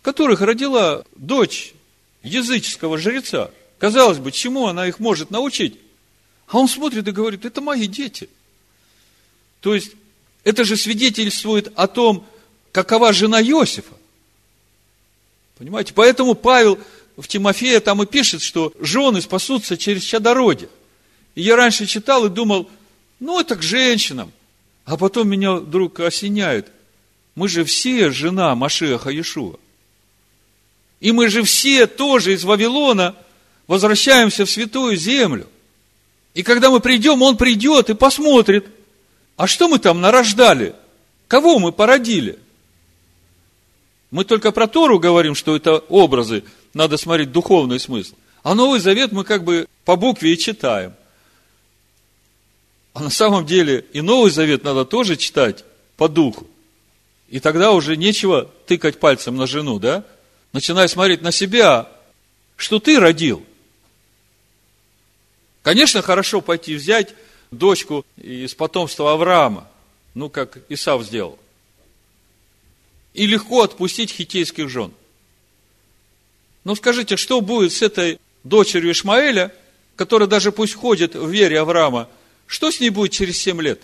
которых 0.00 0.40
родила 0.40 1.04
дочь 1.14 1.74
языческого 2.22 2.96
жреца. 2.96 3.50
Казалось 3.76 4.16
бы, 4.16 4.32
чему 4.32 4.66
она 4.66 4.88
их 4.88 4.98
может 4.98 5.30
научить? 5.30 5.76
А 6.48 6.56
он 6.56 6.68
смотрит 6.68 7.06
и 7.06 7.12
говорит, 7.12 7.44
это 7.44 7.60
мои 7.60 7.86
дети. 7.86 8.30
То 9.60 9.74
есть, 9.74 9.92
это 10.42 10.64
же 10.64 10.78
свидетельствует 10.78 11.70
о 11.76 11.86
том, 11.86 12.26
какова 12.72 13.12
жена 13.12 13.42
Иосифа. 13.42 13.99
Понимаете? 15.60 15.92
Поэтому 15.92 16.34
Павел 16.34 16.78
в 17.18 17.28
Тимофея 17.28 17.80
там 17.80 18.02
и 18.02 18.06
пишет, 18.06 18.40
что 18.40 18.72
жены 18.80 19.20
спасутся 19.20 19.76
через 19.76 20.02
чадородие. 20.02 20.70
И 21.34 21.42
я 21.42 21.54
раньше 21.54 21.84
читал 21.84 22.24
и 22.24 22.30
думал, 22.30 22.70
ну 23.20 23.38
это 23.38 23.56
к 23.56 23.62
женщинам. 23.62 24.32
А 24.86 24.96
потом 24.96 25.28
меня 25.28 25.52
вдруг 25.52 26.00
осеняет. 26.00 26.68
Мы 27.34 27.46
же 27.46 27.64
все 27.64 28.10
жена 28.10 28.54
Машеха 28.54 29.10
Иешуа. 29.10 29.58
И 31.00 31.12
мы 31.12 31.28
же 31.28 31.42
все 31.42 31.86
тоже 31.86 32.32
из 32.32 32.42
Вавилона 32.42 33.14
возвращаемся 33.66 34.46
в 34.46 34.50
святую 34.50 34.96
землю. 34.96 35.46
И 36.32 36.42
когда 36.42 36.70
мы 36.70 36.80
придем, 36.80 37.20
он 37.20 37.36
придет 37.36 37.90
и 37.90 37.94
посмотрит, 37.94 38.66
а 39.36 39.46
что 39.46 39.68
мы 39.68 39.78
там 39.78 40.00
нарождали? 40.00 40.74
Кого 41.28 41.58
мы 41.58 41.70
породили? 41.70 42.38
Мы 44.10 44.24
только 44.24 44.50
про 44.50 44.66
Тору 44.66 44.98
говорим, 44.98 45.34
что 45.34 45.54
это 45.54 45.78
образы, 45.88 46.42
надо 46.74 46.96
смотреть 46.96 47.32
духовный 47.32 47.78
смысл. 47.78 48.14
А 48.42 48.54
Новый 48.54 48.80
Завет 48.80 49.12
мы 49.12 49.24
как 49.24 49.44
бы 49.44 49.66
по 49.84 49.96
букве 49.96 50.32
и 50.32 50.38
читаем. 50.38 50.94
А 52.92 53.02
на 53.02 53.10
самом 53.10 53.46
деле 53.46 53.84
и 53.92 54.00
Новый 54.00 54.30
Завет 54.30 54.64
надо 54.64 54.84
тоже 54.84 55.16
читать 55.16 55.64
по 55.96 56.08
духу. 56.08 56.46
И 57.28 57.38
тогда 57.38 57.70
уже 57.70 57.96
нечего 57.96 58.50
тыкать 58.66 58.98
пальцем 58.98 59.36
на 59.36 59.46
жену, 59.46 59.78
да? 59.78 60.04
Начинай 60.52 60.88
смотреть 60.88 61.22
на 61.22 61.30
себя, 61.30 61.88
что 62.56 62.80
ты 62.80 62.98
родил. 62.98 63.44
Конечно, 65.62 66.02
хорошо 66.02 66.40
пойти 66.40 66.74
взять 66.74 67.14
дочку 67.52 68.04
из 68.16 68.54
потомства 68.54 69.12
Авраама, 69.12 69.68
ну, 70.14 70.28
как 70.28 70.58
Исав 70.68 71.04
сделал– 71.04 71.38
и 73.14 73.26
легко 73.26 73.62
отпустить 73.62 74.12
хитейских 74.12 74.68
жен. 74.68 74.92
Но 76.64 76.74
скажите, 76.74 77.16
что 77.16 77.40
будет 77.40 77.72
с 77.72 77.82
этой 77.82 78.18
дочерью 78.44 78.92
Ишмаэля, 78.92 79.54
которая 79.96 80.28
даже 80.28 80.52
пусть 80.52 80.74
ходит 80.74 81.14
в 81.14 81.28
вере 81.28 81.60
Авраама, 81.60 82.08
что 82.46 82.70
с 82.70 82.80
ней 82.80 82.90
будет 82.90 83.12
через 83.12 83.40
семь 83.40 83.60
лет? 83.60 83.82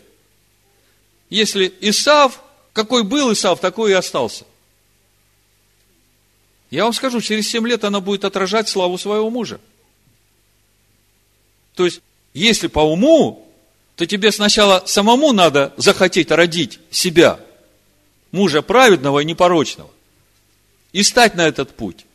Если 1.31 1.73
Исав, 1.81 2.43
Какой 2.73 3.05
был 3.05 3.33
Исав, 3.33 3.59
такой 3.59 3.93
и 3.93 3.95
остался. 3.95 4.45
Я 6.71 6.85
вам 6.85 6.93
скажу, 6.93 7.23
через 7.23 7.49
7 7.49 7.67
лет 7.67 7.85
она 7.85 8.01
будет 8.01 8.27
отражать 8.27 8.69
славу 8.69 8.99
своего 8.99 9.31
мужа. 9.31 9.61
То 11.75 11.87
есть, 11.87 12.03
если 12.35 12.67
по 12.67 12.81
уму, 12.81 13.51
то 13.95 14.07
тебе 14.07 14.31
сначала 14.31 14.83
самому 14.85 15.33
надо 15.33 15.73
захотеть 15.79 16.31
родить 16.31 16.79
себя, 16.91 17.41
мужа 18.33 18.63
праведного 18.63 19.21
и 19.21 19.25
непорочного, 19.25 19.91
и 20.93 21.03
стать 21.03 21.35
на 21.35 21.47
этот 21.47 21.75
путь. 21.75 22.07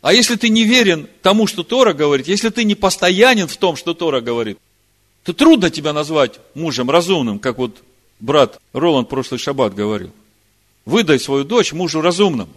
А 0.00 0.12
если 0.12 0.36
ты 0.36 0.48
не 0.48 0.64
верен 0.64 1.08
тому, 1.22 1.46
что 1.46 1.62
Тора 1.62 1.92
говорит, 1.92 2.28
если 2.28 2.50
ты 2.50 2.64
не 2.64 2.74
постоянен 2.74 3.48
в 3.48 3.56
том, 3.56 3.76
что 3.76 3.94
Тора 3.94 4.20
говорит, 4.20 4.58
то 5.24 5.32
трудно 5.32 5.70
тебя 5.70 5.92
назвать 5.92 6.38
мужем 6.54 6.90
разумным, 6.90 7.38
как 7.38 7.58
вот 7.58 7.82
брат 8.20 8.60
Роланд 8.72 9.08
прошлый 9.08 9.38
шаббат 9.38 9.74
говорил. 9.74 10.12
Выдай 10.84 11.18
свою 11.18 11.44
дочь 11.44 11.72
мужу 11.72 12.00
разумному. 12.00 12.52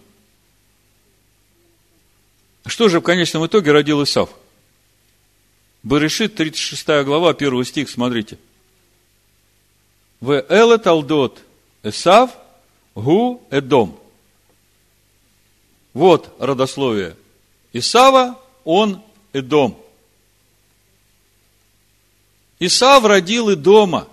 Что 2.64 2.88
же 2.88 3.00
в 3.00 3.02
конечном 3.02 3.46
итоге 3.46 3.72
родил 3.72 4.02
Исав? 4.04 4.30
Барышит, 5.82 6.36
36 6.36 6.86
глава, 7.04 7.30
1 7.30 7.64
стих, 7.64 7.90
смотрите. 7.90 8.38
В 10.20 10.44
эле 10.48 10.78
талдот 10.78 11.40
Исав 11.82 12.30
гу 12.94 13.42
эдом. 13.50 13.98
Вот 15.92 16.34
родословие 16.38 17.16
Исава, 17.72 18.38
он 18.64 19.02
Эдом. 19.32 19.78
Исав 22.58 23.04
родил 23.04 23.50
и 23.50 23.56
дома. 23.56 24.06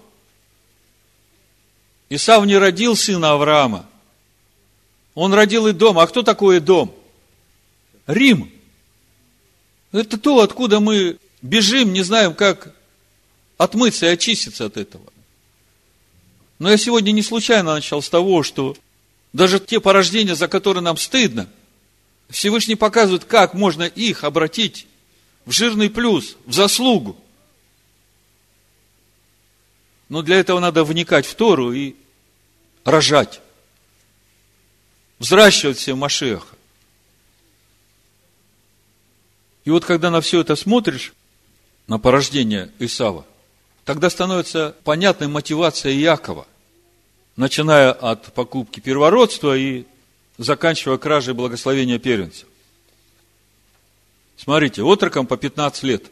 Исав 2.10 2.46
не 2.46 2.58
родил 2.58 2.96
сына 2.96 3.32
Авраама. 3.32 3.86
Он 5.14 5.34
родил 5.34 5.68
и. 5.68 5.76
А 5.98 6.08
кто 6.08 6.24
такой 6.24 6.60
дом? 6.60 6.96
Рим. 8.08 8.52
Это 9.92 10.18
то, 10.18 10.40
откуда 10.40 10.80
мы 10.80 11.18
бежим, 11.42 11.94
не 11.94 12.02
знаем, 12.02 12.34
как 12.34 12.74
отмыться 13.58 14.06
и 14.06 14.10
очиститься 14.10 14.66
от 14.66 14.78
этого. 14.78 15.04
Но 16.60 16.70
я 16.70 16.78
сегодня 16.78 17.12
не 17.12 17.24
случайно 17.24 17.74
начал 17.74 18.01
с 18.01 18.10
того, 18.10 18.43
что 18.43 18.78
даже 19.34 19.60
те 19.60 19.80
порождения, 19.80 20.36
за 20.36 20.47
которые 20.47 20.84
нам 20.84 20.97
стыдно, 20.97 21.49
Всевышний 22.30 22.76
показывает, 22.76 23.26
как 23.26 23.53
можно 23.53 23.84
их 23.84 24.24
обратить 24.24 24.86
в 25.45 25.51
жирный 25.51 25.89
плюс, 25.89 26.36
в 26.45 26.53
заслугу. 26.53 27.18
Но 30.10 30.22
для 30.22 30.38
этого 30.38 30.60
надо 30.60 30.84
вникать 30.84 31.26
в 31.26 31.34
Тору 31.36 31.72
и 31.72 31.95
рожать. 32.84 33.41
Взращивать 35.18 35.78
все 35.78 35.95
Машеха. 35.95 36.55
И 39.66 39.72
вот 39.72 39.86
когда 39.86 40.10
на 40.10 40.22
все 40.22 40.41
это 40.41 40.55
смотришь, 40.55 41.14
на 41.88 41.97
порождение 41.97 42.72
Исава, 42.78 43.26
тогда 43.84 44.12
становится 44.12 44.76
понятной 44.84 45.28
мотивация 45.28 45.91
Якова, 45.91 46.47
начиная 47.40 47.94
от 47.94 48.34
покупки 48.34 48.82
первородства 48.82 49.58
и 49.58 49.86
заканчивая 50.38 50.98
кражей 50.98 51.34
благословения 51.34 51.98
первенца. 51.98 52.46
Смотрите, 54.36 54.84
отрокам 54.84 55.26
по 55.26 55.38
15 55.38 55.84
лет. 55.84 56.04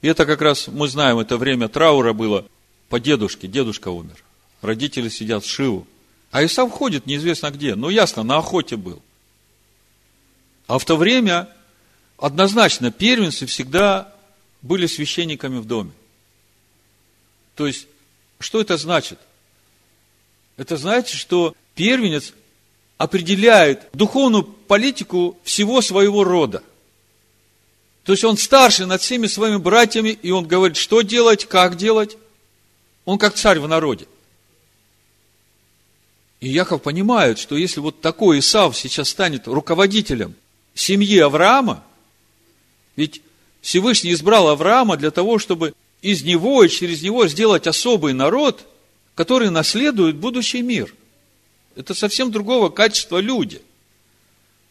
И 0.00 0.08
это 0.08 0.24
как 0.24 0.40
раз, 0.40 0.68
мы 0.68 0.88
знаем, 0.88 1.18
это 1.18 1.36
время 1.36 1.68
траура 1.68 2.14
было 2.14 2.46
по 2.88 2.98
дедушке. 2.98 3.46
Дедушка 3.46 3.88
умер. 3.90 4.24
Родители 4.62 5.10
сидят 5.10 5.44
в 5.44 5.50
Шиву. 5.50 5.86
А 6.30 6.42
Исав 6.42 6.70
ходит 6.70 7.04
неизвестно 7.04 7.50
где. 7.50 7.74
Ну, 7.74 7.90
ясно, 7.90 8.22
на 8.22 8.38
охоте 8.38 8.76
был. 8.76 9.02
А 10.66 10.78
в 10.78 10.84
то 10.86 10.96
время 10.96 11.50
однозначно 12.16 12.90
первенцы 12.90 13.44
всегда 13.44 14.14
были 14.62 14.86
священниками 14.86 15.58
в 15.58 15.66
доме. 15.66 15.92
То 17.54 17.66
есть, 17.66 17.86
что 18.40 18.62
это 18.62 18.78
значит? 18.78 19.18
Это 20.56 20.76
значит, 20.76 21.18
что 21.18 21.54
первенец 21.74 22.32
определяет 22.98 23.88
духовную 23.92 24.44
политику 24.44 25.36
всего 25.42 25.80
своего 25.80 26.24
рода. 26.24 26.62
То 28.04 28.12
есть 28.12 28.24
он 28.24 28.36
старше 28.36 28.86
над 28.86 29.00
всеми 29.00 29.26
своими 29.26 29.56
братьями, 29.56 30.10
и 30.10 30.30
он 30.30 30.46
говорит, 30.46 30.76
что 30.76 31.02
делать, 31.02 31.46
как 31.46 31.76
делать. 31.76 32.16
Он 33.04 33.18
как 33.18 33.34
царь 33.34 33.58
в 33.58 33.68
народе. 33.68 34.06
И 36.40 36.48
Яков 36.48 36.82
понимает, 36.82 37.38
что 37.38 37.56
если 37.56 37.80
вот 37.80 38.00
такой 38.00 38.40
Исав 38.40 38.76
сейчас 38.76 39.08
станет 39.08 39.46
руководителем 39.46 40.34
семьи 40.74 41.18
Авраама, 41.18 41.84
ведь 42.96 43.22
Всевышний 43.60 44.12
избрал 44.12 44.48
Авраама 44.48 44.96
для 44.96 45.12
того, 45.12 45.38
чтобы 45.38 45.74
из 46.00 46.22
него 46.22 46.64
и 46.64 46.68
через 46.68 47.02
него 47.02 47.28
сделать 47.28 47.68
особый 47.68 48.12
народ, 48.12 48.66
который 49.14 49.50
наследует 49.50 50.16
будущий 50.16 50.62
мир– 50.62 50.94
это 51.76 51.94
совсем 51.94 52.30
другого 52.30 52.68
качества 52.68 53.18
люди. 53.18 53.62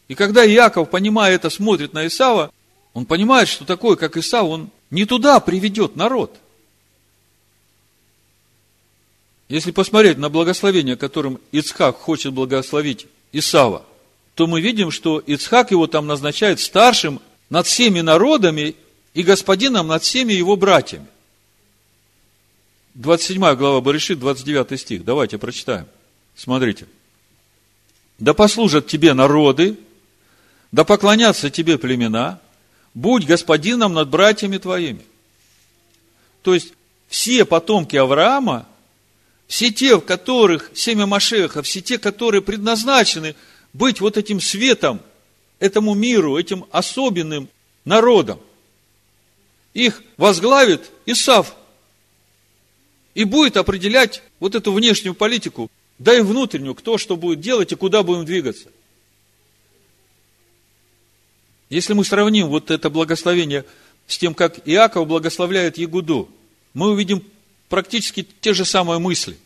И 0.08 0.16
когда 0.16 0.46
Иаков, 0.46 0.90
понимая 0.90 1.36
это, 1.36 1.50
смотрит 1.50 1.94
на 1.94 2.08
Исава, 2.08 2.52
он 2.94 3.06
понимает, 3.06 3.48
что 3.48 3.66
такой, 3.66 3.96
как 3.98 4.18
Исав, 4.18 4.46
он 4.46 4.70
не 4.90 5.06
туда 5.06 5.40
приведет 5.40 5.96
народ. 5.96 6.36
Если 9.48 9.72
посмотреть 9.72 10.18
на 10.18 10.30
благословение, 10.30 10.96
которым 10.96 11.40
Ицхак 11.52 11.98
хочет 11.98 12.34
благословить 12.34 13.08
Исава, 13.32 13.86
то 14.36 14.48
мы 14.48 14.62
видим, 14.62 14.92
что 14.92 15.20
Ицхак 15.20 15.72
его 15.72 15.88
там 15.88 16.08
назначает 16.08 16.60
старшим 16.60 17.22
над 17.50 17.68
всеми 17.68 18.02
народами 18.02 18.76
и 19.14 19.24
господином 19.24 19.88
над 19.88 20.04
всеми 20.04 20.34
его 20.34 20.56
братьями. 20.56 21.08
27 22.94 23.56
глава 23.56 23.82
Барышит, 23.82 24.20
29 24.20 24.80
стих. 24.80 25.06
Давайте 25.06 25.38
прочитаем. 25.38 25.88
Смотрите. 26.36 26.88
Да 28.20 28.34
послужат 28.34 28.88
тебе 28.88 29.14
народы, 29.14 29.78
да 30.72 30.84
поклонятся 30.84 31.50
тебе 31.50 31.78
племена, 31.78 32.40
будь 32.94 33.26
господином 33.26 33.94
над 33.94 34.10
братьями 34.10 34.58
твоими. 34.58 35.06
То 36.44 36.54
есть, 36.54 36.74
все 37.08 37.46
потомки 37.46 37.96
Авраама, 37.96 38.68
все 39.48 39.72
те, 39.72 39.98
в 39.98 40.02
которых 40.02 40.72
семя 40.74 41.06
Машеха, 41.06 41.62
все 41.62 41.82
те, 41.82 41.98
которые 41.98 42.42
предназначены 42.42 43.36
быть 43.74 44.02
вот 44.02 44.18
этим 44.18 44.40
светом 44.40 45.02
этому 45.60 45.94
миру, 45.94 46.38
этим 46.38 46.66
особенным 46.72 47.50
народом, 47.86 48.40
их 49.74 50.02
возглавит 50.18 50.90
Исав 51.06 51.56
и 53.14 53.24
будет 53.24 53.58
определять 53.58 54.22
вот 54.40 54.56
эту 54.56 54.74
внешнюю 54.74 55.14
политику 55.14 55.70
да 56.02 56.18
и 56.18 56.22
внутреннюю, 56.22 56.74
кто 56.74 56.98
что 56.98 57.16
будет 57.16 57.42
делать 57.42 57.72
и 57.72 57.76
куда 57.76 58.02
будем 58.02 58.26
двигаться. 58.26 58.70
Если 61.70 61.94
мы 61.94 62.04
сравним 62.04 62.48
вот 62.48 62.72
это 62.72 62.90
благословение 62.90 63.66
с 64.08 64.18
тем, 64.18 64.34
как 64.34 64.68
Иаков 64.68 65.08
благословляет 65.08 65.78
Ягуду, 65.78 66.28
мы 66.74 66.90
увидим 66.90 67.24
практически 67.70 68.28
те 68.42 68.54
же 68.54 68.66
самые 68.66 69.00
мысли. 69.00 69.38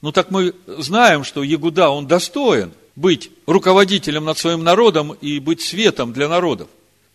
Ну 0.00 0.12
так 0.12 0.30
мы 0.30 0.54
знаем, 0.66 1.24
что 1.24 1.42
Ягуда, 1.42 1.90
он 1.90 2.06
достоин 2.06 2.72
быть 2.96 3.30
руководителем 3.46 4.24
над 4.24 4.38
своим 4.38 4.64
народом 4.64 5.12
и 5.12 5.40
быть 5.40 5.60
светом 5.60 6.14
для 6.14 6.26
народов. 6.26 6.68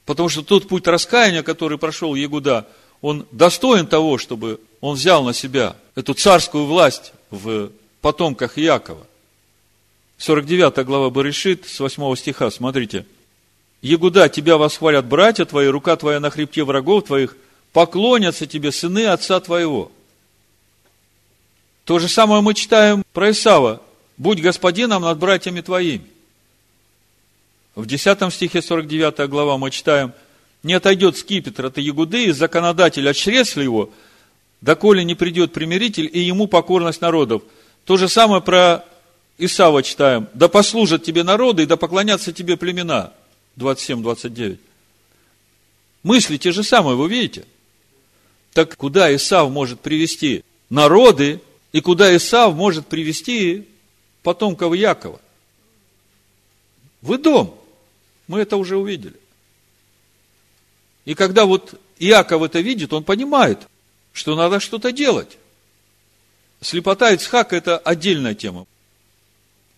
Потому 0.06 0.30
что 0.30 0.44
тот 0.44 0.68
путь 0.68 0.86
раскаяния, 0.86 1.42
который 1.42 1.80
прошел 1.80 2.14
Ягуда, 2.14 2.68
он 3.02 3.26
достоин 3.32 3.88
того, 3.88 4.20
чтобы 4.20 4.62
он 4.86 4.96
взял 4.96 5.24
на 5.24 5.34
себя 5.34 5.76
эту 5.96 6.14
царскую 6.14 6.66
власть 6.66 7.12
в 7.32 7.72
потомках 8.02 8.58
Якова. 8.58 9.08
49 10.20 10.86
глава 10.86 11.10
Барышит, 11.10 11.68
с 11.68 11.80
8 11.80 12.16
стиха, 12.16 12.52
смотрите. 12.52 13.08
Егуда, 13.82 14.30
тебя 14.30 14.58
восхвалят 14.58 15.06
братья 15.06 15.46
твои, 15.46 15.68
рука 15.70 15.96
твоя 15.96 16.20
на 16.20 16.30
хребте 16.30 16.64
врагов 16.64 17.06
твоих, 17.06 17.36
поклонятся 17.74 18.46
тебе 18.46 18.72
сыны 18.72 19.08
отца 19.08 19.40
твоего. 19.40 19.92
То 21.84 21.98
же 21.98 22.08
самое 22.08 22.44
мы 22.44 22.54
читаем 22.54 23.04
про 23.12 23.32
Исава. 23.32 23.82
Будь 24.18 24.40
господином 24.40 25.02
над 25.02 25.18
братьями 25.18 25.62
твоими. 25.62 26.06
В 27.74 27.88
10 27.88 28.32
стихе 28.32 28.62
49 28.62 29.28
глава 29.30 29.58
мы 29.58 29.72
читаем, 29.72 30.14
не 30.62 30.76
отойдет 30.76 31.18
скипетр 31.18 31.66
от 31.66 31.80
Ягуды, 31.80 32.26
и 32.26 32.32
законодатель 32.32 33.10
от 33.10 33.18
его, 33.18 33.90
доколе 34.66 35.06
не 35.06 35.16
придет 35.16 35.54
примиритель, 35.54 36.10
и 36.12 36.20
ему 36.20 36.48
покорность 36.48 37.00
народов– 37.00 37.44
то 37.86 37.98
же 37.98 38.10
самое 38.10 38.42
про 38.42 38.84
Исава 39.38 39.84
читаем. 39.84 40.28
Да 40.34 40.50
послужат 40.50 41.04
тебе 41.04 41.24
народы, 41.24 41.64
и 41.64 41.66
да 41.66 41.78
поклонятся 41.78 42.34
тебе 42.34 42.58
племена. 42.58 43.14
27-29. 43.58 44.58
Мысли 46.04 46.38
те 46.38 46.52
же 46.52 46.64
самые, 46.64 46.98
вы 46.98 47.08
видите? 47.08 47.46
Так 48.54 48.76
куда 48.76 49.16
Исав 49.16 49.50
может 49.52 49.80
привести 49.80 50.44
народы 50.70 51.42
и 51.72 51.82
куда 51.82 52.16
Исав 52.16 52.56
может 52.56 52.88
привести 52.88 53.68
потомков 54.24 54.74
Якова. 54.74 55.22
В 57.02 57.18
дом. 57.18 57.60
Мы 58.28 58.40
это 58.40 58.58
уже 58.58 58.78
увидели. 58.78 59.16
И 61.06 61.14
когда 61.14 61.46
вот 61.46 61.80
Иаков 62.00 62.42
это 62.42 62.60
видит, 62.62 62.92
он 62.94 63.04
понимает, 63.04 63.68
что 64.16 64.36
надо 64.36 64.62
что-то 64.62 64.94
делать. 64.94 65.38
Слепота 66.62 67.12
Ицхака– 67.12 67.56
это 67.58 67.78
отдельная 67.78 68.34
тема. 68.34 68.66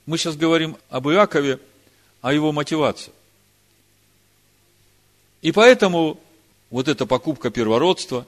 Мы 0.06 0.20
сейчас 0.20 0.38
говорим 0.38 0.78
об 0.90 1.10
Иакове, 1.10 1.60
о 2.22 2.32
его 2.34 2.52
мотивации. 2.52 3.12
И 5.42 5.52
поэтому 5.52 6.20
вот 6.70 6.88
эта 6.88 7.08
покупка 7.08 7.50
первородства, 7.50 8.28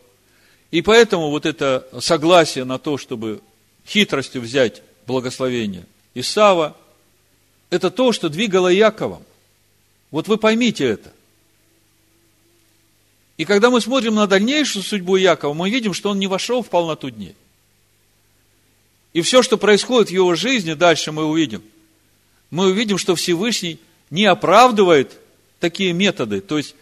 и 0.71 0.81
поэтому 0.81 1.29
вот 1.29 1.45
это 1.45 1.87
согласие 1.99 2.65
на 2.65 2.79
то, 2.79 2.97
чтобы 2.97 3.41
хитростью 3.85 4.41
взять 4.41 4.81
благословение 5.05 5.85
Исава, 6.15 6.75
это 7.69 7.91
то, 7.91 8.11
что 8.13 8.29
двигало 8.29 8.69
Яковом. 8.69 9.23
Вот 10.09 10.27
вы 10.27 10.37
поймите 10.37 10.85
это. 10.85 11.13
И 13.39 13.45
когда 13.45 13.69
мы 13.69 13.79
смотрим 13.79 14.15
на 14.15 14.27
дальнейшую 14.27 14.83
судьбу 14.83 15.15
Якова, 15.15 15.53
мы 15.53 15.69
видим, 15.69 15.93
что 15.93 16.09
он 16.09 16.19
не 16.19 16.27
вошел 16.27 16.61
в 16.61 16.67
полноту 16.67 17.09
дней. 17.09 17.35
И 19.13 19.21
все, 19.21 19.41
что 19.41 19.57
происходит 19.57 20.09
в 20.09 20.13
его 20.13 20.35
жизни, 20.35 20.73
дальше 20.73 21.13
мы 21.13 21.23
увидим. 21.23 21.63
Мы 22.51 22.67
увидим, 22.67 22.97
что 22.97 23.15
Всевышний 23.15 23.79
не 24.09 24.25
оправдывает 24.25 25.13
такие 25.61 25.93
методы. 25.93 26.41
То 26.41 26.57
есть, 26.57 26.75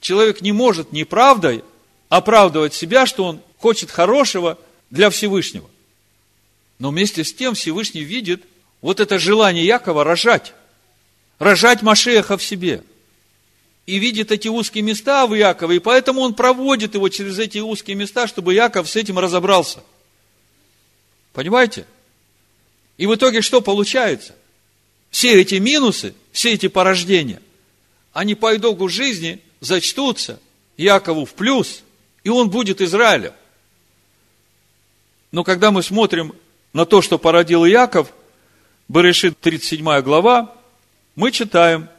человек 0.00 0.42
не 0.42 0.52
может 0.52 0.92
неправдой 0.92 1.64
оправдывать 2.08 2.72
себя, 2.72 3.04
что 3.04 3.24
он 3.24 3.40
хочет 3.58 3.90
хорошего 3.90 4.60
для 4.90 5.10
Всевышнего. 5.10 5.68
Но 6.78 6.90
вместе 6.90 7.24
с 7.24 7.34
тем 7.34 7.56
Всевышний 7.56 8.04
видит 8.04 8.44
вот 8.80 9.00
это 9.00 9.18
желание 9.18 9.66
Якова 9.66 10.04
рожать. 10.04 10.52
Рожать 11.40 11.82
Машеха 11.82 12.36
в 12.36 12.44
себе– 12.44 12.84
и 13.86 13.98
видит 13.98 14.32
эти 14.32 14.48
узкие 14.48 14.82
места 14.82 15.26
в 15.26 15.34
Якове, 15.34 15.76
и 15.76 15.78
поэтому 15.78 16.20
он 16.20 16.34
проводит 16.34 16.94
его 16.94 17.08
через 17.08 17.38
эти 17.38 17.58
узкие 17.58 17.96
места, 17.96 18.26
чтобы 18.26 18.52
Яков 18.52 18.90
с 18.90 18.96
этим 18.96 19.18
разобрался. 19.18 19.82
Понимаете? 21.32 21.86
И 22.98 23.06
в 23.06 23.14
итоге 23.14 23.42
что 23.42 23.60
получается? 23.60 24.34
Все 25.10 25.40
эти 25.40 25.54
минусы, 25.56 26.14
все 26.32 26.54
эти 26.54 26.66
порождения, 26.66 27.40
они 28.12 28.34
по 28.34 28.56
итогу 28.56 28.88
жизни 28.88 29.40
зачтутся 29.60 30.40
Якову 30.76 31.24
в 31.24 31.34
плюс, 31.34 31.82
и 32.24 32.28
он 32.28 32.50
будет 32.50 32.80
Израилем. 32.80 33.32
Но 35.30 35.44
когда 35.44 35.70
мы 35.70 35.82
смотрим 35.82 36.34
на 36.72 36.86
то, 36.86 37.02
что 37.02 37.18
породил 37.18 37.64
Яков, 37.64 38.12
Берешит 38.88 39.38
37 39.40 40.00
глава, 40.00 40.54
мы 41.14 41.30
читаем– 41.30 41.88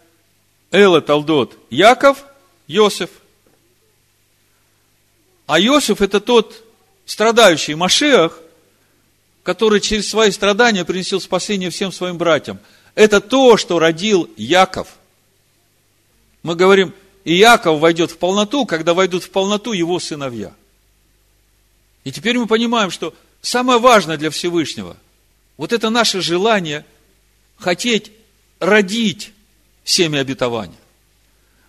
Эла 0.71 1.01
Талдот 1.01 1.57
Яков, 1.69 2.25
Йосиф. 2.67 3.09
А 5.45 5.59
Йосиф 5.59 6.01
это 6.01 6.19
тот 6.19 6.63
страдающий 7.05 7.75
Машиах, 7.75 8.39
который 9.43 9.79
через 9.79 10.09
свои 10.09 10.31
страдания 10.31 10.83
принесил 10.83 11.21
спасение 11.21 11.69
всем 11.69 11.91
своим 11.91 12.17
братьям. 12.17 12.59
Это 12.95 13.21
то, 13.21 13.55
что 13.55 13.79
родил 13.79 14.29
Яков. 14.35 14.89
Мы 16.43 16.55
говорим, 16.55 16.93
и 17.23 17.33
Яков 17.35 17.79
войдет 17.79 18.11
в 18.11 18.17
полноту, 18.17 18.65
когда 18.65 18.93
войдут 18.93 19.23
в 19.23 19.29
полноту 19.29 19.71
его 19.71 19.99
сыновья. 19.99 20.53
И 22.03 22.11
теперь 22.11 22.37
мы 22.37 22.47
понимаем, 22.47 22.91
что 22.91 23.13
самое 23.41 23.79
важное 23.79 24.17
для 24.17 24.29
Всевышнего, 24.29 24.97
вот 25.55 25.71
это 25.71 25.89
наше 25.89 26.21
желание 26.21 26.85
хотеть 27.57 28.11
родить 28.59 29.31
семя 29.87 30.19
обетования. 30.19 30.77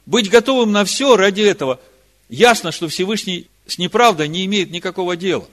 Быть 0.05 0.29
готовым 0.29 0.73
на 0.73 0.85
все 0.85 1.17
ради 1.17 1.43
этого. 1.43 1.81
Ясно, 2.29 2.73
что 2.73 2.89
Всевышний 2.89 3.49
с 3.67 3.79
неправдой 3.79 4.29
не 4.29 4.45
имеет 4.45 4.71
никакого 4.71 5.17
дела. 5.17 5.49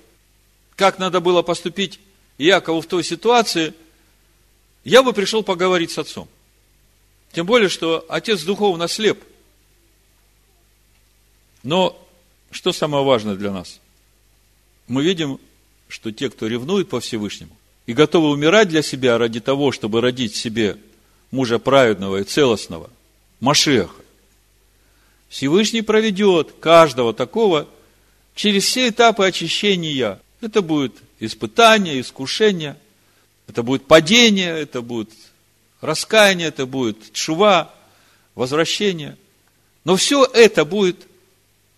Как 0.76 0.98
надо 0.98 1.20
было 1.20 1.42
поступить 1.42 2.00
Якову 2.38 2.82
в 2.82 2.88
той 2.88 3.04
ситуации, 3.04 3.74
я 4.84 5.04
бы 5.04 5.14
пришел 5.14 5.44
поговорить 5.44 5.92
с 5.92 6.00
отцом. 6.00 6.28
Тем 7.32 7.46
более, 7.46 7.70
что 7.70 8.04
отец 8.10 8.42
духовно 8.44 8.88
слеп. 8.88 9.24
Но 11.64 12.02
что 12.52 12.74
самое 12.74 13.04
важное 13.04 13.36
для 13.36 13.52
нас? 13.52 13.80
Мы 14.88 15.04
видим, 15.04 15.40
что 15.88 16.12
те, 16.12 16.30
кто 16.30 16.48
ревнует 16.48 16.90
по 16.90 17.00
Всевышнему 17.00 17.56
и 17.86 17.94
готовы 17.94 18.30
умирать 18.30 18.70
для 18.70 18.82
себя 18.82 19.18
ради 19.18 19.40
того, 19.40 19.72
чтобы 19.72 20.02
родить 20.02 20.36
себе 20.36 20.78
мужа 21.32 21.60
праведного 21.60 22.18
и 22.18 22.24
целостного, 22.24 22.90
Машеха. 23.40 23.94
Всевышний 25.30 25.82
проведет 25.82 26.54
каждого 26.60 27.14
такого 27.14 27.68
через 28.36 28.66
все 28.66 28.90
этапы 28.90 29.26
очищения. 29.26 30.20
Это 30.42 30.62
будет 30.62 30.94
испытание, 31.20 32.00
искушение, 32.00 32.78
это 33.48 33.64
будет 33.64 33.86
падение, 33.86 34.60
это 34.60 34.82
будет 34.82 35.10
раскаяние, 35.82 36.48
это 36.48 36.66
будет 36.66 37.14
чува, 37.14 37.74
возвращение. 38.36 39.18
Но 39.84 39.96
все 39.96 40.26
это 40.26 40.66
будет 40.66 41.08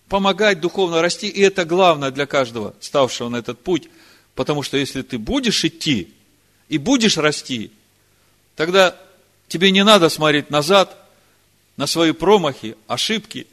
помогать 0.08 0.60
духовно 0.60 1.02
расти, 1.02 1.28
и 1.28 1.41
это 1.41 1.66
главное 1.66 2.12
для 2.12 2.26
каждого, 2.26 2.76
ставшего 2.80 3.30
на 3.30 3.38
этот 3.38 3.60
путь, 3.60 3.89
потому 4.36 4.64
что 4.64 4.78
если 4.78 5.02
ты 5.02 5.18
будешь 5.18 5.66
идти 5.66 6.14
и 6.70 6.78
будешь 6.78 7.18
расти, 7.18 7.72
тогда 8.56 8.95
Тебе 9.48 9.72
не 9.72 9.84
надо 9.84 10.10
смотреть 10.10 10.50
назад 10.50 10.98
на 11.78 11.88
свои 11.88 12.12
промахи, 12.12 12.76
ошибки, 12.88 13.48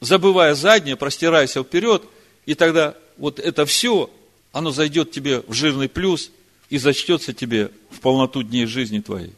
забывая 0.00 0.54
заднее, 0.54 0.96
простирайся 0.96 1.62
вперед, 1.62 2.02
и 2.46 2.54
тогда 2.54 2.94
вот 3.16 3.38
это 3.38 3.66
все, 3.66 4.10
оно 4.52 4.70
зайдет 4.70 5.10
тебе 5.10 5.40
в 5.40 5.52
жирный 5.52 5.88
плюс 5.88 6.30
и 6.70 6.78
зачтется 6.78 7.32
тебе 7.32 7.70
в 7.90 8.00
полноту 8.00 8.42
дней 8.42 8.66
жизни 8.66 9.00
твоей. 9.00 9.34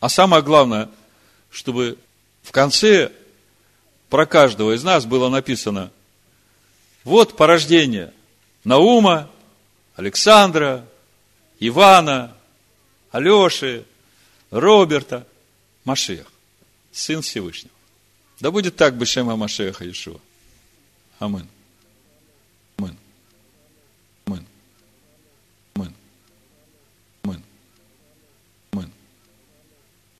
А 0.00 0.08
самое 0.08 0.42
главное, 0.42 0.90
чтобы 1.50 1.96
в 2.42 2.52
конце 2.52 3.12
про 4.10 4.26
каждого 4.26 4.74
из 4.74 4.82
нас 4.82 5.06
было 5.06 5.28
написано, 5.28 5.90
вот 7.04 7.36
порождение 7.36 8.12
Наума, 8.64 9.30
Александра, 9.96 10.86
Ивана, 11.58 12.36
Алеши, 13.10 13.84
Роберта, 14.52 15.26
Машех, 15.84 16.26
Сын 16.92 17.22
Всевышнего. 17.22 17.74
Да 18.38 18.50
будет 18.50 18.76
так, 18.76 18.94
Бешема 18.94 19.34
Машеха 19.34 19.84
Иешуа. 19.84 20.20
Амин. 21.18 21.48